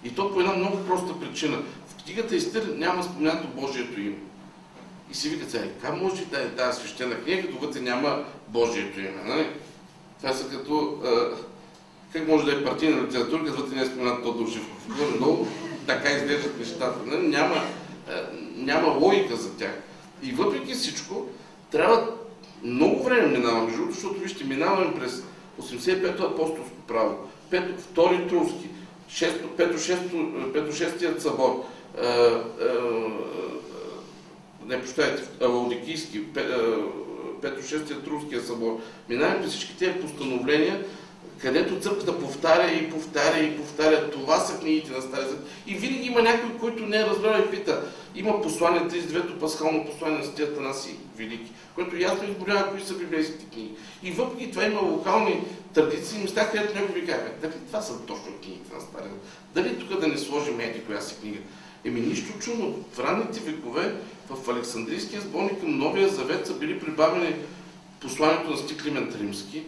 И 0.04 0.16
то 0.16 0.34
по 0.34 0.40
една 0.40 0.54
много 0.54 0.78
проста 0.88 1.20
причина. 1.20 1.58
В 1.88 2.04
книгата 2.04 2.36
Истир 2.36 2.74
няма 2.78 3.04
споменато 3.04 3.48
Божието 3.48 4.02
име. 4.02 4.16
И 5.12 5.16
си 5.16 5.30
викат 5.30 5.52
сега, 5.52 5.66
как 5.82 6.02
може 6.02 6.26
да 6.26 6.42
е 6.42 6.50
тази 6.50 6.80
свещена 6.80 7.16
книга, 7.16 7.42
като 7.42 7.60
вътре 7.60 7.80
няма 7.80 8.24
Божието 8.48 9.00
име? 9.00 9.24
Нали? 9.26 9.48
Това 10.22 10.34
са 10.34 10.50
като... 10.50 11.02
А, 11.06 11.36
как 12.14 12.28
може 12.28 12.46
да 12.46 12.52
е 12.52 12.64
партийна 12.64 13.04
литература, 13.04 13.46
като 13.46 13.62
вътре 13.62 13.76
не 13.76 13.82
е 13.82 13.86
споменат 13.86 14.24
Тодор 14.24 14.48
Живков? 14.48 14.88
Горе-долу 14.88 15.48
така 15.88 16.12
изглеждат 16.12 16.60
нещата. 16.60 17.00
Нали? 17.06 17.28
Няма, 17.28 17.56
а, 18.10 18.12
няма 18.56 18.88
логика 18.88 19.36
за 19.36 19.58
тях. 19.58 19.82
И 20.24 20.32
въпреки 20.32 20.74
всичко, 20.74 21.26
трябва 21.72 22.20
много 22.64 23.04
време 23.04 23.28
минава, 23.28 23.64
между 23.64 23.78
другото, 23.78 23.96
защото 23.96 24.20
вижте, 24.20 24.44
минаваме 24.44 24.94
през 25.00 25.24
85-то 25.62 26.24
апостолско 26.24 26.76
право, 26.88 27.18
пето, 27.50 27.82
втори 27.82 28.28
Труски, 28.28 28.70
пето-шестият 30.54 31.22
събор, 31.22 31.66
не 34.66 34.82
прощайте, 34.82 35.24
Лаудикийски, 35.42 36.24
пето-шестият 37.42 38.08
Руския 38.08 38.42
събор. 38.42 38.80
Минаваме 39.10 39.42
през 39.42 39.52
всички 39.52 39.78
тези 39.78 40.00
постановления, 40.00 40.86
където 41.42 41.80
църквата 41.80 42.20
повтаря 42.20 42.72
и 42.72 42.90
повтаря 42.90 43.40
и 43.40 43.58
повтаря. 43.58 44.10
Това 44.12 44.40
са 44.40 44.60
книгите 44.60 44.92
на 44.92 45.02
Стария 45.02 45.28
Завет. 45.28 45.46
И 45.68 45.76
винаги 45.76 46.08
има 46.08 46.22
някой, 46.22 46.58
който 46.60 46.86
не 46.86 46.98
е 46.98 47.06
разбрал 47.06 47.40
и 47.40 47.52
пита. 47.52 47.82
Има 48.16 48.42
послание, 48.42 48.82
39-то 48.82 49.40
пасхално 49.40 49.86
послание 49.86 50.18
на 50.18 50.26
Светията 50.26 50.62
Наси 50.62 50.96
Велики, 51.18 51.52
което 51.76 51.98
ясно 51.98 52.30
изборява 52.30 52.72
кои 52.72 52.82
са 52.82 52.94
библейските 52.94 53.46
книги. 53.46 53.72
И 54.04 54.12
въпреки 54.12 54.52
това 54.52 54.66
има 54.66 54.82
локални 54.82 55.44
традиции, 55.74 56.22
места, 56.22 56.52
където 56.52 56.80
някой 56.80 57.02
ви 57.02 57.08
казва, 57.08 57.28
дали 57.42 57.54
това 57.68 57.82
са 57.82 58.06
точно 58.06 58.32
книгите 58.42 58.76
на 58.76 58.82
Стария 58.82 59.10
Завет. 59.10 59.22
Дали 59.54 59.80
тук 59.80 60.00
да 60.00 60.08
не 60.08 60.18
сложим 60.18 60.60
еди 60.60 60.82
коя 60.86 61.02
си 61.02 61.16
книга. 61.22 61.40
Еми 61.86 62.02
нищо 62.02 62.40
чудно. 62.40 62.76
В 62.94 63.00
ранните 63.00 63.40
векове 63.40 63.96
в 64.30 64.50
Александрийския 64.50 65.22
сборник 65.22 65.60
към 65.60 65.78
Новия 65.78 66.10
Завет 66.10 66.48
са 66.48 66.54
били 66.54 66.80
прибавени 66.80 67.36
посланието 68.02 68.50
на 68.50 68.58
Стик 68.58 68.82
Климент 68.82 69.16
Римски, 69.16 69.64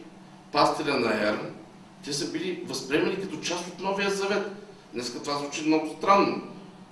пастиря 0.51 0.99
на 0.99 1.27
Ерн. 1.27 1.60
Те 2.05 2.13
са 2.13 2.31
били 2.31 2.63
възприемани 2.65 3.21
като 3.21 3.39
част 3.39 3.67
от 3.67 3.79
Новия 3.79 4.09
Завет. 4.09 4.47
Днеска 4.93 5.19
това 5.19 5.37
звучи 5.37 5.67
много 5.67 5.95
странно. 5.97 6.41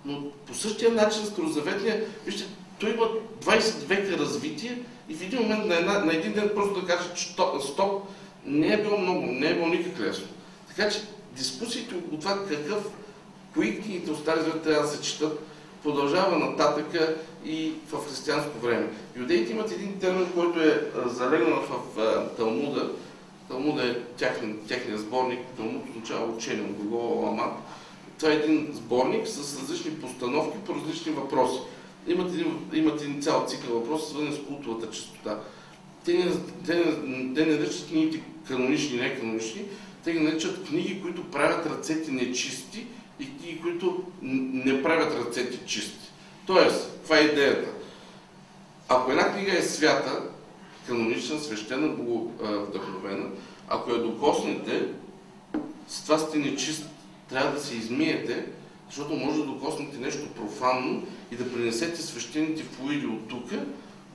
Но 0.05 0.31
по 0.47 0.53
същия 0.53 0.91
начин 0.91 1.25
Старозаветния, 1.25 2.05
вижте, 2.25 2.43
той 2.79 2.89
има 2.89 3.05
20 3.43 3.85
века 3.85 4.17
развитие 4.17 4.81
и 5.09 5.15
в 5.15 5.21
един 5.21 5.41
момент 5.41 5.65
на, 5.65 5.75
една, 5.75 5.99
на 5.99 6.13
един 6.13 6.33
ден 6.33 6.51
просто 6.55 6.81
да 6.81 6.87
каже, 6.87 7.09
че 7.15 7.35
стоп, 7.61 8.03
не 8.45 8.73
е 8.73 8.81
било 8.81 8.97
много, 8.97 9.25
не 9.25 9.47
е 9.49 9.53
било 9.53 9.67
никак 9.67 9.99
лесно. 9.99 10.27
Така 10.67 10.89
че 10.89 11.01
дискусиите 11.35 11.95
от 11.95 12.19
това 12.19 12.45
какъв, 12.45 12.83
кои 13.53 13.81
книгите 13.81 14.11
от 14.11 14.19
Стария 14.19 14.43
Завет 14.43 14.63
трябва 14.63 14.81
да 14.81 14.87
се 14.87 15.01
четат, 15.01 15.39
продължава 15.83 16.37
нататъка 16.37 17.15
и 17.45 17.73
в 17.91 18.07
християнско 18.07 18.59
време. 18.59 18.87
Юдеите 19.15 19.51
имат 19.51 19.71
един 19.71 19.99
термин, 19.99 20.31
който 20.35 20.59
е 20.59 20.91
залегнал 21.05 21.61
в 21.95 22.01
Талмуда. 22.37 22.89
Талмуда 23.49 23.87
е 23.87 23.99
техния 24.67 24.97
сборник. 24.97 25.39
Талмуд 25.57 25.89
означава 25.89 26.33
учение 26.33 26.63
глагола 26.63 27.25
Ламат. 27.25 27.53
Това 28.19 28.31
е 28.31 28.35
един 28.35 28.69
сборник 28.73 29.27
с 29.27 29.59
различни 29.59 29.91
постановки 29.91 30.57
по 30.65 30.75
различни 30.75 31.11
въпроси. 31.11 31.59
Имат 32.07 32.33
един, 32.33 32.69
имат 32.73 33.01
един 33.01 33.21
цял 33.21 33.45
цикъл 33.47 33.73
въпроси, 33.73 34.09
свързани 34.09 34.35
с 34.35 34.47
култовата 34.47 34.91
чистота. 34.91 35.39
Те 36.05 36.13
не, 36.13 36.31
те, 36.65 36.83
те 37.35 37.45
не 37.45 37.57
наричат 37.57 37.87
книгите 37.87 38.23
канонични 38.47 38.97
и 38.97 38.99
неканонични, 38.99 39.61
те 40.03 40.11
ги 40.11 40.19
наричат 40.19 40.67
книги, 40.67 41.01
които 41.01 41.31
правят 41.31 41.65
ръцете 41.65 42.11
нечисти 42.11 42.87
и 43.19 43.37
книги, 43.37 43.61
които 43.61 44.03
не 44.21 44.83
правят 44.83 45.25
ръцете 45.25 45.65
чисти. 45.65 46.11
Тоест, 46.45 46.99
това 47.03 47.17
е 47.17 47.21
идеята. 47.21 47.69
Ако 48.89 49.11
една 49.11 49.33
книга 49.33 49.57
е 49.57 49.61
свята, 49.61 50.21
канонична, 50.89 51.39
свещена, 51.39 51.87
вдъхновена, 52.41 53.29
ако 53.67 53.91
я 53.91 54.03
докоснете, 54.03 54.87
с 55.87 56.03
това 56.03 56.17
сте 56.17 56.37
нечист. 56.37 56.85
Трябва 57.29 57.51
да 57.51 57.59
се 57.59 57.75
измиете, 57.75 58.45
защото 58.87 59.13
може 59.15 59.39
да 59.39 59.45
докоснете 59.45 59.97
нещо 59.97 60.27
профанно 60.35 61.03
и 61.31 61.35
да 61.35 61.53
принесете 61.53 62.01
свещените 62.01 62.63
флуиди 62.63 63.05
от 63.05 63.27
тук 63.27 63.51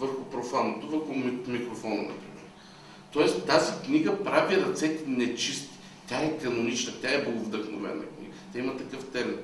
върху 0.01 0.25
профанното, 0.25 0.89
върху 0.89 1.15
микрофона, 1.51 1.95
например. 1.95 2.43
Тоест 3.13 3.47
тази 3.47 3.73
книга 3.87 4.25
прави 4.25 4.57
ръцете 4.57 5.05
нечисти. 5.07 5.69
Тя 6.09 6.17
е 6.17 6.39
канонична, 6.39 6.93
тя 7.03 7.15
е 7.15 7.25
боговдъхновена 7.25 8.03
книга. 8.03 8.33
Тя 8.53 8.59
има 8.59 8.77
такъв 8.77 9.05
термин. 9.05 9.37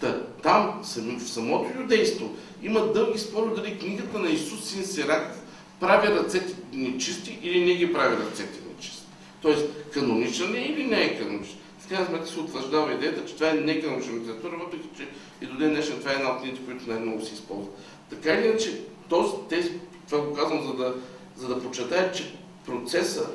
Та, 0.00 0.22
там, 0.42 0.80
в 0.82 1.28
самото 1.28 1.80
юдейство, 1.80 2.34
има 2.62 2.92
дълги 2.92 3.18
спори 3.18 3.54
дали 3.56 3.78
книгата 3.78 4.18
на 4.18 4.30
Исус 4.30 4.64
Син 4.64 4.84
Сираков 4.84 5.37
прави 5.80 6.08
ръцете 6.08 6.54
нечисти 6.72 7.38
или 7.42 7.64
не 7.64 7.74
ги 7.74 7.92
прави 7.92 8.16
ръцете 8.16 8.58
нечисти. 8.68 9.06
Тоест, 9.42 9.66
канонична 9.92 10.46
ли 10.46 10.56
е 10.56 10.60
или 10.60 10.86
не 10.86 11.02
е 11.02 11.18
канонична? 11.18 11.58
В 11.78 11.88
крайна 11.88 12.06
сметка 12.06 12.26
се 12.26 12.40
утвърждава 12.40 12.94
идеята, 12.94 13.24
че 13.24 13.34
това 13.34 13.50
е 13.50 13.52
неканонична 13.52 14.12
литература, 14.12 14.56
въпреки 14.56 14.88
че 14.96 15.08
и 15.42 15.46
до 15.46 15.58
ден 15.58 15.70
днешен 15.70 15.98
това 15.98 16.10
е 16.10 16.14
една 16.14 16.30
от 16.30 16.40
книгите, 16.40 16.64
които 16.64 16.90
най-много 16.90 17.24
се 17.24 17.34
използват. 17.34 17.78
Така 18.10 18.34
или 18.34 18.46
иначе, 18.46 18.80
този, 19.08 19.32
тези, 19.48 19.72
това 20.08 20.20
го 20.24 20.34
казвам, 20.34 20.66
за 20.66 20.74
да, 20.74 20.94
за 21.36 21.48
да 21.48 21.62
почетая, 21.62 22.12
че 22.12 22.34
процеса 22.66 23.30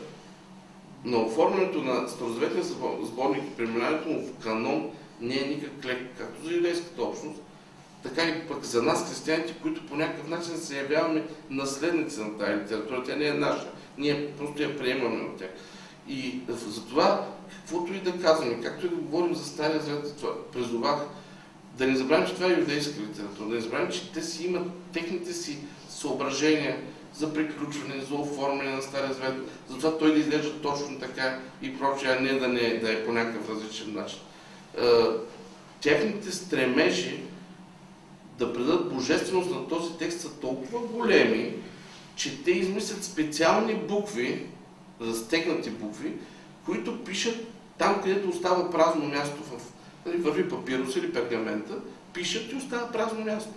на 1.05 1.17
оформянето 1.17 1.81
на 1.81 2.07
старозаветния 2.07 2.63
сборник 3.03 3.43
и 3.43 3.55
преминаването 3.57 4.09
му 4.09 4.25
в 4.25 4.43
канон 4.43 4.91
не 5.21 5.35
е 5.35 5.47
никак 5.47 5.85
лек, 5.85 5.99
както 6.17 6.45
за 6.45 6.53
юдейската 6.53 7.03
общност, 7.03 7.41
така 8.03 8.23
и 8.23 8.47
пък 8.47 8.63
за 8.63 8.83
нас, 8.83 9.09
християните, 9.09 9.55
които 9.61 9.87
по 9.87 9.95
някакъв 9.95 10.27
начин 10.27 10.57
се 10.57 10.77
явяваме 10.77 11.23
наследници 11.49 12.19
на 12.19 12.37
тази 12.37 12.53
литература. 12.53 13.03
Тя 13.03 13.15
не 13.15 13.27
е 13.27 13.33
наша. 13.33 13.67
Ние 13.97 14.31
просто 14.37 14.61
я 14.61 14.77
приемаме 14.77 15.23
от 15.23 15.37
тях. 15.37 15.49
И 16.07 16.39
затова, 16.49 17.27
каквото 17.49 17.93
и 17.93 17.99
да 17.99 18.11
казваме, 18.21 18.61
както 18.63 18.85
и 18.85 18.89
да 18.89 18.95
говорим 18.95 19.35
за 19.35 19.45
Стария 19.45 19.81
Завет, 19.81 20.25
призовах 20.53 20.99
да 21.77 21.87
не 21.87 21.95
забравим, 21.95 22.27
че 22.27 22.33
това 22.33 22.47
е 22.47 22.59
юдейска 22.59 23.01
литература, 23.01 23.47
да 23.47 23.55
не 23.55 23.61
забравим, 23.61 23.91
че 23.91 24.11
те 24.11 24.21
си 24.21 24.45
имат 24.45 24.67
техните 24.93 25.33
си 25.33 25.57
съображения 25.89 26.77
за 27.13 27.33
приключване, 27.33 28.01
за 28.09 28.15
оформяне 28.15 28.75
на 28.75 28.81
Стария 28.81 29.13
Завет, 29.13 29.35
затова 29.69 29.97
той 29.97 30.13
да 30.13 30.19
изглежда 30.19 30.61
точно 30.61 30.99
така 30.99 31.39
и 31.61 31.79
прочее, 31.79 32.15
а 32.19 32.21
не 32.21 32.39
да, 32.39 32.47
не 32.47 32.77
да 32.77 32.91
е 32.91 33.05
по 33.05 33.11
някакъв 33.11 33.49
различен 33.49 33.93
начин. 33.93 34.19
Техните 35.81 36.31
стремежи 36.31 37.23
да 38.39 38.53
предадат 38.53 38.93
божественост 38.93 39.51
на 39.51 39.67
този 39.67 39.93
текст 39.93 40.21
са 40.21 40.29
толкова 40.29 40.79
големи, 40.79 41.53
че 42.15 42.43
те 42.43 42.51
измислят 42.51 43.03
специални 43.03 43.75
букви, 43.75 44.45
разтегнати 45.01 45.69
букви, 45.69 46.13
които 46.65 47.03
пишат 47.03 47.35
там, 47.77 48.01
където 48.03 48.29
остава 48.29 48.71
празно 48.71 49.05
място 49.05 49.43
в 49.43 49.73
нали, 50.05 50.17
върви 50.17 50.49
папирус 50.49 50.95
или 50.95 51.13
пергамента, 51.13 51.73
пишат 52.13 52.51
и 52.51 52.55
остава 52.55 52.91
празно 52.91 53.25
място. 53.25 53.51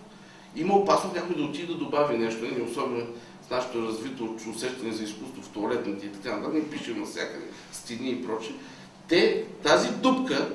Има 0.56 0.74
опасност 0.74 1.16
някой 1.16 1.36
да 1.36 1.42
отиде 1.42 1.66
да 1.66 1.78
добави 1.78 2.18
нещо, 2.18 2.44
не, 2.44 2.50
нали, 2.50 2.62
особено 2.62 3.06
с 3.46 3.50
нашето 3.50 3.82
развито 3.82 4.36
усещане 4.50 4.92
за 4.92 5.04
изкуство 5.04 5.42
в 5.42 5.48
туалетните 5.48 6.06
и 6.06 6.12
така 6.12 6.36
нататък, 6.36 6.54
не 6.54 6.70
пишем 6.70 7.00
навсякъде, 7.00 7.44
стени 7.72 8.10
и 8.10 8.26
прочее. 8.26 8.54
Те 9.08 9.44
тази 9.62 9.90
дупка 9.90 10.52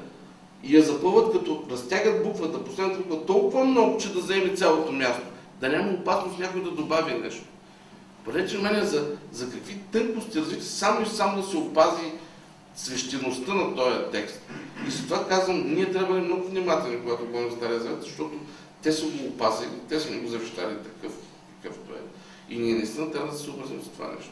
я 0.64 0.82
запълват 0.82 1.32
като 1.32 1.64
разтягат 1.72 2.24
буквата, 2.24 2.64
последната 2.64 3.00
буква 3.00 3.26
толкова 3.26 3.66
много, 3.66 3.98
че 3.98 4.14
да 4.14 4.22
заеме 4.22 4.56
цялото 4.56 4.92
място. 4.92 5.24
Да 5.62 5.70
няма 5.70 5.92
опасност 5.92 6.40
някой 6.40 6.64
да 6.64 6.72
добави 6.72 7.14
нещо. 7.14 7.44
Порече 8.26 8.58
мене 8.58 8.84
за, 8.84 9.16
за 9.32 9.50
какви 9.52 9.78
тънкости 9.92 10.40
развити, 10.40 10.66
само 10.66 11.02
и 11.02 11.06
само 11.06 11.42
да 11.42 11.48
се 11.48 11.58
опази 11.58 12.12
свещеността 12.76 13.54
на 13.54 13.76
този 13.76 13.98
текст. 14.12 14.42
И 14.88 14.92
затова 14.92 15.28
казвам, 15.28 15.74
ние 15.74 15.92
трябва 15.92 16.16
да 16.16 16.22
много 16.22 16.48
внимателни, 16.48 17.02
когато 17.02 17.26
говорим 17.26 17.50
за 17.50 17.56
Стария 17.56 17.80
Завет, 17.80 18.04
защото 18.04 18.34
те 18.84 18.92
са 18.92 19.06
го 19.06 19.26
опазили, 19.26 19.70
те 19.90 20.00
са 20.00 20.18
го 20.18 20.28
завещали 20.28 20.76
такъв, 20.76 21.14
какъвто 21.62 21.94
е. 21.94 22.02
И 22.54 22.60
ние 22.60 22.76
наистина 22.76 23.12
трябва 23.12 23.32
да 23.32 23.38
се 23.38 23.44
съобразим 23.44 23.82
с 23.82 23.88
това 23.88 24.08
нещо. 24.08 24.32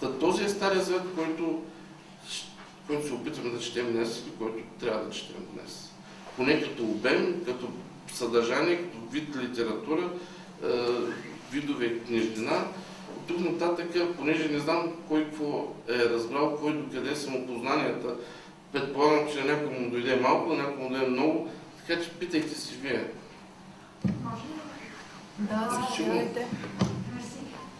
Та 0.00 0.12
този 0.12 0.44
е 0.44 0.48
Стария 0.48 0.82
Завет, 0.82 1.02
който, 1.16 1.62
който 2.86 3.06
се 3.06 3.12
опитваме 3.12 3.50
да 3.50 3.60
четем 3.60 3.92
днес 3.92 4.24
и 4.28 4.38
който 4.38 4.58
трябва 4.80 5.04
да 5.04 5.10
четем 5.10 5.46
днес. 5.52 5.92
Поне 6.36 6.62
като 6.62 6.82
обем, 6.82 7.44
като 7.46 7.68
съдържание, 8.12 8.76
като 8.76 8.98
вид 9.10 9.36
литература, 9.36 10.10
е, 10.64 10.68
видове 11.52 11.98
книжнина, 11.98 12.64
тук 13.28 13.40
нататък, 13.40 14.16
понеже 14.18 14.48
не 14.48 14.58
знам 14.58 14.92
кой 15.08 15.24
какво 15.24 15.74
е 15.88 15.98
разбрал, 15.98 16.56
кой 16.56 16.72
докъде 16.72 17.16
са 17.16 17.30
му 17.30 17.46
познанията, 17.46 18.16
предполагам, 18.72 19.28
че 19.32 19.44
някой 19.44 19.78
му 19.78 19.90
дойде 19.90 20.16
малко, 20.16 20.54
някой 20.54 20.84
му 20.84 20.90
дойде 20.90 21.06
много, 21.06 21.48
така 21.78 22.02
че 22.02 22.10
питайте 22.10 22.54
си 22.54 22.74
вие. 22.82 23.10
Може 24.24 24.42
ли? 24.42 24.62
Да, 25.38 25.68
заповядайте. 25.70 26.46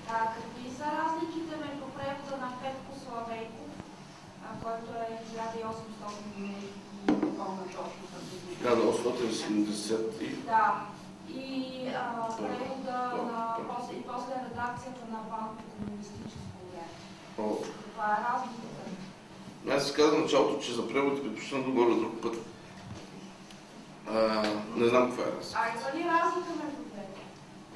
Какви 0.09 0.71
са 0.79 0.85
разликите 0.85 1.57
между 1.57 1.85
превода 1.97 2.37
на 2.41 2.53
Петко 2.63 2.93
Славейков, 3.05 3.62
който 4.63 4.91
е 4.93 5.21
1800 5.37 6.13
и 6.39 6.43
не 7.13 7.37
помня 7.37 7.65
точно 7.67 8.03
1870 8.65 10.35
Да, 10.45 10.87
и 11.29 11.89
а, 11.89 12.29
превода 12.37 13.23
на, 13.33 13.57
после, 13.69 13.95
и 13.97 14.03
после 14.03 14.33
редакцията 14.51 15.01
на 15.13 15.19
банкото 15.31 15.63
лингвистическо 15.81 16.41
време. 16.73 17.57
Това 17.93 18.05
е 18.05 18.23
разликата. 18.33 18.83
Аз 19.71 19.93
казах 19.93 20.19
началото, 20.19 20.65
че 20.65 20.73
за 20.75 20.89
превод 20.89 21.23
предпочитам 21.23 21.63
да 21.63 21.71
говоря 21.71 21.95
друг 21.95 22.23
път. 22.23 22.37
А, 24.09 24.43
не 24.77 24.89
знам 24.89 25.09
каква 25.09 25.25
е 25.25 25.37
разлика. 25.39 25.61
А 25.61 25.69
има 25.69 25.99
ли 25.99 26.09
разлика 26.09 26.51
между 26.65 26.83
двете? 26.93 27.21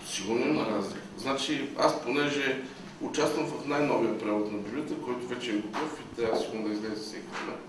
Сигурно 0.07 0.47
има 0.47 0.67
разлика. 0.67 1.07
Значи, 1.17 1.71
аз 1.79 2.03
понеже 2.03 2.65
участвам 3.01 3.47
в 3.47 3.67
най-новия 3.67 4.19
превод 4.19 4.53
на 4.53 4.59
Библията, 4.59 4.95
който 5.05 5.27
вече 5.27 5.51
е 5.51 5.57
готов 5.57 6.01
и 6.01 6.17
трябва 6.17 6.41
сигурно 6.41 6.69
да 6.69 6.75
излезе 6.75 7.03
всеки 7.03 7.27
момент. 7.41 7.61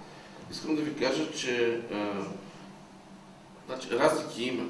Искам 0.51 0.75
да 0.75 0.81
ви 0.81 0.95
кажа, 0.95 1.31
че 1.31 1.81
а, 1.93 2.11
значи, 3.67 3.87
разлики 3.91 4.43
има. 4.43 4.63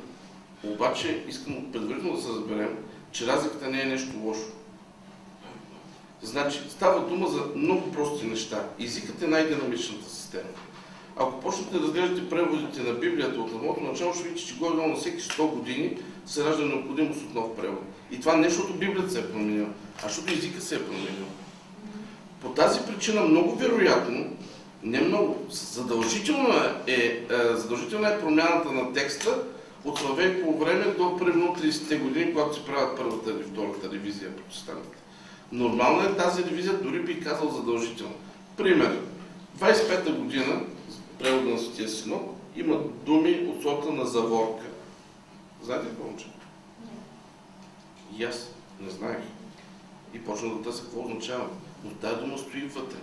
Обаче 0.63 1.23
искам 1.27 1.71
предварително 1.71 2.15
да 2.15 2.21
се 2.21 2.29
разберем, 2.29 2.77
че 3.11 3.27
разликата 3.27 3.69
не 3.69 3.81
е 3.81 3.85
нещо 3.85 4.17
лошо. 4.23 4.47
Значи, 6.21 6.59
става 6.69 7.09
дума 7.09 7.27
за 7.27 7.41
много 7.55 7.91
прости 7.91 8.25
неща. 8.25 8.69
Езикът 8.79 9.21
е 9.21 9.27
най-динамичната 9.27 10.09
система. 10.09 10.49
Ако 11.15 11.39
почнете 11.39 11.73
да 11.73 11.79
разглеждате 11.79 12.29
преводите 12.29 12.83
на 12.83 12.93
Библията 12.93 13.41
от 13.41 13.49
самото 13.51 13.81
начало, 13.81 14.13
ще 14.13 14.23
видите, 14.23 14.45
че 14.45 14.57
горе 14.57 14.87
на 14.87 14.95
всеки 14.95 15.21
100 15.21 15.49
години 15.53 15.97
се 16.25 16.45
ражда 16.45 16.65
необходимост 16.65 17.21
от 17.21 17.33
нов 17.33 17.55
превод. 17.55 17.83
И 18.11 18.19
това 18.19 18.35
не 18.35 18.49
защото 18.49 18.73
Библията 18.73 19.11
се 19.11 19.19
е 19.19 19.31
променила, 19.31 19.67
а 20.03 20.07
защото 20.07 20.33
езикът 20.33 20.63
се 20.63 20.75
е 20.75 20.85
променил. 20.85 21.25
По 22.41 22.49
тази 22.49 22.79
причина 22.79 23.21
много 23.21 23.55
вероятно, 23.55 24.25
не 24.83 25.01
много, 25.01 25.45
задължителна 25.49 26.75
е, 26.87 26.93
е, 26.93 27.25
задължителна 27.55 28.09
е 28.09 28.19
промяната 28.19 28.71
на 28.71 28.93
текста 28.93 29.41
от 29.85 29.99
по 30.43 30.57
време 30.57 30.85
до 30.97 31.17
примерно 31.17 31.55
30-те 31.55 31.97
години, 31.97 32.33
когато 32.33 32.55
се 32.55 32.65
правят 32.65 32.97
първата 32.97 33.31
или 33.31 33.43
втората 33.43 33.91
ревизия 33.91 34.35
протестантите. 34.35 34.97
Нормална 35.51 36.03
е 36.03 36.15
тази 36.15 36.43
ревизия, 36.43 36.73
дори 36.73 36.99
би 36.99 37.19
казал 37.19 37.49
задължително. 37.49 38.13
Пример. 38.57 38.99
25-та 39.59 40.11
година, 40.11 40.61
превод 41.19 41.45
на 41.45 41.57
Светия 41.57 41.89
Синод, 41.89 42.37
има 42.55 42.79
думи 43.05 43.47
от 43.49 43.61
сорта 43.63 43.91
на 43.91 44.05
заворка. 44.05 44.65
Знаете 45.63 45.87
какво 45.87 46.03
момче? 46.03 46.25
И 48.17 48.23
аз 48.23 48.49
не 48.81 48.89
знаех. 48.89 49.17
И 50.13 50.19
почна 50.19 50.49
да 50.49 50.61
търся 50.61 50.83
какво 50.83 51.01
означава. 51.05 51.47
Но 51.83 51.91
тази 51.91 52.21
дума 52.21 52.37
стои 52.37 52.61
вътре. 52.61 52.97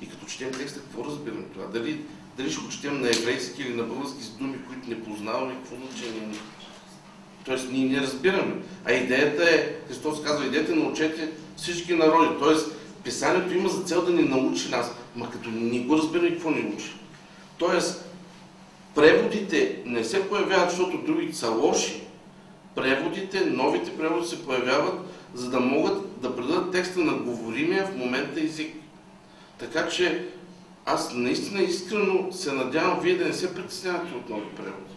И 0.00 0.08
като 0.08 0.26
четем 0.26 0.52
текста, 0.52 0.80
какво 0.80 1.04
разбираме 1.04 1.44
това? 1.54 1.66
Дали 1.66 2.04
дали 2.38 2.50
ще 2.50 2.60
го 2.60 2.68
четем 2.68 3.00
на 3.00 3.08
еврейски 3.08 3.62
или 3.62 3.74
на 3.74 3.82
български 3.82 4.22
с 4.22 4.30
думи, 4.30 4.58
които 4.68 4.88
не 4.88 5.04
познаваме, 5.04 5.54
какво 5.54 5.76
значение 5.76 6.22
има. 6.22 6.34
Тоест, 7.44 7.68
ние 7.70 7.88
не 7.88 8.00
разбираме. 8.00 8.54
А 8.84 8.92
идеята 8.92 9.50
е, 9.50 9.74
Христос 9.88 10.22
казва, 10.22 10.46
идете 10.46 10.74
научете 10.74 11.30
всички 11.56 11.94
народи. 11.94 12.38
Тоест, 12.38 12.76
писанието 13.04 13.54
има 13.54 13.68
за 13.68 13.82
цел 13.82 14.04
да 14.04 14.12
ни 14.12 14.22
научи 14.22 14.68
нас, 14.68 14.92
ма 15.16 15.30
като 15.30 15.50
не 15.50 15.78
го 15.78 15.98
разбираме, 15.98 16.30
какво 16.30 16.50
ни 16.50 16.72
учи. 16.76 16.92
Тоест, 17.58 18.04
преводите 18.94 19.82
не 19.84 20.04
се 20.04 20.28
появяват, 20.28 20.70
защото 20.70 20.98
другите 20.98 21.36
са 21.36 21.50
лоши. 21.50 22.02
Преводите, 22.78 23.44
новите 23.44 23.96
преводи 23.96 24.28
се 24.28 24.44
появяват, 24.44 24.94
за 25.34 25.50
да 25.50 25.60
могат 25.60 26.20
да 26.20 26.36
предадат 26.36 26.72
текста 26.72 27.00
на 27.00 27.12
говоримия 27.12 27.86
в 27.86 27.96
момента 27.96 28.40
език. 28.40 28.74
Така 29.58 29.88
че 29.88 30.26
аз 30.86 31.14
наистина 31.14 31.62
искрено 31.62 32.32
се 32.32 32.52
надявам 32.52 33.00
вие 33.00 33.16
да 33.16 33.24
не 33.24 33.32
се 33.32 33.54
притеснявате 33.54 34.14
от 34.14 34.28
нови 34.28 34.48
преводи. 34.56 34.94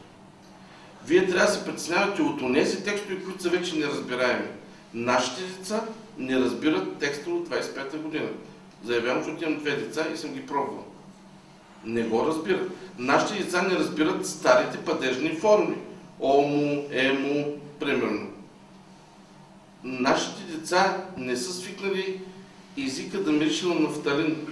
Вие 1.05 1.27
трябва 1.27 1.45
да 1.45 1.51
се 1.51 1.65
притеснявате 1.65 2.21
от 2.21 2.53
тези 2.53 2.83
текстове, 2.83 3.23
които 3.23 3.43
са 3.43 3.49
вече 3.49 3.75
неразбираеми. 3.75 4.47
Нашите 4.93 5.41
деца 5.41 5.83
не 6.17 6.39
разбират 6.39 6.97
текста 6.97 7.29
от 7.29 7.49
25-та 7.49 7.97
година. 7.97 8.29
Заявявам, 8.83 9.39
че 9.39 9.45
имам 9.45 9.59
две 9.59 9.71
деца 9.71 10.07
и 10.13 10.17
съм 10.17 10.33
ги 10.33 10.45
пробвал. 10.45 10.85
Не 11.85 12.01
го 12.01 12.25
разбират. 12.25 12.71
Нашите 12.97 13.43
деца 13.43 13.61
не 13.61 13.75
разбират 13.75 14.27
старите 14.27 14.77
падежни 14.77 15.29
форми. 15.29 15.75
Омо, 16.21 16.83
емо, 16.91 17.45
примерно. 17.79 18.27
Нашите 19.83 20.43
деца 20.43 21.03
не 21.17 21.37
са 21.37 21.53
свикнали 21.53 22.21
езика 22.77 23.23
да 23.23 23.31
мирише 23.31 23.67
на 23.67 23.75
нафталин. 23.75 24.47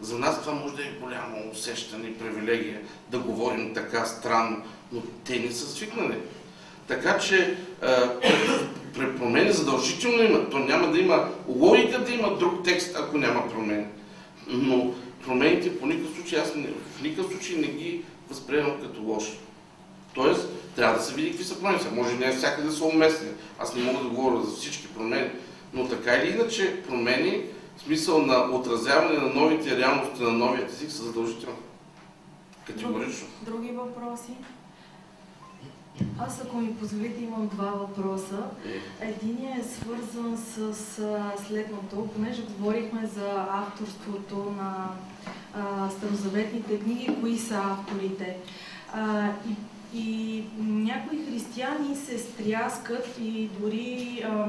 За 0.00 0.18
нас 0.18 0.40
това 0.40 0.52
може 0.52 0.74
да 0.74 0.82
е 0.82 0.98
голямо 1.00 1.50
усещане 1.52 2.14
привилегия 2.14 2.80
да 3.10 3.18
говорим 3.18 3.74
така 3.74 4.04
странно, 4.04 4.62
но 4.92 5.02
те 5.24 5.38
не 5.38 5.50
са 5.50 5.68
свикнали. 5.68 6.18
Така 6.88 7.18
че 7.18 7.56
при 8.94 9.16
промени 9.16 9.52
задължително 9.52 10.22
има. 10.22 10.50
То 10.50 10.58
няма 10.58 10.92
да 10.92 10.98
има 10.98 11.28
логика 11.48 12.04
да 12.04 12.12
има 12.12 12.36
друг 12.38 12.64
текст, 12.64 12.96
ако 12.98 13.18
няма 13.18 13.48
промени. 13.48 13.84
Но 14.48 14.94
промените 15.24 15.78
по 15.78 15.86
никакъв 15.86 16.16
случай, 16.16 16.40
аз 16.40 16.52
в 16.98 17.02
никакъв 17.02 17.32
случай 17.32 17.56
не 17.56 17.66
ги 17.66 18.02
възприемам 18.28 18.80
като 18.82 19.02
лоши. 19.02 19.38
Тоест, 20.14 20.48
трябва 20.76 20.98
да 20.98 21.04
се 21.04 21.14
види 21.14 21.30
какви 21.30 21.44
са 21.44 21.60
промени. 21.60 21.78
Може 21.92 22.16
не 22.16 22.32
всякъде 22.32 22.68
да 22.68 22.72
са 22.72 22.84
уместни. 22.84 23.28
Аз 23.58 23.74
не 23.74 23.82
мога 23.82 24.02
да 24.02 24.08
говоря 24.08 24.42
за 24.42 24.56
всички 24.56 24.88
промени. 24.88 25.30
Но 25.74 25.88
така 25.88 26.14
или 26.14 26.30
иначе, 26.30 26.82
промени 26.82 27.42
смисъл 27.84 28.26
на 28.26 28.50
отразяване 28.52 29.18
на 29.18 29.34
новите 29.34 29.78
реалности 29.78 30.22
на 30.22 30.32
новия 30.32 30.66
език 30.66 30.90
са 30.90 31.02
задължителни. 31.02 31.56
Категорично. 32.66 33.26
Други 33.42 33.68
въпроси? 33.68 34.32
Аз, 36.18 36.40
ако 36.40 36.56
ми 36.56 36.76
позволите, 36.76 37.24
имам 37.24 37.48
два 37.48 37.70
въпроса. 37.70 38.44
Е. 39.00 39.06
Единият 39.06 39.58
е 39.58 39.68
свързан 39.68 40.36
с 40.36 40.74
следното, 41.46 42.08
понеже 42.14 42.42
говорихме 42.42 43.06
за 43.06 43.46
авторството 43.50 44.54
на 44.56 44.88
а, 45.54 45.90
старозаветните 45.90 46.80
книги, 46.80 47.16
кои 47.20 47.38
са 47.38 47.54
авторите. 47.54 48.36
А, 48.92 49.28
и, 49.48 49.54
и 49.94 50.42
някои 50.58 51.26
християни 51.26 51.96
се 51.96 52.18
стряскат 52.18 53.18
и 53.20 53.48
дори 53.60 54.22
а, 54.24 54.46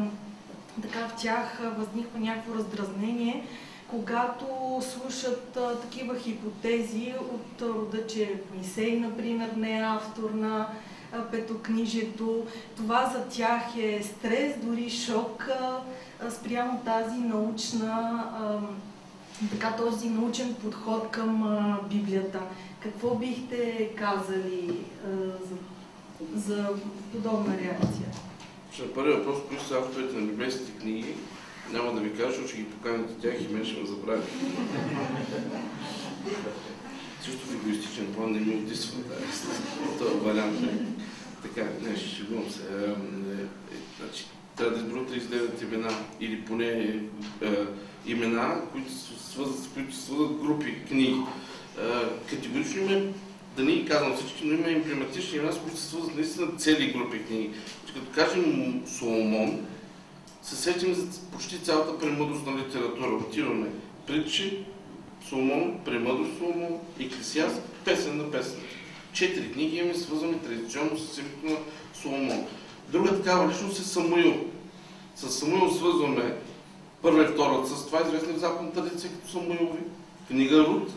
така 0.81 1.07
в 1.07 1.21
тях 1.21 1.61
възниква 1.77 2.19
някакво 2.19 2.55
раздразнение, 2.55 3.43
когато 3.87 4.45
слушат 4.81 5.57
а, 5.57 5.75
такива 5.75 6.19
хипотези 6.19 7.13
от 7.33 7.61
рода, 7.61 8.07
че 8.07 8.41
Мисей, 8.57 8.99
например, 8.99 9.49
не 9.57 9.79
е 9.79 9.83
автор 9.83 10.29
на 10.29 10.67
а, 11.13 11.21
петокнижието. 11.21 12.45
Това 12.77 13.05
за 13.05 13.23
тях 13.37 13.77
е 13.77 14.03
стрес, 14.03 14.55
дори 14.63 14.89
шок 14.89 15.49
а, 15.59 16.31
спрямо 16.31 16.79
тази 16.85 17.17
научна, 17.19 18.23
така 19.51 19.75
този 19.75 20.09
научен 20.09 20.55
подход 20.63 21.11
към 21.11 21.79
Библията. 21.89 22.39
Какво 22.83 23.15
бихте 23.15 23.89
казали 23.95 24.73
за, 25.45 25.57
за 26.35 26.69
подобна 27.11 27.57
реакция? 27.57 28.05
Първият 28.95 29.25
въпрос, 29.25 29.41
кои 29.47 29.59
са 29.59 29.77
авторите 29.77 30.15
на 30.15 30.27
библейските 30.27 30.71
книги, 30.71 31.15
няма 31.71 31.93
да 31.93 32.01
ви 32.01 32.11
кажа, 32.11 32.27
защото 32.27 32.47
ще 32.47 32.57
ги 32.57 32.69
поканите 32.69 33.13
тях 33.13 33.41
и 33.41 33.53
мен 33.53 33.65
ще 33.65 33.79
ме 33.79 33.87
забрави. 33.87 34.21
Също 37.21 37.47
в 37.47 37.53
егоистичен 37.53 38.13
план 38.13 38.31
не 38.31 38.39
ми 38.39 38.55
отисва 38.55 38.99
този 39.99 40.19
вариант. 40.19 40.59
Така, 41.43 41.67
не, 41.81 41.97
ще 41.97 42.09
шегувам 42.09 42.49
се. 42.49 42.61
Е, 42.61 42.89
е, 42.89 43.45
значи, 43.99 44.25
трябва 44.55 44.77
да 44.77 44.79
изберат 44.79 45.11
39 45.11 45.63
имена 45.63 45.93
или 46.19 46.45
поне 46.45 46.67
е, 46.67 47.49
имена, 48.05 48.61
които 48.71 48.91
свързват, 49.31 49.73
които 49.73 49.95
свързват 49.95 50.33
групи 50.33 50.75
книги. 50.87 51.21
Категорично 52.29 52.85
ме 52.85 53.13
да 53.57 53.63
не 53.63 53.71
ги 53.71 53.85
казвам 53.85 54.15
всички, 54.15 54.45
но 54.45 54.53
има 54.53 54.69
имплематични 54.69 55.37
имена, 55.37 55.53
с 55.53 55.59
които 55.59 55.77
се 55.77 55.87
свързват 55.87 56.15
наистина 56.15 56.47
цели 56.57 56.91
групи 56.91 57.25
книги. 57.25 57.49
Като 57.93 58.11
кажем 58.15 58.81
Соломон, 58.85 59.65
се 60.41 60.55
сетим 60.55 60.93
за 60.93 61.07
почти 61.31 61.59
цялата 61.59 61.99
премъдрост 61.99 62.45
на 62.45 62.57
литература. 62.57 63.15
Отиваме 63.15 63.67
притчи, 64.07 64.65
Соломон, 65.29 65.79
премъдрост 65.85 66.37
Соломон, 66.37 66.79
Еклесиаст, 66.99 67.61
песен 67.85 68.17
на 68.17 68.31
песен. 68.31 68.59
Четири 69.13 69.51
книги 69.51 69.77
имаме 69.77 69.93
свързани 69.93 70.39
традиционно 70.39 70.97
с 70.97 71.17
името 71.17 71.45
на 71.45 71.57
Соломон. 72.01 72.45
Друга 72.89 73.15
такава 73.15 73.51
личност 73.51 73.79
е 73.79 73.83
Самуил. 73.83 74.35
С 75.15 75.31
Самуил 75.31 75.71
свързваме 75.71 76.35
първа 77.01 77.23
и 77.23 77.27
втора 77.27 77.67
с 77.67 77.85
това 77.85 78.01
известни 78.07 78.33
в 78.33 78.39
западната 78.39 78.83
традиция 78.83 79.11
като 79.11 79.31
Самуилови. 79.31 79.79
Книга 80.27 80.57
Руд, 80.57 80.93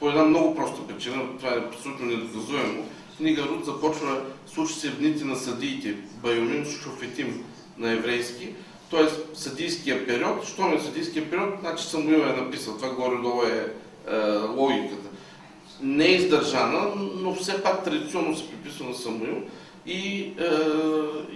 по 0.00 0.08
една 0.08 0.24
много 0.24 0.54
проста 0.54 0.86
причина, 0.86 1.22
това 1.38 1.54
е 1.54 1.58
абсолютно 1.58 2.06
недоказуемо. 2.06 2.84
Книга 3.16 3.42
Руд 3.42 3.64
започва, 3.64 4.20
случи 4.46 4.74
се 4.74 4.90
в 4.90 4.98
дните 4.98 5.24
на 5.24 5.36
съдиите, 5.36 5.94
Байомим 6.22 6.64
Шофетим 6.64 7.44
на 7.78 7.92
еврейски, 7.92 8.48
т.е. 8.90 9.36
съдийския 9.36 10.06
период. 10.06 10.44
Що 10.44 10.72
е 10.74 10.80
съдийския 10.80 11.30
период? 11.30 11.54
Значи 11.60 11.84
Самуил 11.84 12.18
е 12.18 12.40
написал, 12.40 12.76
това 12.76 12.88
горе-долу 12.88 13.42
е, 13.42 13.72
е 14.08 14.36
логиката. 14.56 15.08
Не 15.82 16.06
е 16.06 16.14
издържана, 16.14 16.92
но 16.96 17.34
все 17.34 17.62
пак 17.62 17.84
традиционно 17.84 18.36
се 18.36 18.48
приписва 18.48 18.86
на 18.88 18.94
Самуил 18.94 19.42
и, 19.86 20.20
е, 20.20 20.32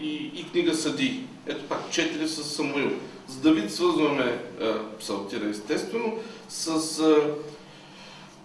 и, 0.00 0.32
и 0.34 0.46
книга 0.52 0.74
Съди. 0.74 1.20
Ето 1.46 1.64
пак 1.64 1.90
четири 1.90 2.28
с 2.28 2.44
Самуил. 2.44 2.90
С 3.28 3.36
Давид 3.36 3.72
свързваме 3.72 4.38
е, 4.60 4.72
псалтира 4.98 5.48
естествено, 5.48 6.14
с 6.48 6.98
е, 7.00 7.30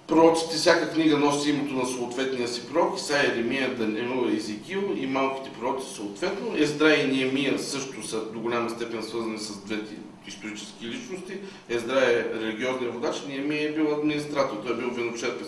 Пророците, 0.10 0.56
всяка 0.56 0.90
книга 0.90 1.18
носи 1.18 1.50
името 1.50 1.74
на 1.74 1.86
съответния 1.86 2.48
си 2.48 2.68
пророк, 2.68 3.00
Исаия, 3.00 3.32
Еремия, 3.32 3.76
Даниил, 3.76 4.30
Езекил 4.36 4.94
и 4.96 5.08
малките 5.08 5.50
пророци 5.60 5.96
съответно. 5.96 6.54
Ездра 6.58 6.96
и 6.96 7.08
Ниемия 7.08 7.60
също 7.60 8.08
са 8.08 8.26
до 8.26 8.40
голяма 8.40 8.70
степен 8.70 9.04
свързани 9.04 9.38
с 9.38 9.58
двете 9.66 9.96
исторически 10.28 10.88
личности. 10.88 11.34
Ездра 11.70 12.00
е 12.00 12.40
религиозния 12.42 12.92
водач, 12.92 13.16
Ниемия 13.28 13.70
е 13.70 13.72
бил 13.72 13.94
администратор, 13.94 14.58
той 14.66 14.74
е 14.74 14.78
бил 14.78 14.90
виночерпец 14.90 15.48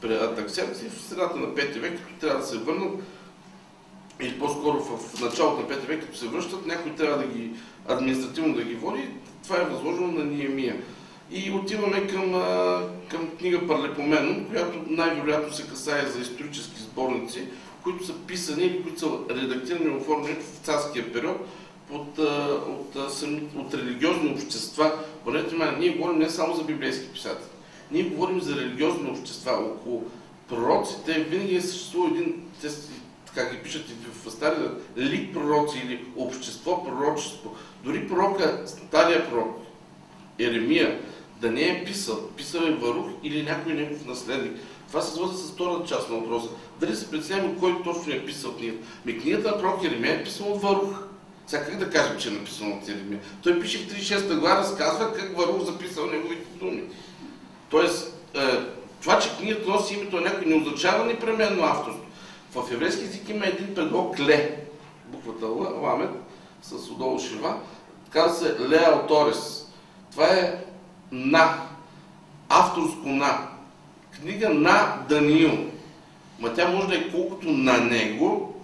при 0.00 0.14
и 0.86 0.88
в 0.88 1.02
средата 1.08 1.36
на 1.36 1.46
5 1.46 1.78
век, 1.78 1.98
като 1.98 2.20
трябва 2.20 2.40
да 2.40 2.46
се 2.46 2.58
върнат, 2.58 2.92
или 4.20 4.38
по-скоро 4.38 4.80
в 4.80 5.20
началото 5.20 5.62
на 5.62 5.76
5 5.76 5.86
век, 5.86 6.00
като 6.00 6.18
се 6.18 6.26
връщат, 6.26 6.66
някой 6.66 6.92
трябва 6.92 7.18
да 7.18 7.26
ги 7.26 7.50
административно 7.88 8.54
да 8.54 8.62
ги 8.62 8.74
води, 8.74 9.08
това 9.42 9.56
е 9.56 9.64
възложено 9.64 10.12
на 10.12 10.24
Ниемия. 10.24 10.76
И 11.32 11.50
отиваме 11.50 12.06
към, 12.06 12.32
към 13.08 13.28
книга 13.38 13.66
Парлепомено, 13.66 14.48
която 14.48 14.78
най-вероятно 14.86 15.54
се 15.54 15.68
касае 15.68 16.06
за 16.06 16.20
исторически 16.20 16.80
сборници, 16.80 17.42
които 17.82 18.06
са 18.06 18.12
писани 18.26 18.64
или 18.64 18.82
които 18.82 19.00
са 19.00 19.08
редактирани 19.30 19.84
и 19.86 19.96
оформени 19.96 20.34
в 20.34 20.66
царския 20.66 21.12
период 21.12 21.36
от, 21.90 22.18
от, 22.18 22.96
от, 22.96 23.22
от 23.56 23.74
религиозни 23.74 24.30
общества. 24.30 24.92
Бъдете 25.24 25.54
ме, 25.54 25.76
ние 25.78 25.88
говорим 25.88 26.18
не 26.18 26.30
само 26.30 26.54
за 26.54 26.64
библейски 26.64 27.12
писатели. 27.12 27.48
Ние 27.90 28.02
говорим 28.02 28.40
за 28.40 28.56
религиозни 28.56 29.10
общества. 29.10 29.52
Около 29.52 30.04
пророците 30.48 31.12
винаги 31.12 31.56
е 31.56 31.60
съществува 31.60 32.08
един, 32.08 32.42
те, 32.60 32.68
така 33.26 33.50
ги 33.50 33.62
пишат 33.62 33.90
и 33.90 33.94
в 34.24 34.30
стария 34.30 34.70
лик 34.96 35.32
пророци 35.32 35.82
или 35.84 36.04
общество 36.16 36.84
пророчество. 36.84 37.56
Дори 37.84 38.08
пророка, 38.08 38.62
стария 38.66 39.30
пророк, 39.30 39.58
Еремия, 40.38 41.00
да 41.42 41.50
не 41.50 41.62
е 41.62 41.84
писал, 41.84 42.28
писал 42.36 42.60
е 42.60 42.70
Варух 42.70 43.06
или 43.22 43.42
някой 43.42 43.74
негов 43.74 44.06
наследник. 44.06 44.52
Това 44.88 45.00
се 45.00 45.14
свързва 45.14 45.38
с 45.38 45.52
втората 45.52 45.88
част 45.88 46.10
на 46.10 46.16
въпроса. 46.16 46.48
Дали 46.80 46.96
се 46.96 47.10
преценява 47.10 47.56
кой 47.58 47.82
точно 47.84 48.12
е 48.12 48.26
писал 48.26 48.56
книгата? 48.56 48.86
Ми 49.04 49.18
книгата 49.18 49.50
на 49.50 49.58
пророк 49.58 49.84
Еремия 49.84 50.14
е 50.14 50.24
писал 50.24 50.52
от 50.52 50.62
Варух. 50.62 51.02
Сега 51.46 51.64
как 51.64 51.78
да 51.78 51.90
кажем, 51.90 52.18
че 52.18 52.28
е 52.28 52.32
написано 52.32 52.76
от 52.76 52.88
Еремия? 52.88 53.20
Той 53.42 53.60
пише 53.60 53.78
в 53.78 53.86
36 53.86 54.38
глава, 54.38 54.60
разказва 54.60 55.12
как 55.12 55.36
Варух 55.36 55.62
записал 55.62 56.06
неговите 56.06 56.46
думи. 56.58 56.82
Тоест, 57.70 58.14
е, 58.34 58.40
това, 59.00 59.18
че 59.18 59.36
книгата 59.36 59.70
носи 59.70 59.94
името 59.94 60.16
на 60.16 60.22
някой, 60.22 60.46
не 60.46 60.62
означава 60.62 61.04
непременно 61.04 61.64
авторство. 61.64 62.04
В 62.50 62.72
еврейски 62.72 63.04
език 63.04 63.28
има 63.28 63.46
един 63.46 63.74
предлог 63.74 64.20
ле, 64.20 64.56
буквата 65.06 65.46
ламет, 65.82 66.10
с 66.62 66.90
отдолу 66.90 67.18
шива, 67.18 67.60
казва 68.10 68.46
се 68.46 68.68
Леа 68.68 69.06
Торес. 69.06 69.66
Това 70.12 70.26
е 70.26 70.64
на, 71.12 71.58
авторско 72.48 73.08
на, 73.08 73.48
книга 74.20 74.48
на 74.48 74.96
Даниил. 75.08 75.58
Ма 76.40 76.54
тя 76.54 76.68
може 76.68 76.88
да 76.88 76.94
е 76.94 77.10
колкото 77.10 77.50
на 77.50 77.78
него, 77.78 78.54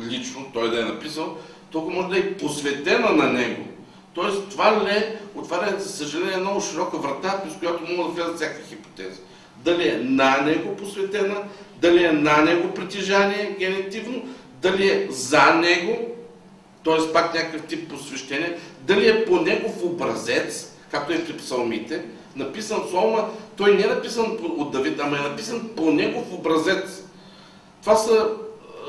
лично, 0.00 0.46
той 0.52 0.70
да 0.70 0.80
е 0.80 0.84
написал, 0.84 1.36
толкова 1.70 1.94
може 1.94 2.08
да 2.08 2.18
е 2.18 2.36
посветена 2.36 3.12
на 3.12 3.32
него. 3.32 3.64
Тоест, 4.14 4.48
това 4.50 4.82
ле 4.84 5.16
отваря, 5.34 5.78
за 5.78 5.88
съжаление, 5.88 6.36
много 6.36 6.60
широка 6.60 6.98
врата, 6.98 7.40
през 7.44 7.54
която 7.56 7.92
могат 7.92 8.14
да 8.14 8.22
влязат 8.22 8.36
всяка 8.36 8.62
хипотеза. 8.68 9.20
Дали 9.64 9.88
е 9.88 9.98
на 10.02 10.40
него 10.40 10.76
посветена, 10.76 11.36
дали 11.80 12.04
е 12.04 12.12
на 12.12 12.42
него 12.42 12.74
притежание 12.74 13.56
генетивно, 13.58 14.22
дали 14.62 14.88
е 14.88 15.06
за 15.10 15.54
него, 15.54 15.98
т.е. 16.84 17.12
пак 17.12 17.34
някакъв 17.34 17.66
тип 17.66 17.90
посвещение, 17.90 18.58
дали 18.80 19.08
е 19.08 19.24
по 19.24 19.40
негов 19.40 19.82
образец, 19.82 20.74
както 20.90 21.12
е 21.12 21.24
при 21.24 21.36
псалмите, 21.36 22.04
написан 22.36 22.86
псалма, 22.86 23.28
той 23.56 23.74
не 23.74 23.82
е 23.82 23.86
написан 23.86 24.38
от 24.42 24.70
Давид, 24.70 25.00
ама 25.00 25.16
е 25.16 25.28
написан 25.28 25.70
по 25.76 25.90
негов 25.90 26.32
образец. 26.32 27.04
Това 27.80 27.96
са 27.96 28.28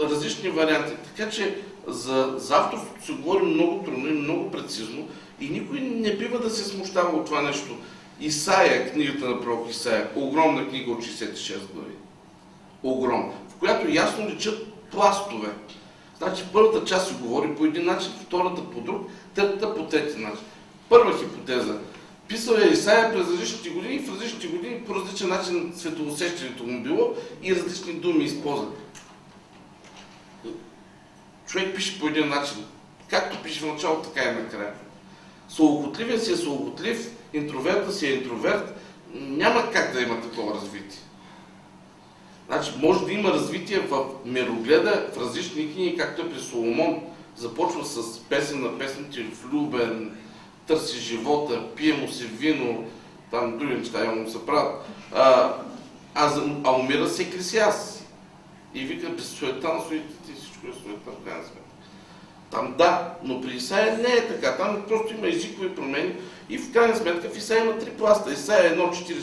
различни 0.04 0.50
варианти. 0.50 0.94
Така 1.16 1.30
че 1.30 1.58
за, 1.88 2.34
за 2.38 2.56
авторството 2.56 3.06
се 3.06 3.14
говори 3.14 3.44
много 3.44 3.84
трудно 3.84 4.08
и 4.08 4.12
много 4.12 4.52
прецизно 4.52 5.08
и 5.40 5.50
никой 5.50 5.80
не 5.80 6.18
бива 6.18 6.40
да 6.40 6.50
се 6.50 6.64
смущава 6.64 7.18
от 7.18 7.26
това 7.26 7.42
нещо. 7.42 7.78
Исаия, 8.22 8.92
книгата 8.92 9.30
на 9.30 9.42
пророк 9.42 9.70
Исаия, 9.70 10.10
огромна 10.16 10.70
книга 10.70 10.92
от 10.92 11.04
66 11.04 11.74
глави. 11.74 11.94
Огромна. 12.84 13.34
В 13.50 13.56
която 13.60 13.92
ясно 13.92 14.30
личат 14.30 14.68
пластове. 14.92 15.50
Значи 16.18 16.44
първата 16.54 16.86
част 16.86 17.08
се 17.08 17.14
говори 17.14 17.56
по 17.56 17.66
един 17.66 17.86
начин, 17.86 18.12
втората 18.26 18.62
по 18.70 18.82
друг, 18.82 19.08
третата 19.36 19.76
по 19.76 19.84
трети 19.84 20.20
начин. 20.20 20.46
Първа 20.90 21.20
хипотеза. 21.20 21.78
Писал 22.28 22.54
е 22.54 22.68
Исаия 22.68 23.14
през 23.14 23.28
различните 23.28 23.70
години 23.70 23.96
и 23.96 24.00
в 24.00 24.14
различните 24.14 24.48
години 24.48 24.84
по 24.88 24.96
различен 24.96 25.30
начин 25.30 25.74
светоусещането 25.76 26.64
му 26.64 26.84
било 26.84 27.14
и 27.44 27.56
различни 27.56 27.94
думи 27.94 28.24
използват. 28.24 28.78
Човек 31.48 31.76
пише 31.76 32.00
по 32.00 32.08
един 32.08 32.28
начин. 32.28 32.66
Както 33.08 33.44
пише 33.44 33.60
в 33.60 33.66
началото, 33.66 34.10
така 34.10 34.30
и 34.30 34.34
накрая. 34.34 34.74
Слоготливен 35.50 36.20
си 36.20 36.32
е 36.34 36.36
Значи 42.48 42.72
може 42.82 43.06
да 43.06 43.12
има 43.12 43.30
развитие 43.30 43.80
в 43.80 44.06
мирогледа 44.26 45.10
в 45.14 45.18
различни 45.20 45.74
книги, 45.74 45.98
както 45.98 46.22
е 46.22 46.30
при 46.30 46.40
Соломон. 46.40 47.02
Започва 47.36 47.86
с 47.86 48.20
песен 48.20 48.62
на 48.62 48.80
песните 48.80 49.24
Влюбен, 49.24 50.12
търси 50.70 51.00
живота, 51.00 51.62
пие 51.76 51.94
му 51.94 52.08
се 52.08 52.26
вино, 52.26 52.86
там 53.32 53.58
други 53.58 53.74
неща 53.74 54.06
му 54.06 54.30
се 54.30 54.46
правят. 54.46 54.86
А, 55.14 55.54
а, 56.16 56.42
а 56.64 56.72
умира 56.72 57.10
се 57.10 57.30
Крисиас. 57.30 58.06
И 58.74 58.86
вика, 58.86 59.10
без 59.10 59.26
суета 59.26 59.74
на 59.74 59.82
суетите 59.82 60.34
всичко 60.38 60.68
е 60.68 60.74
суета, 60.74 61.12
в 61.22 61.26
крайна 61.26 61.44
сметка. 61.44 61.60
Там 62.52 62.76
да, 62.78 63.14
но 63.24 63.42
при 63.42 63.56
Исаия 63.56 63.98
не 63.98 64.10
е 64.10 64.28
така. 64.28 64.58
Там 64.58 64.84
просто 64.88 65.14
има 65.14 65.28
езикови 65.28 65.76
промени 65.76 66.16
и 66.50 66.58
в 66.58 66.74
крайна 66.74 66.96
сметка 66.96 67.30
в 67.30 67.38
Исаия 67.38 67.66
има 67.66 67.78
три 67.78 67.90
пласта. 67.90 68.34
Исаия 68.34 68.78
1, 68.78 68.90
40, 68.90 69.16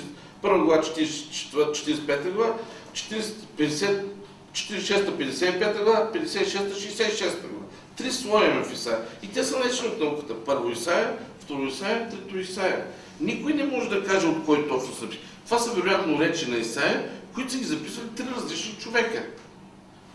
първа 0.42 0.64
глава, 0.64 0.82
45 0.82 2.30
глава, 2.30 2.54
46-55 2.94 5.84
глава, 5.84 6.10
56-66 6.14 7.20
глава. 7.20 7.66
Три 7.96 8.12
слоя 8.12 8.50
има 8.50 8.64
в 8.64 8.72
Исаия. 8.72 8.98
И 9.22 9.28
те 9.28 9.44
са 9.44 9.58
наречени 9.58 9.88
от 9.88 10.00
науката. 10.00 10.44
Първо 10.44 10.70
Исаия, 10.70 11.18
второ 11.46 11.66
Исаия, 11.66 12.08
трето 12.08 12.38
Исаия. 12.38 12.86
Никой 13.20 13.52
не 13.52 13.64
може 13.64 13.88
да 13.88 14.04
каже 14.04 14.26
от 14.26 14.44
кой 14.44 14.68
точно 14.68 14.94
са 14.94 15.06
Това 15.44 15.58
са 15.58 15.72
вероятно 15.72 16.20
речи 16.20 16.50
на 16.50 16.56
Исаия, 16.56 17.10
които 17.34 17.52
са 17.52 17.58
ги 17.58 17.64
записали 17.64 18.08
три 18.16 18.26
различни 18.36 18.78
човека. 18.78 19.26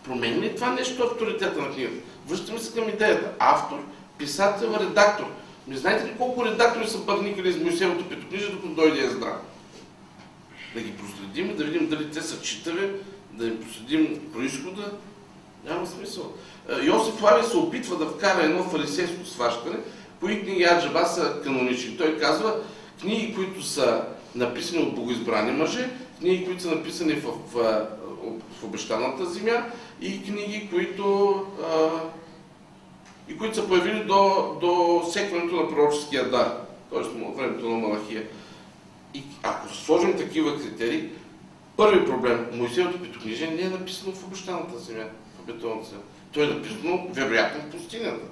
Промени 0.04 0.40
ли 0.40 0.54
това 0.54 0.72
нещо 0.72 1.02
авторитета 1.02 1.60
на 1.60 1.72
книгата? 1.72 1.96
Връщаме 2.26 2.58
се 2.58 2.74
към 2.74 2.88
идеята. 2.88 3.32
Автор, 3.38 3.78
писател, 4.18 4.76
редактор. 4.80 5.26
Не 5.68 5.76
знаете 5.76 6.06
ли 6.06 6.14
колко 6.18 6.44
редактори 6.44 6.88
са 6.88 6.98
бърникали 6.98 7.48
из 7.48 7.56
Моисеевото 7.56 8.08
петокнижие, 8.08 8.48
докато 8.48 8.74
дойде 8.74 9.00
е 9.00 9.10
здрав? 9.10 9.36
Да 10.74 10.80
ги 10.80 10.92
проследим, 10.92 11.56
да 11.56 11.64
видим 11.64 11.88
дали 11.88 12.10
те 12.10 12.22
са 12.22 12.42
читави, 12.42 12.90
да 13.32 13.46
им 13.46 13.62
проследим 13.62 14.20
происхода. 14.32 14.92
Няма 15.64 15.86
смисъл. 15.86 16.32
Е, 16.68 16.84
Йосиф 16.84 17.22
Лави 17.22 17.46
се 17.46 17.56
опитва 17.56 17.96
да 17.96 18.06
вкара 18.06 18.44
едно 18.44 18.64
фарисейско 18.64 19.26
сващане, 19.26 19.76
кои 20.22 20.42
книги 20.42 20.64
Аджаба 20.64 21.06
са 21.06 21.40
канонични. 21.44 21.96
Той 21.96 22.18
казва, 22.18 22.54
книги, 23.00 23.34
които 23.34 23.62
са 23.62 24.04
написани 24.34 24.82
от 24.82 24.94
богоизбрани 24.94 25.52
мъже, 25.52 25.90
книги, 26.18 26.44
които 26.44 26.62
са 26.62 26.70
написани 26.70 27.12
в, 27.12 27.32
в, 27.52 27.86
в 28.60 28.64
обещаната 28.64 29.26
земя 29.26 29.66
и 30.00 30.22
книги, 30.22 30.68
които, 30.70 31.34
а, 31.62 31.90
и 33.28 33.38
които 33.38 33.54
са 33.54 33.68
появили 33.68 34.04
до, 34.04 34.52
до 34.60 35.02
секването 35.10 35.56
на 35.56 35.68
пророческия 35.68 36.30
дар, 36.30 36.56
т.е. 36.90 37.32
времето 37.36 37.68
на 37.68 37.76
Малахия. 37.76 38.22
И 39.14 39.22
ако 39.42 39.74
сложим 39.74 40.16
такива 40.16 40.58
критерии, 40.58 41.08
първи 41.76 42.06
проблем, 42.06 42.46
Моисеевото 42.52 43.02
петокнижие 43.02 43.50
не 43.50 43.62
е 43.62 43.68
написано 43.68 44.12
в 44.12 44.24
обещаната 44.24 44.78
земя, 44.78 45.04
в 45.48 45.84
земя. 45.84 46.02
То 46.32 46.42
е 46.42 46.46
написано, 46.46 47.06
вероятно, 47.12 47.60
в 47.60 47.70
пустинята. 47.70 48.26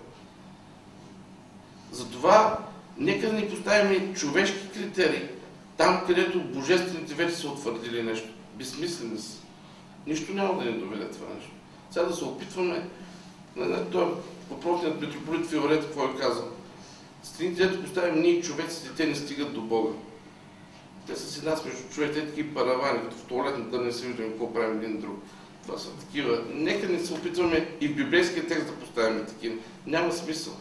Затова, 1.93 2.59
нека 2.99 3.27
да 3.27 3.33
ни 3.33 3.49
поставим 3.49 4.15
човешки 4.15 4.69
критерии. 4.75 5.29
Там, 5.77 6.03
където 6.07 6.41
божествените 6.41 7.15
вече 7.15 7.35
са 7.35 7.49
утвърдили 7.49 8.03
нещо. 8.03 8.29
Безсмислени 8.55 9.19
са. 9.19 9.37
Нищо 10.07 10.35
няма 10.35 10.65
да 10.65 10.71
ни 10.71 10.79
доведе 10.79 11.11
това 11.11 11.35
нещо. 11.35 11.51
Сега 11.91 12.05
да 12.05 12.15
се 12.15 12.25
опитваме, 12.25 12.89
той 13.93 14.15
въпросният 14.51 15.01
митрополит 15.01 15.47
Филарет, 15.47 15.85
какво 15.85 16.05
е 16.05 16.17
казал? 16.21 16.49
Страните, 17.23 17.67
дето 17.67 17.83
поставим 17.83 18.23
ние 18.23 18.43
човеците, 18.43 18.89
те 18.97 19.07
не 19.07 19.15
стигат 19.15 19.55
до 19.55 19.61
Бога. 19.61 19.93
Те 21.07 21.17
са 21.17 21.33
си 21.33 21.45
нас 21.45 21.65
между 21.65 21.83
човек, 21.95 22.15
те 22.15 22.27
такива 22.27 22.55
паравани, 22.55 23.03
като 23.03 23.17
в 23.17 23.25
туалетната 23.25 23.81
не 23.81 23.93
се 23.93 24.07
виждаме 24.07 24.29
какво 24.29 24.53
правим 24.53 24.79
един 24.79 25.01
друг. 25.01 25.19
Това 25.67 25.79
са 25.79 25.91
такива. 25.91 26.43
Нека 26.55 26.89
не 26.89 26.99
се 26.99 27.15
опитваме 27.15 27.69
и 27.81 27.89
в 27.89 27.97
библейския 27.97 28.47
текст 28.47 28.67
да 28.67 28.73
поставяме 28.73 29.25
такива. 29.25 29.57
Няма 29.87 30.13
смисъл. 30.13 30.55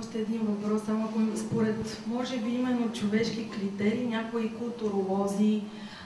Още 0.00 0.18
един 0.18 0.40
въпрос, 0.40 0.82
само 0.82 1.04
ако 1.04 1.36
според, 1.36 2.02
може 2.06 2.36
би 2.36 2.50
именно 2.50 2.92
човешки 2.92 3.50
критерии, 3.50 4.06
някои 4.06 4.54
културолози, 4.54 5.62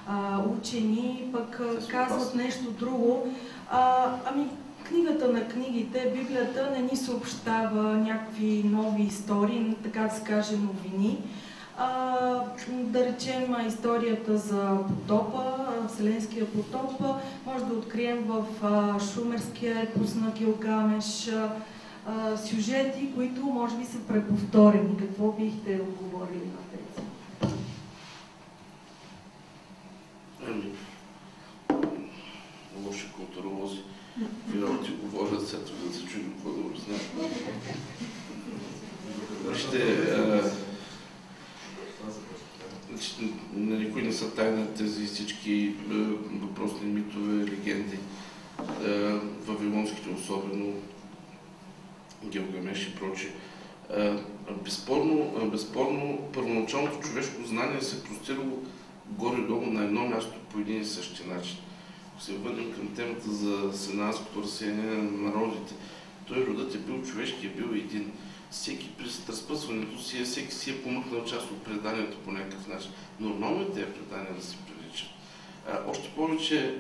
а, 0.09 0.43
учени 0.59 1.31
пък 1.33 1.63
казват 1.91 2.35
нещо 2.35 2.71
друго. 2.71 3.35
А, 3.71 4.13
ами, 4.25 4.49
книгата 4.89 5.29
на 5.29 5.49
книгите, 5.49 6.13
Библията 6.17 6.71
не 6.77 6.83
ни 6.83 6.97
съобщава 6.97 7.83
някакви 7.83 8.63
нови 8.65 9.03
истории, 9.03 9.77
така 9.83 10.01
да 10.03 10.11
се 10.11 10.25
каже 10.25 10.57
новини. 10.57 11.19
А, 11.79 12.41
да 12.71 13.05
речем 13.05 13.57
историята 13.67 14.39
за 14.39 14.79
потопа, 14.89 15.43
Вселенския 15.89 16.47
потоп, 16.47 17.01
може 17.47 17.65
да 17.65 17.75
открием 17.75 18.25
в 18.27 18.45
а, 18.63 19.01
Шумерския 19.01 19.81
епос 19.81 20.15
на 20.15 20.31
Гилгамеш, 20.31 21.31
а, 22.09 22.37
сюжети, 22.37 23.13
които 23.15 23.41
може 23.41 23.77
би 23.77 23.85
са 23.85 23.99
преповторени. 23.99 24.97
Какво 24.99 25.33
бихте 25.33 25.81
отговорили 25.83 26.47
на 26.47 26.63
тези? 26.71 27.07
Ами, 30.47 30.73
лоши 32.87 33.13
културолози. 33.17 33.83
Финал 34.51 34.79
ти 34.85 34.91
говорят, 34.91 35.49
след 35.49 35.73
да 35.87 35.95
се 35.95 36.07
чуем 36.07 36.33
какво 36.33 36.51
да 36.51 36.81
знаят. 36.81 37.03
Вижте, 42.91 43.23
на 43.55 43.77
никой 43.77 44.03
не 44.03 44.13
са 44.13 44.35
тайна 44.35 44.67
тези 44.67 45.07
всички 45.07 45.75
въпросни 46.33 46.87
митове, 46.87 47.45
легенди. 47.45 47.99
Вавилонските 49.47 50.11
особено 50.11 50.73
Гилгамеш 52.25 52.87
и 52.87 52.95
прочие. 52.95 53.33
Безспорно, 54.65 55.49
безспорно, 55.53 56.29
първоначалното 56.35 57.01
човешко 57.01 57.45
знание 57.45 57.83
се 57.83 58.05
простирало 58.05 58.63
горе-долу 59.07 59.67
на 59.67 59.85
едно 59.85 60.07
място 60.07 60.35
по 60.53 60.59
един 60.59 60.81
и 60.81 60.85
същи 60.85 61.29
начин. 61.29 61.59
Ако 62.13 62.23
се 62.23 62.33
върнем 62.33 62.73
към 62.73 62.95
темата 62.95 63.31
за 63.31 63.73
сенанското 63.73 64.43
разсеяние 64.43 64.91
на 64.91 65.31
народите, 65.31 65.75
той 66.27 66.47
родът 66.47 66.75
е 66.75 66.79
бил 66.79 67.03
човешки, 67.03 67.47
е 67.47 67.51
бил 67.51 67.77
един. 67.77 68.13
Всеки 68.51 68.91
през 68.99 69.29
разпъсването 69.29 70.03
си, 70.03 70.19
е, 70.19 70.25
всеки 70.25 70.55
си 70.55 70.71
е 70.71 70.83
помъкнал 70.83 71.25
част 71.25 71.51
от 71.51 71.63
преданието 71.63 72.19
по 72.19 72.33
някакъв 72.33 72.69
начин. 72.69 72.91
Нормално 73.21 73.63
е 73.63 73.71
тези 73.71 73.87
предания 73.87 74.35
да 74.35 74.43
се 74.43 74.57
приличат. 74.57 75.09
Още 75.87 76.09
повече, 76.09 76.75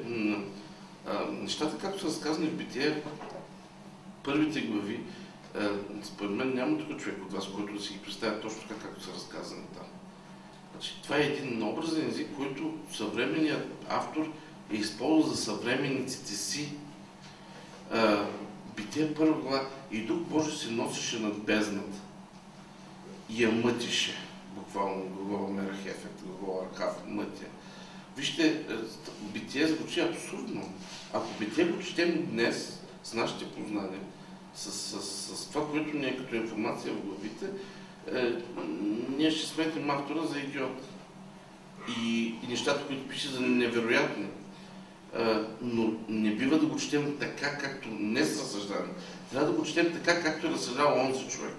нещата, 1.33 1.79
както 1.79 2.01
са 2.01 2.07
разказани 2.07 2.47
в 2.47 2.55
битие, 2.55 3.03
първите 4.25 4.61
глави, 4.61 4.95
е, 4.95 5.01
според 6.03 6.31
мен 6.31 6.55
няма 6.55 6.79
тук 6.79 7.01
човек 7.01 7.19
от 7.23 7.33
вас, 7.33 7.49
който 7.55 7.75
да 7.75 7.81
си 7.81 7.93
ги 7.93 7.99
представя 7.99 8.41
точно 8.41 8.61
така, 8.61 8.81
както 8.81 9.05
са 9.05 9.13
разказани 9.15 9.65
там. 9.75 9.87
Значи, 10.73 11.03
това 11.03 11.17
е 11.17 11.23
един 11.23 11.63
образен 11.63 12.09
език, 12.09 12.29
който 12.37 12.75
съвременният 12.93 13.85
автор 13.89 14.33
е 14.73 14.77
използвал 14.77 15.35
за 15.35 15.43
съвременниците 15.43 16.33
си. 16.33 16.73
А, 17.93 18.27
битие 18.77 19.15
първа 19.15 19.41
глава 19.41 19.69
и 19.91 20.01
Дух 20.01 20.19
Божий 20.19 20.53
се 20.53 20.71
носеше 20.71 21.21
над 21.21 21.39
бездната 21.39 21.99
и 23.31 23.45
я 23.45 23.53
мътише, 23.53 24.15
буквално 24.55 25.05
глагола 25.05 25.51
Мерах 25.51 25.87
ефект, 25.87 26.23
глагола 26.23 26.67
Архав, 26.73 27.03
мътя. 27.07 27.47
Вижте, 28.17 28.47
е, 28.47 28.75
битие 29.33 29.67
звучи 29.67 30.01
абсурдно. 30.01 30.73
Ако 31.13 31.39
битие 31.39 31.65
го 31.65 31.83
четем 31.83 32.27
днес 32.27 32.81
с 33.05 33.15
нашите 33.15 33.45
познания, 33.45 34.01
с, 34.59 34.73
с, 34.73 35.37
с 35.37 35.47
това, 35.47 35.71
което 35.71 35.97
ни 35.97 36.07
е 36.07 36.17
като 36.17 36.35
информация 36.35 36.93
в 36.93 37.01
главите, 37.01 37.47
е, 38.15 38.33
ние 39.17 39.31
ще 39.31 39.47
сметнем 39.47 39.91
автора 39.91 40.23
за 40.23 40.39
идиот. 40.39 40.83
И, 41.89 42.35
и 42.43 42.47
нещата, 42.49 42.87
които 42.87 43.09
пише 43.09 43.29
за 43.29 43.41
невероятни. 43.41 44.27
Е, 45.19 45.25
но 45.63 45.93
не 46.09 46.31
бива 46.31 46.59
да 46.59 46.67
го 46.67 46.77
четем 46.77 47.17
така, 47.21 47.59
както 47.59 47.89
не 47.89 48.25
са 48.25 48.43
разсъждани. 48.43 48.91
Трябва 49.31 49.47
да 49.53 49.59
го 49.59 49.65
четем 49.65 49.93
така, 49.93 50.23
както 50.23 50.47
е 50.47 50.51
разсъждал 50.51 50.95
онзи 50.99 51.29
човек. 51.29 51.55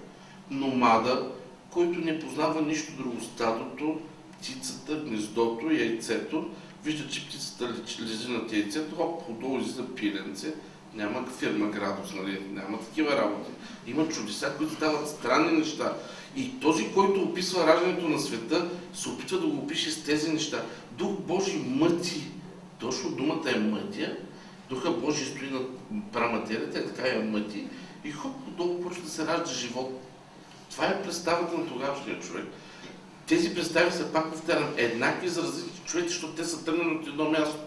Номада, 0.50 1.30
който 1.70 2.00
не 2.00 2.20
познава 2.20 2.62
нищо 2.62 2.92
друго. 2.92 3.20
Стадото, 3.20 4.00
птицата, 4.38 4.96
гнездото, 4.96 5.70
яйцето. 5.70 6.50
Вижда, 6.84 7.08
че 7.08 7.26
птицата 7.26 7.74
лежи 8.02 8.32
на 8.32 8.56
яйцето, 8.56 8.96
хоп, 8.96 9.28
отдолу 9.28 9.58
излиза 9.58 9.94
пиленце 9.94 10.54
няма 10.94 11.26
фирма 11.38 11.66
градус, 11.66 12.14
нали? 12.14 12.42
няма 12.52 12.78
такива 12.78 13.16
работи. 13.16 13.50
Има 13.86 14.08
чудеса, 14.08 14.54
които 14.58 14.74
стават 14.74 15.08
странни 15.08 15.58
неща. 15.58 15.96
И 16.36 16.60
този, 16.60 16.92
който 16.92 17.22
описва 17.22 17.66
раждането 17.66 18.08
на 18.08 18.18
света, 18.18 18.70
се 18.94 19.08
опитва 19.08 19.38
да 19.38 19.46
го 19.46 19.58
опише 19.58 19.90
с 19.90 20.04
тези 20.04 20.32
неща. 20.32 20.62
Дух 20.92 21.10
Божий 21.10 21.62
мъти. 21.66 22.30
Точно 22.78 23.10
думата 23.10 23.50
е 23.54 23.58
мътя. 23.58 24.16
Духа 24.68 24.90
Божий 24.90 25.26
стои 25.26 25.50
на 25.50 25.60
праматерията, 26.12 26.86
така 26.86 27.08
я 27.08 27.24
мъти. 27.24 27.66
И 28.04 28.10
хоп, 28.10 28.48
отдолу 28.48 28.82
почва 28.82 29.02
да 29.02 29.10
се 29.10 29.26
ражда 29.26 29.52
живот. 29.52 30.00
Това 30.70 30.86
е 30.86 31.02
представата 31.02 31.58
на 31.58 31.66
тогавашния 31.66 32.20
човек. 32.20 32.44
Тези 33.26 33.54
представи 33.54 33.92
са, 33.92 34.12
пак 34.12 34.30
повтарям, 34.30 34.74
еднакви 34.76 35.28
за 35.28 35.42
различни 35.42 35.80
човеци, 35.86 36.08
защото 36.08 36.34
те 36.34 36.44
са 36.44 36.64
тръгнали 36.64 36.96
от 36.96 37.06
едно 37.06 37.30
място. 37.30 37.58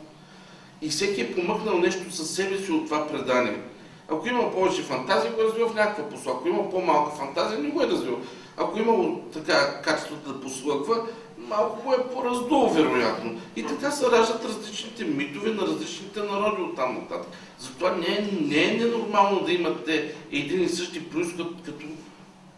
И 0.84 0.90
всеки 0.90 1.22
е 1.22 1.36
помъкнал 1.36 1.78
нещо 1.78 2.12
със 2.12 2.36
себе 2.36 2.58
си 2.58 2.72
от 2.72 2.86
това 2.86 3.08
предание. 3.08 3.62
Ако 4.08 4.28
има 4.28 4.52
повече 4.52 4.82
фантазия, 4.82 5.32
го 5.32 5.42
е 5.42 5.44
развил 5.44 5.70
в 5.70 5.76
някаква 5.76 6.10
посока. 6.10 6.38
Ако 6.40 6.48
има 6.48 6.70
по-малка 6.70 7.16
фантазия, 7.16 7.60
не 7.60 7.70
го 7.70 7.82
е 7.82 7.88
развил. 7.88 8.20
Ако 8.58 8.80
има 8.80 9.16
така 9.34 9.82
качеството 9.82 10.34
да 10.34 10.42
послъгва, 10.42 10.96
малко 11.38 11.84
го 11.84 11.94
е 11.94 12.10
пораздул, 12.14 12.70
вероятно. 12.70 13.40
И 13.56 13.66
така 13.66 13.92
се 13.92 14.12
раждат 14.12 14.46
различните 14.46 15.06
митове 15.06 15.52
на 15.52 15.62
различните 15.62 16.20
народи 16.20 16.62
от 16.62 16.76
там 16.76 16.94
нататък. 16.94 17.32
Затова 17.60 17.92
не 17.92 18.06
е, 18.06 18.30
не 18.42 18.64
е 18.64 18.78
ненормално 18.78 19.40
да 19.40 19.54
имате 19.54 20.16
един 20.32 20.64
и 20.64 20.70
същи 20.70 21.10
происход 21.10 21.48
като, 21.66 21.86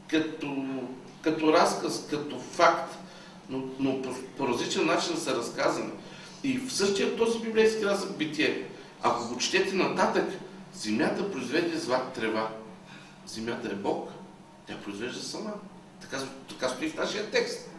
като, 0.08 0.48
като 1.22 1.54
разказ, 1.54 2.08
като 2.10 2.40
факт, 2.40 2.96
но, 3.50 3.64
но 3.80 4.02
по, 4.02 4.10
по 4.38 4.48
различен 4.48 4.86
начин 4.86 5.18
са 5.18 5.38
разказани. 5.38 5.92
И 6.46 6.58
в 6.58 6.74
същия 6.74 7.16
този 7.16 7.40
библейски 7.40 7.86
разък 7.86 8.18
битие, 8.18 8.64
ако 9.02 9.28
го 9.28 9.38
четете 9.38 9.76
нататък, 9.76 10.26
земята 10.74 11.32
произведе 11.32 11.78
злат 11.78 12.14
трева. 12.14 12.50
Земята 13.28 13.68
е 13.72 13.76
Бог, 13.76 14.10
тя 14.68 14.74
произвежда 14.76 15.24
сама. 15.24 15.54
Така, 16.02 16.18
така 16.50 16.70
стои 16.70 16.90
в 16.90 16.96
нашия 16.96 17.26
текст. 17.26 17.70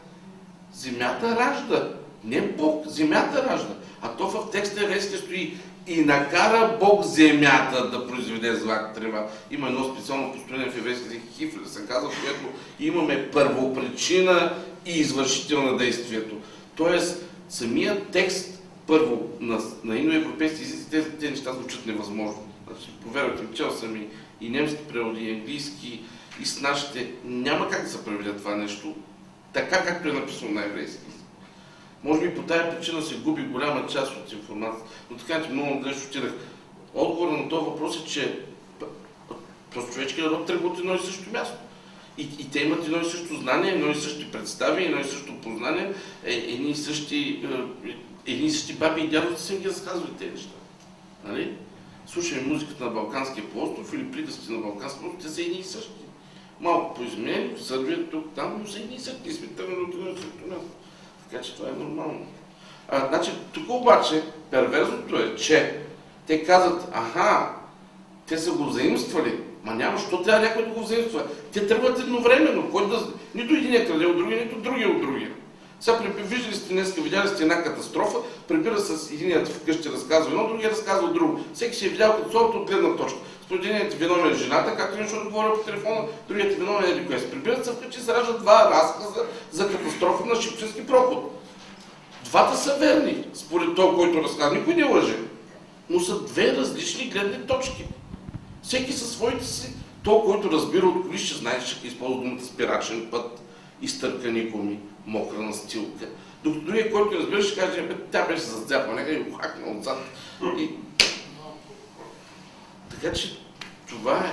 Земята 0.73 1.37
ражда. 1.37 1.93
Не 2.25 2.41
Бог, 2.41 2.87
земята 2.89 3.47
ражда. 3.51 3.75
А 4.03 4.09
то 4.09 4.29
в 4.29 4.51
текста 4.51 4.85
еврейски 4.85 5.17
стои 5.17 5.59
и 5.87 6.01
накара 6.01 6.77
Бог 6.81 7.05
земята 7.05 7.91
да 7.91 8.09
произведе 8.09 8.55
злак 8.55 8.95
трева. 8.95 9.27
Има 9.51 9.67
едно 9.67 9.95
специално 9.95 10.33
построение 10.33 10.71
в 10.71 10.79
еврейски 10.79 11.07
език 11.07 11.23
Хифли, 11.37 11.69
се 11.69 11.87
казва, 11.87 12.11
в 12.11 12.25
което 12.25 12.59
имаме 12.81 13.31
първопричина 13.31 14.55
и 14.87 14.93
извършител 14.93 15.63
на 15.63 15.77
действието. 15.77 16.37
Тоест, 16.77 17.25
самият 17.49 18.11
текст, 18.11 18.56
първо, 18.87 19.31
на, 19.41 19.61
на 19.85 19.99
иноевропейски 19.99 20.63
езици, 20.63 20.91
тези, 20.91 21.11
тези 21.11 21.31
неща 21.31 21.53
звучат 21.53 21.87
невъзможно. 21.87 22.49
Значи, 22.67 22.91
повярвайте, 23.03 23.57
чел 23.57 23.71
съм 23.71 23.97
и, 23.97 24.07
и 24.41 24.49
немски 24.49 24.85
преводи, 24.89 25.25
и 25.25 25.33
английски, 25.33 26.01
и 26.43 26.47
с 26.47 26.61
нашите. 26.61 27.11
Няма 27.25 27.69
как 27.69 27.83
да 27.83 27.89
се 27.89 28.05
преведе 28.05 28.33
това 28.33 28.57
нещо 28.57 28.95
така, 29.53 29.85
както 29.85 30.09
е 30.09 30.13
написано 30.13 30.51
на 30.51 30.65
еврейски. 30.65 31.01
Може 32.05 32.21
би 32.21 32.35
по 32.35 32.43
тая 32.43 32.77
причина 32.77 33.03
се 33.03 33.19
губи 33.19 33.43
голяма 33.43 33.87
част 33.87 34.17
от 34.17 34.33
информацията. 34.33 34.91
Но 35.11 35.17
така 35.17 35.43
че 35.43 35.51
много 35.51 35.83
далеч 35.83 35.97
отидах. 35.97 36.33
Отговор 36.95 37.33
на 37.33 37.49
този 37.49 37.65
въпрос 37.65 38.01
е, 38.01 38.05
че 38.05 38.39
просто 39.71 39.93
човешкият 39.93 40.33
род 40.33 40.47
тръгва 40.47 40.69
от 40.69 40.79
едно 40.79 40.95
и 40.95 40.99
също 40.99 41.31
място. 41.33 41.57
И, 42.19 42.23
и 42.23 42.51
те 42.51 42.61
имат 42.61 42.85
едно 42.85 43.01
и 43.01 43.05
също 43.05 43.35
знание, 43.35 43.73
едно 43.73 43.91
и 43.91 43.95
същи 43.95 44.33
представи, 44.33 44.85
едно 44.85 45.01
и 45.01 45.05
също 45.05 45.41
познание, 45.41 45.93
е, 46.25 46.33
едни 46.33 46.71
и 46.71 46.77
същи, 46.77 47.47
е, 47.85 47.97
едни 48.27 48.47
и 48.47 48.51
същи 48.51 48.75
баби 48.75 49.01
и 49.01 49.09
дядовци 49.09 49.45
са 49.45 49.55
им 49.55 49.61
ги 49.61 49.69
разказвали 49.69 50.13
тези 50.19 50.31
неща. 50.31 50.55
Нали? 51.25 51.57
Слушаме 52.07 52.43
музиката 52.43 52.85
на 52.85 52.91
Балканския 52.91 53.45
полуостров 53.45 53.93
или 53.95 54.11
приказки 54.11 54.53
на 54.53 54.59
Балканския 54.59 55.01
полуостров, 55.01 55.25
те 55.27 55.35
са 55.35 55.43
едни 55.43 55.59
и 55.59 55.65
същи. 55.65 55.93
Малко 56.61 56.95
по-изменени, 56.95 57.55
в 57.57 57.63
Сърбия, 57.63 58.11
тук, 58.11 58.35
там, 58.35 58.57
но 58.61 58.67
са 58.67 58.79
едни 58.79 58.97
и 58.97 59.01
същи. 59.01 59.33
Сме 59.33 59.47
тръгнали 59.47 59.81
от 59.81 59.95
едно 59.95 60.11
и 60.11 60.15
също 60.15 60.49
място. 60.49 60.67
Така 61.31 61.43
че 61.43 61.55
това 61.55 61.69
е 61.69 61.73
нормално. 61.73 62.27
А, 62.89 63.09
значи, 63.09 63.31
тук 63.53 63.71
обаче, 63.71 64.23
перверзното 64.51 65.17
е, 65.17 65.37
че 65.37 65.81
те 66.27 66.45
казват, 66.45 66.89
аха, 66.93 67.55
те 68.27 68.39
са 68.39 68.53
го 68.53 68.71
заимствали, 68.71 69.41
ма 69.65 69.75
няма, 69.75 69.99
що 69.99 70.23
трябва 70.23 70.47
някой 70.47 70.65
да 70.65 70.71
го 70.71 70.81
взаимства. 70.81 71.23
Те 71.53 71.67
тръгват 71.67 71.99
едновременно, 71.99 72.71
който 72.71 72.89
да... 72.89 73.07
Нито 73.35 73.55
един 73.55 73.75
е 73.75 73.87
краде 73.87 74.07
от 74.07 74.17
другия, 74.17 74.45
нито 74.45 74.61
другия 74.61 74.89
от 74.89 75.01
другия. 75.01 75.31
Сега 75.87 75.99
виждали 76.17 76.55
сте 76.55 76.73
днес, 76.73 76.95
видяли 76.95 77.29
сте 77.29 77.43
една 77.43 77.63
катастрофа, 77.63 78.19
прибира 78.49 78.81
с 78.81 79.11
единият 79.11 79.49
вкъщи 79.49 79.89
разказва 79.91 80.31
едно, 80.31 80.49
другия 80.49 80.71
разказва 80.71 81.13
друго. 81.13 81.41
Всеки 81.55 81.77
си 81.77 81.87
е 81.87 81.89
видял 81.89 82.17
катастрофата 82.17 82.59
от 82.59 82.71
гледна 82.71 82.97
точка. 82.97 83.19
Според 83.45 83.65
единият 83.65 83.95
виновен 83.95 84.33
е 84.33 84.35
жената, 84.35 84.77
както 84.77 85.01
нещо 85.01 85.17
да 85.17 85.25
говоря 85.25 85.55
по 85.55 85.65
телефона, 85.65 86.01
другият 86.29 86.59
виновен 86.59 86.85
е 86.85 86.91
Еди 86.91 87.31
Прибират 87.31 87.65
се 87.65 87.73
вкъщи 87.73 87.99
и 87.99 88.03
се 88.03 88.13
два 88.41 88.71
разказа 88.71 89.27
за 89.53 89.69
катастрофа 89.69 90.27
на 90.27 90.43
Шипчински 90.43 90.87
проход. 90.87 91.43
Двата 92.25 92.57
са 92.57 92.77
верни, 92.77 93.25
според 93.35 93.75
това, 93.75 93.95
който 93.95 94.23
разказва. 94.23 94.59
Никой 94.59 94.75
не 94.75 94.85
лъже. 94.85 95.17
Но 95.91 96.01
са 96.01 96.21
две 96.23 96.57
различни 96.57 97.11
гледни 97.11 97.47
точки. 97.47 97.85
Всеки 98.63 98.93
със 98.93 99.13
своите 99.13 99.47
си. 99.47 99.73
То, 100.03 100.23
който 100.23 100.51
разбира 100.51 100.87
от 100.87 101.07
коли, 101.07 101.19
ще 101.19 101.39
знае, 101.39 101.61
ще 101.61 101.87
използва 101.87 102.23
думата 102.23 102.45
спирачен 102.45 103.09
път, 103.11 103.46
изтъркани 103.83 104.45
гуми, 104.45 104.81
мокра 105.07 105.39
настилка. 105.39 106.07
Докато 106.45 106.65
другия, 106.65 106.93
който 106.93 107.15
не 107.15 107.19
разбира, 107.21 107.43
ще 107.43 107.61
каже, 107.61 107.89
тя 108.13 108.27
беше 108.27 108.43
зацепана 108.43 109.03
и 109.03 109.23
го 109.23 109.37
хакна 109.37 109.79
отзад. 109.79 109.99
И... 110.59 110.71
Така 112.91 113.13
че 113.13 113.39
това 113.89 114.19
е. 114.19 114.33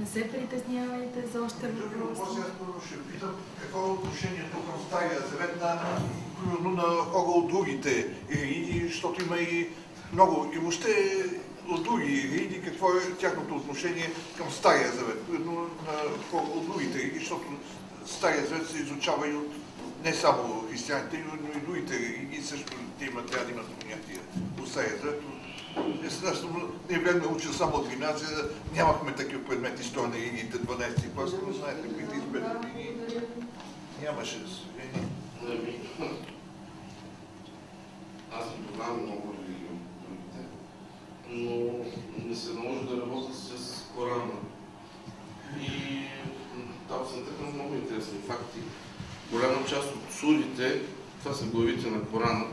Не 0.00 0.06
се 0.06 0.30
притеснявайте 0.30 1.26
за 1.32 1.42
още 1.42 1.66
въпрос. 1.68 2.18
Аз 2.18 2.50
първо 2.58 2.80
ще 2.86 3.12
питам 3.12 3.34
какво 3.60 3.78
е 3.78 3.90
отношението 3.90 4.56
към 4.56 4.86
Стария 4.88 5.20
завет 5.30 5.60
на, 5.60 5.74
на 6.70 6.82
хора 6.82 7.30
от 7.30 7.48
другите 7.48 8.08
религии, 8.30 8.88
защото 8.88 9.24
има 9.24 9.38
и 9.38 9.68
много, 10.12 10.52
и 10.54 10.58
въобще 10.58 11.14
от 11.68 11.82
други 11.82 12.04
религии, 12.04 12.62
какво 12.64 12.88
е 12.88 13.14
тяхното 13.20 13.54
отношение 13.56 14.10
към 14.36 14.50
Стария 14.50 14.92
завет, 14.92 15.22
но 15.28 15.52
на 15.52 15.66
хора 16.30 16.46
от 16.54 16.66
другите 16.66 16.98
религии, 16.98 17.18
защото 17.18 17.44
Стария 18.08 18.46
завет 18.46 18.70
се 18.70 18.78
изучава 18.78 19.28
и 19.28 19.34
от 19.34 19.52
не 20.04 20.14
само 20.14 20.64
християните, 20.70 21.24
но 21.26 21.58
и 21.58 21.60
другите 21.60 21.98
религии 21.98 22.42
също 22.42 22.72
те 22.98 23.04
имат, 23.04 23.30
трябва 23.30 23.46
да 23.46 23.52
имат 23.52 23.66
понятие 23.66 24.18
от 24.62 24.68
Стария 24.68 24.96
завет. 24.96 25.22
Естествено, 26.04 26.68
ние 26.90 26.98
бяхме 26.98 27.26
учили 27.26 27.52
само 27.52 27.76
от 27.76 27.88
гимназия, 27.88 28.38
нямахме 28.74 29.14
такива 29.14 29.44
предмети, 29.44 29.82
история 29.82 30.08
на 30.08 30.14
религиите 30.14 30.58
12 30.58 31.14
клас, 31.14 31.30
но 31.46 31.52
знаете, 31.52 31.88
които 31.94 32.14
изпет 32.14 32.42
години 32.56 32.96
нямаше, 34.02 34.38
за 34.38 34.54
съжаление. 34.54 35.08
Аз 38.32 38.44
не 38.46 38.66
познавам 38.66 39.02
много 39.02 39.34
другите, 39.34 39.68
но 41.28 41.84
не 42.28 42.36
се 42.36 42.52
наложи 42.52 42.86
да 42.86 43.00
работя 43.00 43.34
с 43.34 43.84
Корана. 43.94 44.32
И 45.60 46.02
там 46.88 46.98
съм 47.10 47.24
тъкнал 47.24 47.52
много 47.52 47.74
интересни 47.74 48.18
факти. 48.26 48.58
Голяма 49.30 49.66
част 49.68 49.94
от 49.94 50.12
сурите, 50.12 50.80
това 51.22 51.34
са 51.34 51.44
главите 51.44 51.90
на 51.90 52.04
Корана, 52.04 52.44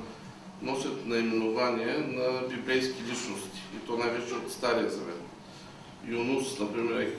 носят 0.62 1.06
наименование 1.06 1.98
на 1.98 2.48
библейски 2.48 3.04
личности. 3.04 3.62
И 3.76 3.88
то 3.88 3.98
най-вече 3.98 4.34
от 4.34 4.52
Стария 4.52 4.90
Завет. 4.90 5.22
Юнус, 6.08 6.60
например, 6.60 7.02
е 7.02 7.14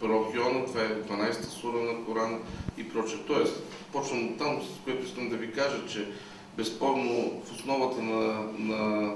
пророк 0.00 0.34
Йона, 0.34 0.66
това 0.66 0.82
е 0.82 1.02
12-та 1.02 1.48
сура 1.48 1.78
на 1.78 2.04
Корана 2.04 2.38
и 2.76 2.88
прочее. 2.88 3.18
Тоест, 3.26 3.62
почвам 3.92 4.26
от 4.26 4.38
там, 4.38 4.62
с 4.62 4.84
което 4.84 5.06
искам 5.06 5.28
да 5.28 5.36
ви 5.36 5.52
кажа, 5.52 5.86
че 5.88 6.12
безспорно 6.56 7.42
в 7.44 7.52
основата 7.52 8.02
на, 8.02 8.44
на, 8.58 9.12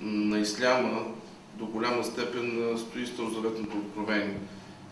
на 0.00 0.38
исляма 0.38 1.04
до 1.54 1.66
голяма 1.66 2.04
степен 2.04 2.78
стои 2.78 3.06
старозаветното 3.06 3.78
откровение. 3.78 4.38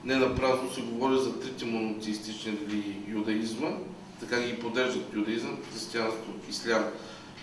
Не 0.05 0.17
на 0.17 0.35
празно 0.35 0.71
се 0.75 0.83
говори 0.83 1.19
за 1.19 1.41
трите 1.41 1.65
монотеистични 1.65 2.53
религии. 2.53 3.03
Юдаизма, 3.09 3.69
така 4.21 4.41
ги 4.41 4.59
поддържат 4.59 5.15
юдаизъм, 5.15 5.59
християнство, 5.73 6.33
ислям. 6.51 6.85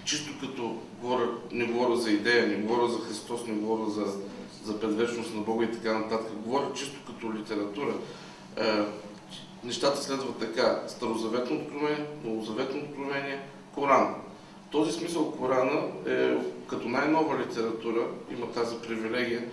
Чисто 0.06 0.34
като 0.41 0.78
говоря, 1.01 1.30
не 1.51 1.66
говоря 1.66 1.95
за 1.95 2.12
идея, 2.12 2.47
не 2.47 2.56
говоря 2.56 2.88
за 2.88 2.99
Христос, 2.99 3.47
не 3.47 3.53
говоря 3.53 3.89
за, 3.89 4.06
за 4.64 4.80
предвечност 4.80 5.36
на 5.36 5.41
Бога 5.41 5.66
и 5.66 5.72
така 5.72 5.99
нататък. 5.99 6.34
Говоря 6.45 6.74
чисто 6.74 6.95
като 7.08 7.34
литература. 7.34 7.93
Е, 8.58 8.64
нещата 9.64 10.03
следват 10.03 10.38
така. 10.38 10.84
Старозаветно 10.88 11.58
откровение, 11.58 12.06
новозаветно 12.24 12.82
откровение, 12.82 13.39
Коран. 13.74 14.16
В 14.68 14.72
този 14.72 14.91
смисъл 14.91 15.32
Корана 15.32 15.82
е 16.08 16.36
като 16.68 16.89
най-нова 16.89 17.39
литература, 17.39 18.08
има 18.32 18.51
тази 18.51 18.76
привилегия 18.88 19.45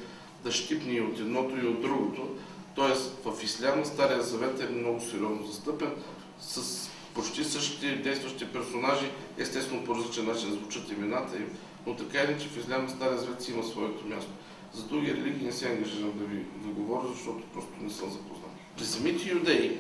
да 0.45 0.53
щипни 0.53 0.95
и 0.95 1.01
от 1.01 1.19
едното 1.19 1.65
и 1.65 1.69
от 1.69 1.83
другото. 1.83 2.29
Тоест 2.75 3.25
в 3.25 3.45
Исляма 3.45 3.87
Стария 3.87 4.23
Завет 4.23 4.61
е 4.61 4.73
много 4.73 5.01
сериозно 5.01 5.47
застъпен 5.47 5.93
с 6.41 6.89
почти 7.15 7.45
същите 7.45 7.97
действащи 7.97 8.47
персонажи, 8.53 9.11
естествено 9.39 9.85
по 9.85 9.95
различен 9.95 10.27
начин 10.27 10.53
звучат 10.53 10.91
имената 10.91 11.37
им, 11.37 11.59
но 11.87 11.97
така 11.97 12.19
или 12.19 12.41
че 12.41 12.49
в 12.49 12.59
Исляма 12.59 12.91
Стария 12.91 13.19
Завет 13.19 13.43
си 13.43 13.53
има 13.53 13.65
своето 13.65 14.07
място. 14.07 14.31
За 14.75 14.83
други 14.83 15.15
религии 15.15 15.47
не 15.47 15.53
се 15.53 15.69
ангажирам 15.69 16.13
да 16.19 16.25
ви 16.25 16.45
да 16.57 16.69
говоря, 16.69 17.09
защото 17.15 17.43
просто 17.53 17.73
не 17.81 17.91
съм 17.91 18.11
запознат. 18.11 18.51
При 18.77 18.85
самите 18.85 19.29
юдеи 19.29 19.79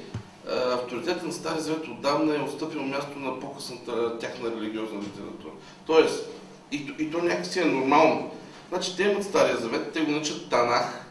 авторитетът 0.72 1.26
на 1.26 1.32
Стария 1.32 1.60
Завет 1.60 1.88
отдавна 1.88 2.36
е 2.36 2.40
отстъпил 2.40 2.82
място 2.82 3.18
на 3.18 3.40
по-късната 3.40 4.18
тяхна 4.18 4.50
религиозна 4.50 5.00
литература. 5.00 5.52
Тоест, 5.86 6.30
и, 6.72 6.94
и 6.98 7.10
то 7.10 7.18
някакси 7.18 7.60
е 7.60 7.64
нормално. 7.64 8.30
Значи 8.68 8.96
те 8.96 9.02
имат 9.02 9.24
Стария 9.24 9.56
Завет, 9.56 9.92
те 9.92 10.00
го 10.00 10.10
наричат 10.10 10.50
Танах. 10.50 11.06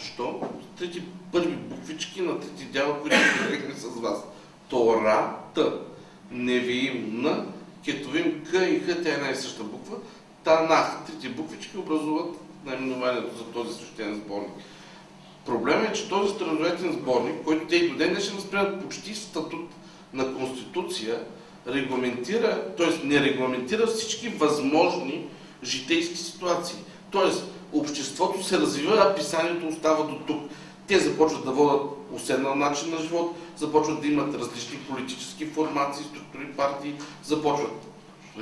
Защо? 0.00 0.40
Трети 0.78 1.02
първи 1.32 1.54
буквички 1.54 2.22
на 2.22 2.40
трети 2.40 2.64
дяла, 2.64 3.00
които 3.00 3.16
говорихме 3.38 3.74
с 3.74 4.00
вас. 4.00 4.18
Тора, 4.68 5.36
Т. 5.54 5.72
Невиим, 6.30 7.22
Н. 7.22 7.46
Кетовим, 7.84 8.44
К 8.44 8.54
и 8.54 8.80
Х, 8.80 9.02
тя 9.02 9.10
е 9.10 9.12
една 9.12 9.30
и 9.30 9.36
съща 9.36 9.64
буква. 9.64 9.96
Танах. 10.44 11.06
Трите 11.06 11.28
буквички 11.28 11.76
образуват 11.76 12.36
наименованието 12.64 13.36
за 13.36 13.44
този 13.44 13.74
свещен 13.74 14.14
сборник. 14.14 14.50
Проблемът 15.46 15.90
е, 15.90 15.92
че 15.92 16.08
този 16.08 16.34
старозаветен 16.34 16.92
сборник, 16.92 17.44
който 17.44 17.66
те 17.66 17.76
и 17.76 17.88
до 17.88 17.96
ден 17.96 18.12
днешен 18.12 18.36
възприемат 18.36 18.84
почти 18.84 19.14
статут 19.14 19.70
на 20.12 20.34
Конституция, 20.34 21.20
регламентира, 21.68 22.74
т.е. 22.76 23.06
не 23.06 23.20
регламентира 23.20 23.86
всички 23.86 24.28
възможни 24.28 25.26
житейски 25.62 26.16
ситуации. 26.16 26.78
Т.е. 27.12 27.30
обществото 27.72 28.44
се 28.44 28.58
развива, 28.58 28.96
а 28.96 29.14
писанието 29.14 29.66
остава 29.66 30.04
до 30.04 30.14
тук. 30.26 30.42
Те 30.86 30.98
започват 30.98 31.44
да 31.44 31.50
водят 31.50 31.82
уседнал 32.12 32.54
начин 32.54 32.90
на 32.90 33.00
живот, 33.00 33.36
започват 33.56 34.00
да 34.00 34.06
имат 34.06 34.34
различни 34.34 34.78
политически 34.78 35.46
формации, 35.46 36.04
структури, 36.04 36.46
партии, 36.56 36.94
започват 37.24 37.90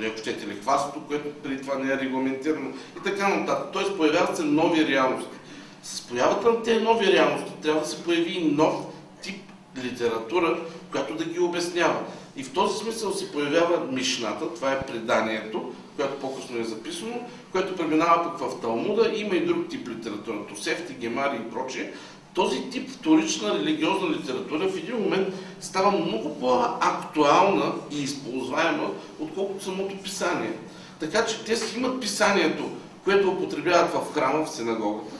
ако 0.06 0.18
щете 0.18 0.46
лихварството, 0.46 1.00
което 1.08 1.28
преди 1.42 1.62
това 1.62 1.74
не 1.74 1.92
е 1.92 1.96
регламентирано 1.96 2.70
и 2.70 3.02
така 3.04 3.28
нататък. 3.28 3.68
Тоест 3.72 3.96
появяват 3.96 4.36
се 4.36 4.42
нови 4.42 4.86
реалности. 4.86 5.36
С 5.82 6.00
появата 6.00 6.52
на 6.52 6.62
тези 6.62 6.84
нови 6.84 7.06
реалности 7.06 7.52
трябва 7.62 7.80
да 7.80 7.86
се 7.86 8.02
появи 8.04 8.32
и 8.32 8.52
нов 8.52 8.74
тип 9.22 9.42
литература, 9.76 10.58
която 10.90 11.14
да 11.14 11.24
ги 11.24 11.38
обяснява. 11.38 12.00
И 12.36 12.44
в 12.44 12.52
този 12.52 12.78
смисъл 12.78 13.12
се 13.12 13.32
появява 13.32 13.86
Мишната, 13.92 14.54
това 14.54 14.72
е 14.72 14.86
преданието, 14.86 15.72
което 15.98 16.20
по-късно 16.20 16.60
е 16.60 16.64
записано, 16.64 17.20
което 17.52 17.76
преминава 17.76 18.22
пък 18.22 18.38
в 18.38 18.60
Талмуда. 18.60 19.12
Има 19.14 19.34
и 19.34 19.46
друг 19.46 19.68
тип 19.68 19.88
литература, 19.88 20.46
Тосефти, 20.46 20.94
Гемари 20.94 21.36
и 21.36 21.50
прочее. 21.50 21.92
Този 22.34 22.70
тип 22.70 22.90
вторична 22.90 23.54
религиозна 23.54 24.10
литература 24.10 24.68
в 24.68 24.76
един 24.76 24.96
момент 24.96 25.28
става 25.60 25.90
много 25.90 26.40
по-актуална 26.40 27.72
и 27.90 28.02
използваема, 28.02 28.90
отколкото 29.20 29.64
самото 29.64 29.98
писание. 29.98 30.52
Така 31.00 31.26
че 31.26 31.44
те 31.44 31.56
си 31.56 31.78
имат 31.78 32.00
писанието, 32.00 32.70
което 33.04 33.30
употребяват 33.30 33.92
в 33.92 34.14
храма, 34.14 34.44
в 34.44 34.50
синагогата, 34.50 35.16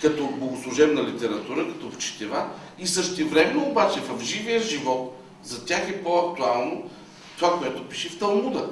като 0.00 0.26
богослужебна 0.26 1.02
литература, 1.02 1.68
като 1.68 1.96
четива, 1.98 2.48
и 2.78 2.86
същевременно 2.86 3.68
обаче 3.68 4.00
в 4.00 4.24
живия 4.24 4.60
живот 4.60 5.22
за 5.42 5.64
тях 5.64 5.88
е 5.88 6.02
по-актуално 6.02 6.90
това, 7.38 7.58
което 7.58 7.88
пише 7.88 8.08
в 8.08 8.18
Талмуда. 8.18 8.68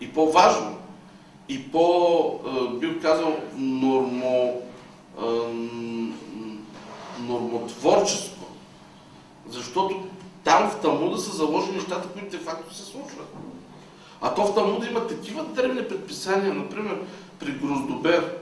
И 0.00 0.12
по-важно. 0.12 0.76
И 1.48 1.72
по, 1.72 2.40
бих 2.80 3.02
казал, 3.02 3.36
нормо, 3.56 4.62
нормотворческо. 7.20 8.44
Защото 9.48 10.02
там 10.44 10.70
в 10.70 10.80
Талмуда 10.80 11.18
са 11.18 11.36
заложени 11.36 11.76
нещата, 11.76 12.08
които 12.08 12.30
де 12.30 12.38
факто 12.38 12.74
се 12.74 12.82
случват. 12.82 13.34
А 14.20 14.34
то 14.34 14.44
в 14.44 14.54
Талмуда 14.54 14.86
има 14.86 15.06
такива 15.06 15.44
древни 15.44 15.88
предписания, 15.88 16.54
например, 16.54 16.98
при 17.38 17.52
Гроздобер, 17.52 18.36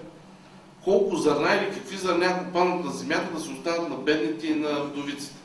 колко 0.85 1.17
зърна 1.17 1.55
или 1.55 1.75
какви 1.75 1.97
зърня, 1.97 2.27
ако 2.27 2.53
паднат 2.53 2.85
на 2.85 2.91
земята, 2.91 3.35
да 3.35 3.41
се 3.41 3.51
оставят 3.51 3.89
на 3.89 3.97
бедните 3.97 4.47
и 4.47 4.55
на 4.55 4.85
вдовиците. 4.85 5.37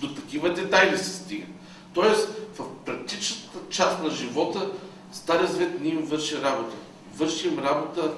До 0.00 0.14
такива 0.14 0.54
детайли 0.54 0.98
се 0.98 1.12
стига. 1.12 1.46
Тоест, 1.94 2.28
в 2.58 2.64
практичната 2.84 3.58
част 3.70 4.02
на 4.02 4.10
живота 4.10 4.70
Стария 5.12 5.46
Завет 5.46 5.80
не 5.80 5.88
им 5.88 6.02
върши 6.02 6.42
работа. 6.42 6.76
Върши 7.16 7.48
им 7.48 7.58
работа 7.58 8.14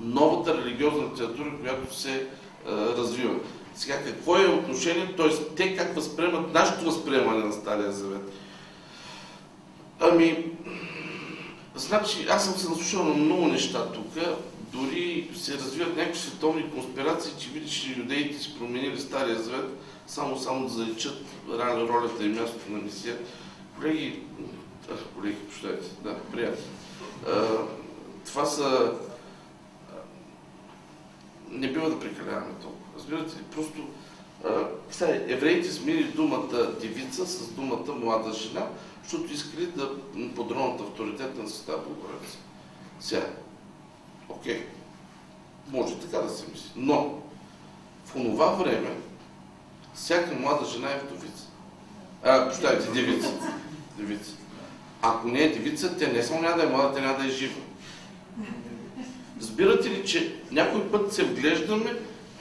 новата 0.00 0.58
религиозна 0.58 1.04
литература, 1.12 1.52
която 1.60 1.94
се 1.94 2.14
е, 2.14 2.26
развива. 2.72 3.34
Сега, 3.74 4.04
какво 4.04 4.36
е 4.36 4.46
отношението, 4.46 5.16
т.е. 5.16 5.54
те 5.54 5.76
как 5.76 5.94
възприемат 5.94 6.54
нашето 6.54 6.84
възприемане 6.84 7.44
на 7.44 7.52
Стария 7.52 7.92
Завет? 7.92 8.32
Ами, 10.00 10.46
значи, 11.74 12.26
аз 12.30 12.44
съм 12.44 12.54
се 12.54 12.68
наслушал 12.68 13.04
на 13.04 13.14
много 13.14 13.46
неща 13.46 13.92
тук 13.92 14.12
дори 14.72 15.30
се 15.36 15.54
развиват 15.54 15.96
някакви 15.96 16.20
световни 16.20 16.70
конспирации, 16.70 17.32
че 17.38 17.50
видиш, 17.50 17.82
че 17.82 18.00
юдеите 18.00 18.38
си 18.38 18.58
променили 18.58 19.00
Стария 19.00 19.38
Завет, 19.42 19.70
само 20.06 20.38
само 20.38 20.64
да 20.64 20.74
заличат 20.74 21.22
ролята 21.48 22.24
и 22.24 22.28
мястото 22.28 22.72
на 22.72 22.78
мисия. 22.78 23.16
Колеги, 23.76 24.22
а, 24.90 25.14
колеги, 25.14 25.36
прощайте, 25.48 25.86
да, 26.02 26.18
приятели. 26.18 26.66
Това 28.26 28.44
са... 28.44 28.92
Не 31.50 31.72
бива 31.72 31.90
да 31.90 32.00
прекаляваме 32.00 32.54
толкова. 32.62 32.98
Разбирате 32.98 33.36
ли? 33.36 33.42
Просто 33.54 33.88
сега, 34.90 35.14
евреите 35.14 35.72
смили 35.72 36.04
думата 36.04 36.72
девица 36.80 37.26
с 37.26 37.48
думата 37.52 37.92
млада 37.94 38.32
жена, 38.32 38.66
защото 39.02 39.32
искали 39.32 39.66
да 39.66 39.90
подронат 40.34 40.80
авторитет 40.80 41.38
на 41.38 41.48
Света 41.48 41.78
Богородица. 41.78 42.38
Сега, 43.00 43.26
Окей. 44.28 44.66
Може 45.70 45.98
така 45.98 46.18
да 46.18 46.30
се 46.30 46.50
мисли. 46.50 46.70
Но 46.76 47.22
в 48.04 48.16
онова 48.16 48.46
време 48.46 48.96
всяка 49.94 50.34
млада 50.34 50.66
жена 50.66 50.90
е 50.90 50.98
вдовица. 50.98 51.44
А, 52.22 52.48
прощайте, 52.48 52.90
девица. 52.90 53.28
Девица. 53.98 54.30
Ако 55.02 55.28
не 55.28 55.42
е 55.42 55.52
девица, 55.52 55.96
тя 55.98 56.06
не 56.06 56.22
само 56.22 56.42
няма 56.42 56.56
да 56.56 56.62
е 56.62 56.66
млада, 56.66 56.94
тя 56.94 57.00
няма 57.00 57.18
да 57.18 57.26
е 57.26 57.30
жива. 57.30 57.60
Разбирате 59.40 59.90
ли, 59.90 60.06
че 60.06 60.34
някой 60.50 60.90
път 60.90 61.12
се 61.12 61.24
вглеждаме 61.24 61.94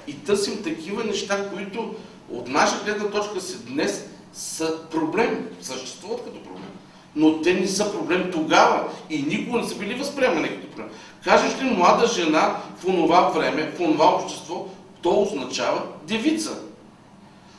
и 0.08 0.20
търсим 0.20 0.64
такива 0.64 1.04
неща, 1.04 1.50
които 1.50 1.96
от 2.30 2.48
наша 2.48 2.84
гледна 2.86 3.10
точка 3.10 3.42
си 3.42 3.66
днес 3.66 4.06
са 4.34 4.90
проблем, 4.92 5.50
съществуват 5.62 6.24
като 6.24 6.44
проблем. 6.44 6.70
Но 7.16 7.42
те 7.42 7.54
не 7.54 7.68
са 7.68 7.92
проблем 7.92 8.32
тогава 8.32 8.90
и 9.10 9.22
никога 9.22 9.60
не 9.60 9.68
са 9.68 9.76
били 9.76 9.96
възприемани 9.96 10.50
като 10.50 10.68
проблем. 10.68 10.90
Кажеш 11.24 11.62
ли 11.62 11.66
млада 11.66 12.08
жена 12.08 12.58
в 12.78 12.86
онова 12.86 13.22
време, 13.22 13.72
в 13.78 13.80
онова 13.80 14.06
общество, 14.06 14.68
то 15.02 15.22
означава 15.22 15.82
девица. 16.04 16.60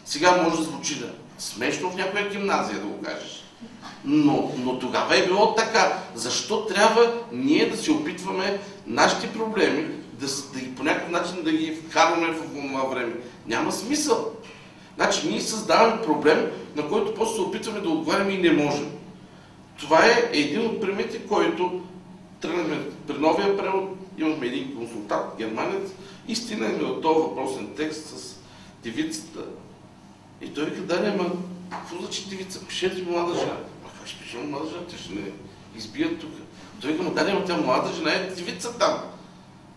Сега 0.05 0.42
може 0.42 0.57
да 0.57 0.62
звучи 0.62 1.01
да 1.01 1.11
смешно 1.38 1.90
в 1.90 1.97
някоя 1.97 2.30
гимназия 2.30 2.80
да 2.80 2.86
го 2.86 3.03
кажеш. 3.03 3.43
Но, 4.05 4.52
но 4.59 4.78
тогава 4.78 5.18
е 5.18 5.26
било 5.26 5.55
така. 5.55 5.98
Защо 6.14 6.66
трябва 6.66 7.12
ние 7.32 7.70
да 7.70 7.76
се 7.76 7.92
опитваме 7.92 8.61
нашите 8.86 9.32
проблеми 9.32 9.86
да, 10.20 10.26
да 10.26 10.74
по 10.76 10.82
някакъв 10.82 11.11
начин 11.11 11.42
да 11.42 11.52
ги 11.52 11.74
вкарваме 11.74 12.32
в 12.32 12.42
това 12.55 12.84
време? 12.84 13.14
Няма 13.46 13.72
смисъл. 13.72 14.32
Значи 14.96 15.28
ние 15.28 15.40
създаваме 15.40 16.02
проблем, 16.02 16.50
на 16.76 16.88
който 16.88 17.14
после 17.14 17.34
се 17.34 17.40
опитваме 17.40 17.80
да 17.80 17.88
отговаряме 17.88 18.32
и 18.32 18.42
не 18.42 18.52
можем. 18.52 18.90
Това 19.78 20.06
е 20.06 20.31
един 20.32 20.66
от 20.66 20.81
примерите, 20.81 21.18
който 21.18 21.81
тръгнахме 22.40 22.78
при 23.06 23.18
новия 23.18 23.56
превод, 23.56 23.97
имахме 24.18 24.47
един 24.47 24.76
консултант, 24.76 25.24
германец, 25.39 25.90
и 26.28 26.36
стигнахме 26.36 26.85
от 26.85 27.02
този 27.02 27.18
въпросен 27.18 27.68
текст 27.76 28.06
с 28.06 28.36
девицата. 28.82 29.40
И 30.43 30.55
той 30.55 30.64
вика, 30.64 30.81
да, 30.81 31.14
ама, 31.14 31.31
какво 31.70 31.97
значи 31.98 32.28
девица? 32.28 32.66
Пишете 32.66 33.02
млада 33.02 33.35
жена. 33.35 33.56
Ще 34.35 34.43
пишем 34.43 34.51
млада 34.51 34.69
жена? 34.69 34.82
Те 34.90 34.98
ще 34.98 35.12
не 35.12 35.31
избият 35.77 36.20
тук. 36.20 36.31
Той 36.81 36.93
вика, 36.93 37.05
да, 37.05 37.31
ама 37.31 37.44
тя 37.44 37.56
млада 37.56 37.93
жена 37.93 38.12
е 38.12 38.31
девица 38.31 38.78
там. 38.78 38.98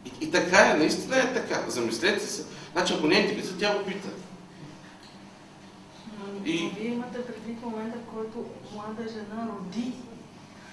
И, 0.06 0.26
и 0.26 0.32
така 0.32 0.72
е, 0.72 0.78
наистина 0.78 1.18
е 1.18 1.34
така. 1.34 1.64
Замислете 1.68 2.28
се. 2.28 2.46
Значи, 2.74 2.94
ако 2.94 3.08
не 3.08 3.20
е 3.20 3.28
девица, 3.28 3.58
тя 3.60 3.78
го 3.78 3.86
пита. 3.86 4.08
И... 6.46 6.72
Вие 6.80 6.92
имате 6.92 7.26
предвид 7.26 7.62
момента, 7.62 7.98
в 7.98 8.14
който 8.14 8.46
млада 8.74 9.10
жена 9.10 9.48
роди 9.50 9.92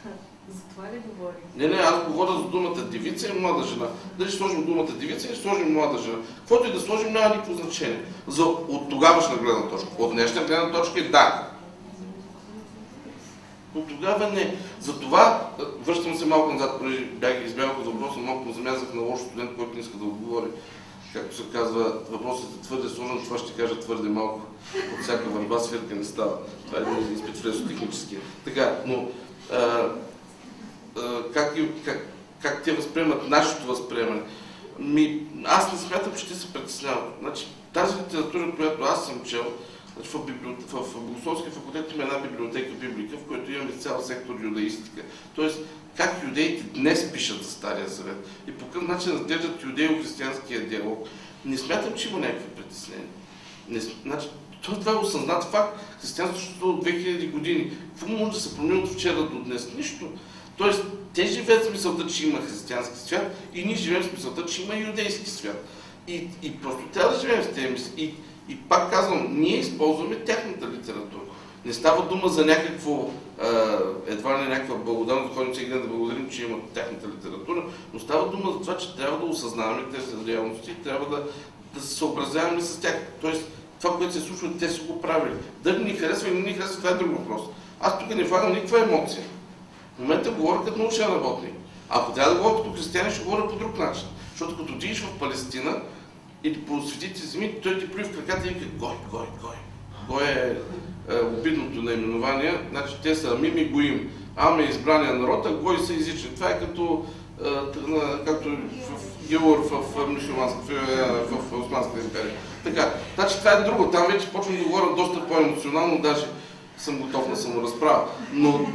за 0.49 0.61
това 0.75 0.85
ли 0.85 0.99
говорим? 0.99 1.41
Не, 1.57 1.69
не, 1.69 1.77
аз 1.77 2.05
говоря 2.07 2.33
за 2.33 2.45
думата 2.45 2.81
девица 2.81 3.29
и 3.29 3.41
млада 3.41 3.67
жена. 3.67 3.87
Дали 4.19 4.29
ще 4.29 4.39
сложим 4.39 4.65
думата 4.65 4.93
девица 4.93 5.29
или 5.29 5.37
сложим 5.37 5.73
млада 5.73 5.99
жена. 5.99 6.19
Каквото 6.39 6.69
и 6.69 6.73
да 6.73 6.81
сложим, 6.81 7.13
няма 7.13 7.29
никакво 7.29 7.55
значение. 7.55 8.05
За, 8.27 8.45
от 8.45 8.91
тогавашна 8.91 9.37
гледна 9.37 9.69
точка. 9.69 9.89
От 9.99 10.13
днешна 10.13 10.45
гледна 10.45 10.73
точка 10.73 11.01
е 11.01 11.09
да. 11.09 11.54
Но 13.75 13.81
тогава 13.83 14.29
не. 14.29 14.57
Затова, 14.81 15.51
връщам 15.87 16.19
се 16.19 16.27
малко 16.27 16.53
назад, 16.53 16.81
преди 16.81 17.05
бях 17.05 17.45
избягал 17.45 17.77
от 17.79 17.87
въпроса, 17.87 18.19
малко 18.19 18.53
замязах 18.53 18.95
на 18.95 19.01
лош 19.01 19.21
студент, 19.21 19.57
който 19.57 19.75
не 19.75 19.81
иска 19.81 19.97
да 19.97 20.05
отговори. 20.05 20.47
Както 21.13 21.37
се 21.37 21.43
казва, 21.53 21.93
въпросът 22.11 22.51
е 22.51 22.63
твърде 22.63 22.89
сложен, 22.89 23.25
това 23.25 23.39
ще 23.39 23.53
кажа 23.53 23.81
твърде 23.81 24.09
малко. 24.09 24.41
От 24.95 25.03
всяка 25.03 25.31
върба 25.31 25.59
свирка 25.59 25.95
не 25.95 26.05
става. 26.05 26.37
Това 26.67 26.79
е 26.79 26.83
един 26.83 27.15
изпит 27.15 27.69
технически. 27.69 28.17
Така, 28.45 28.79
но 28.87 29.09
а, 29.53 29.89
как, 31.35 31.57
как, 31.85 32.07
как 32.43 32.63
те 32.63 32.73
възприемат 32.73 33.29
нашето 33.29 33.67
възприемане. 33.67 34.23
Ми, 34.79 35.27
аз 35.45 35.73
не 35.73 35.79
смятам, 35.79 36.13
че 36.17 36.29
те 36.29 36.35
се 36.35 36.53
притесняват. 36.53 37.15
Значи, 37.21 37.47
тази 37.73 37.97
литература, 37.97 38.57
която 38.57 38.83
аз 38.83 39.07
съм 39.07 39.25
чел, 39.25 39.45
в, 40.03 40.27
библиотек, 40.27 40.67
в 40.71 41.01
Богословския 41.01 41.53
факултет 41.53 41.93
има 41.95 42.03
една 42.03 42.19
библиотека 42.19 42.71
Библика, 42.73 43.17
в 43.17 43.25
която 43.25 43.53
имаме 43.53 43.73
цял 43.73 44.03
сектор 44.03 44.41
юдаистика. 44.43 45.03
Тоест, 45.35 45.61
как 45.97 46.23
юдеите 46.25 46.63
днес 46.63 47.13
пишат 47.13 47.45
за 47.45 47.51
Стария 47.51 47.89
Завет 47.89 48.29
и 48.49 48.53
по 48.53 48.67
какъв 48.67 48.89
начин 48.89 49.13
разглеждат 49.13 49.63
юдео-християнския 49.63 50.69
диалог. 50.69 51.09
Не 51.45 51.59
смятам, 51.59 51.95
че 51.95 52.09
има 52.09 52.19
някакви 52.19 52.49
притеснения. 52.49 53.07
Не, 53.69 53.81
значи, 53.81 54.29
това 54.63 54.93
е 54.93 54.95
осъзнат 54.95 55.45
факт. 55.45 55.81
Християнството 56.01 56.71
от 56.71 56.85
2000 56.85 57.31
години. 57.31 57.73
Какво 57.89 58.09
може 58.09 58.33
да 58.33 58.41
се 58.41 58.57
промени 58.57 58.83
от 58.83 58.93
вчера 58.93 59.23
до 59.23 59.39
днес? 59.39 59.69
Нищо. 59.77 60.09
Тоест, 60.57 60.85
те 61.15 61.27
живеят 61.27 61.65
с 61.65 61.71
мисълта, 61.71 62.07
че 62.07 62.27
има 62.27 62.41
християнски 62.41 62.99
свят 62.99 63.37
и 63.55 63.65
ние 63.65 63.77
живеем 63.77 64.03
с 64.03 64.13
мисълта, 64.13 64.47
че 64.47 64.63
има 64.63 64.77
юдейски 64.77 65.31
свят. 65.31 65.65
И, 66.09 66.29
и 66.43 66.57
просто 66.63 66.83
трябва 66.93 67.15
да 67.15 67.21
живеем 67.21 67.43
с 67.43 67.55
тези 67.55 67.69
мисли. 67.69 68.15
И, 68.49 68.57
пак 68.57 68.91
казвам, 68.91 69.27
ние 69.31 69.57
използваме 69.57 70.17
тяхната 70.17 70.69
литература. 70.69 71.23
Не 71.65 71.73
става 71.73 72.09
дума 72.09 72.29
за 72.29 72.47
някакво, 72.47 73.11
едва 74.07 74.41
не 74.41 74.49
някаква 74.49 74.75
благодарност, 74.75 75.29
да 75.29 75.35
ходим 75.35 75.55
сега 75.55 75.79
да 75.79 75.89
благодарим, 75.89 76.31
че 76.31 76.43
имат 76.43 76.63
тяхната 76.75 77.09
литература, 77.09 77.65
но 77.93 78.01
става 78.01 78.31
дума 78.31 78.53
за 78.53 78.61
това, 78.61 78.77
че 78.77 78.97
трябва 78.97 79.19
да 79.19 79.25
осъзнаваме 79.25 79.83
тези 79.95 80.27
реалности 80.27 80.71
и 80.71 80.83
трябва 80.83 81.17
да, 81.17 81.23
да 81.75 81.81
се 81.81 81.95
съобразяваме 81.95 82.61
с 82.61 82.81
тях. 82.81 83.07
Тоест, 83.21 83.45
това, 83.81 83.97
което 83.97 84.13
се 84.13 84.21
случва, 84.21 84.49
те 84.59 84.69
са 84.69 84.83
го 84.83 85.01
правили. 85.01 85.35
Дали 85.63 85.85
ни 85.85 85.95
харесва 85.95 86.29
или 86.29 86.39
не 86.39 86.51
ни 86.51 86.55
харесва, 86.55 86.77
това 86.77 86.91
е 86.91 86.95
друг 86.95 87.19
въпрос. 87.19 87.43
Аз 87.81 87.99
тук 87.99 88.15
не 88.15 88.25
влагам 88.25 88.53
никаква 88.53 88.81
емоция. 88.81 89.25
В 89.97 89.99
момента 89.99 90.31
говоря 90.31 90.65
като 90.65 90.79
научен 90.79 91.07
работник. 91.07 91.55
Ако 91.89 92.13
трябва 92.13 92.35
да 92.35 92.41
говоря 92.41 92.57
като 92.57 92.73
християнин, 92.73 93.13
ще 93.13 93.25
говоря 93.25 93.49
по 93.49 93.57
друг 93.57 93.79
начин. 93.79 94.09
Защото 94.31 94.57
като 94.57 94.73
отидеш 94.73 95.01
в 95.01 95.19
Палестина 95.19 95.77
или 96.45 96.61
по 96.61 96.83
светите 96.83 97.27
земи, 97.27 97.61
той 97.63 97.79
ти 97.79 97.91
плюи 97.91 98.05
в 98.05 98.13
краката 98.15 98.49
и 98.49 98.51
вика 98.51 98.67
Гой, 98.79 98.95
Гой, 99.11 99.27
Гой. 99.43 99.57
Гой 100.09 100.25
е, 100.25 100.57
е 101.15 101.21
обидното 101.21 101.83
наименование. 101.83 102.61
Значи 102.71 102.95
те 103.03 103.15
са 103.15 103.35
Амим 103.35 103.59
и 103.59 103.65
Гоим. 103.65 104.11
Ам 104.37 104.61
е 104.61 104.63
избрания 104.63 105.15
народ, 105.15 105.47
а 105.47 105.53
Гой 105.53 105.79
са 105.79 105.95
езични. 105.95 106.35
Това 106.35 106.51
е 106.51 106.61
като, 106.61 107.05
е, 107.45 107.49
както 108.25 108.49
в 108.49 109.29
Геор 109.29 109.59
в, 109.59 109.71
в, 109.71 109.95
в, 109.95 110.57
в, 111.31 111.51
в 111.51 111.65
Османската 111.65 112.01
империя. 112.05 112.35
Така, 112.65 112.95
значи 113.15 113.39
това 113.39 113.51
е 113.51 113.63
друго. 113.63 113.91
Там 113.91 114.07
вече 114.13 114.33
почвам 114.33 114.57
да 114.57 114.65
говоря 114.65 114.97
доста 114.97 115.29
по-емоционално, 115.29 116.03
даже 116.03 116.27
съм 116.79 116.99
готов 116.99 117.29
на 117.29 117.37
саморазправа. 117.37 118.09
Но, 118.33 118.67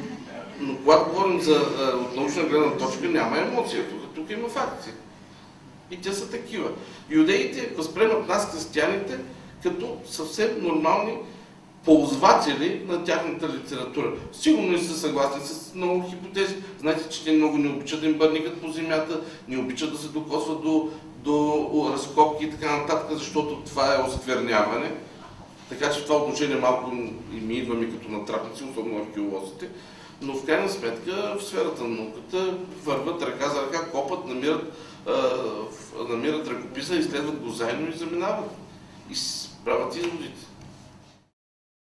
но 0.59 0.77
когато 0.77 1.09
говорим 1.09 1.41
за 1.41 1.61
от 1.93 2.15
научна 2.15 2.43
гледна 2.43 2.77
точка, 2.77 3.07
няма 3.07 3.37
емоция. 3.37 3.89
Тук, 3.89 3.99
тук 4.15 4.29
има 4.29 4.49
факти. 4.49 4.89
И 5.91 5.97
те 5.97 6.13
са 6.13 6.31
такива. 6.31 6.69
Юдеите 7.09 7.69
възприемат 7.77 8.27
нас, 8.27 8.51
християните, 8.51 9.19
като 9.63 9.97
съвсем 10.05 10.49
нормални 10.61 11.17
ползватели 11.85 12.81
на 12.87 13.03
тяхната 13.03 13.49
литература. 13.49 14.11
Сигурно 14.31 14.71
не 14.71 14.77
са 14.77 14.99
съгласни 14.99 15.41
с 15.45 15.75
много 15.75 16.09
хипотези. 16.09 16.55
Знаете, 16.79 17.09
че 17.09 17.23
те 17.23 17.31
много 17.31 17.57
не 17.57 17.69
обичат 17.69 18.01
да 18.01 18.07
им 18.07 18.17
бърникат 18.17 18.61
по 18.61 18.71
земята, 18.71 19.21
не 19.47 19.57
обичат 19.57 19.91
да 19.91 19.97
се 19.97 20.07
докосват 20.07 20.63
до, 20.63 20.89
до 21.23 21.91
разкопки 21.93 22.45
и 22.45 22.51
така 22.51 22.77
нататък, 22.77 23.17
защото 23.17 23.55
това 23.55 23.95
е 23.95 24.07
оскверняване. 24.07 24.91
Така 25.69 25.91
че 25.91 26.03
това 26.03 26.15
отношение 26.15 26.55
малко 26.55 26.91
и 27.33 27.39
ми 27.39 27.53
идваме 27.53 27.89
като 27.89 28.09
натрапници, 28.09 28.63
особено 28.63 29.01
археолозите. 29.01 29.69
Но 30.21 30.33
в 30.33 30.45
крайна 30.45 30.69
сметка 30.69 31.35
в 31.39 31.43
сферата 31.43 31.83
на 31.83 31.89
науката 31.89 32.57
върват 32.83 33.21
ръка 33.21 33.49
за 33.49 33.61
ръка, 33.61 33.85
копът, 33.91 34.27
намират, 34.27 34.73
намират 36.09 36.47
ръкописа, 36.47 36.95
изследват 36.95 37.39
го 37.39 37.49
заедно 37.49 37.89
и 37.89 37.97
заминават. 37.97 38.51
И 39.11 39.15
правят 39.65 39.95
изводите. 39.95 40.45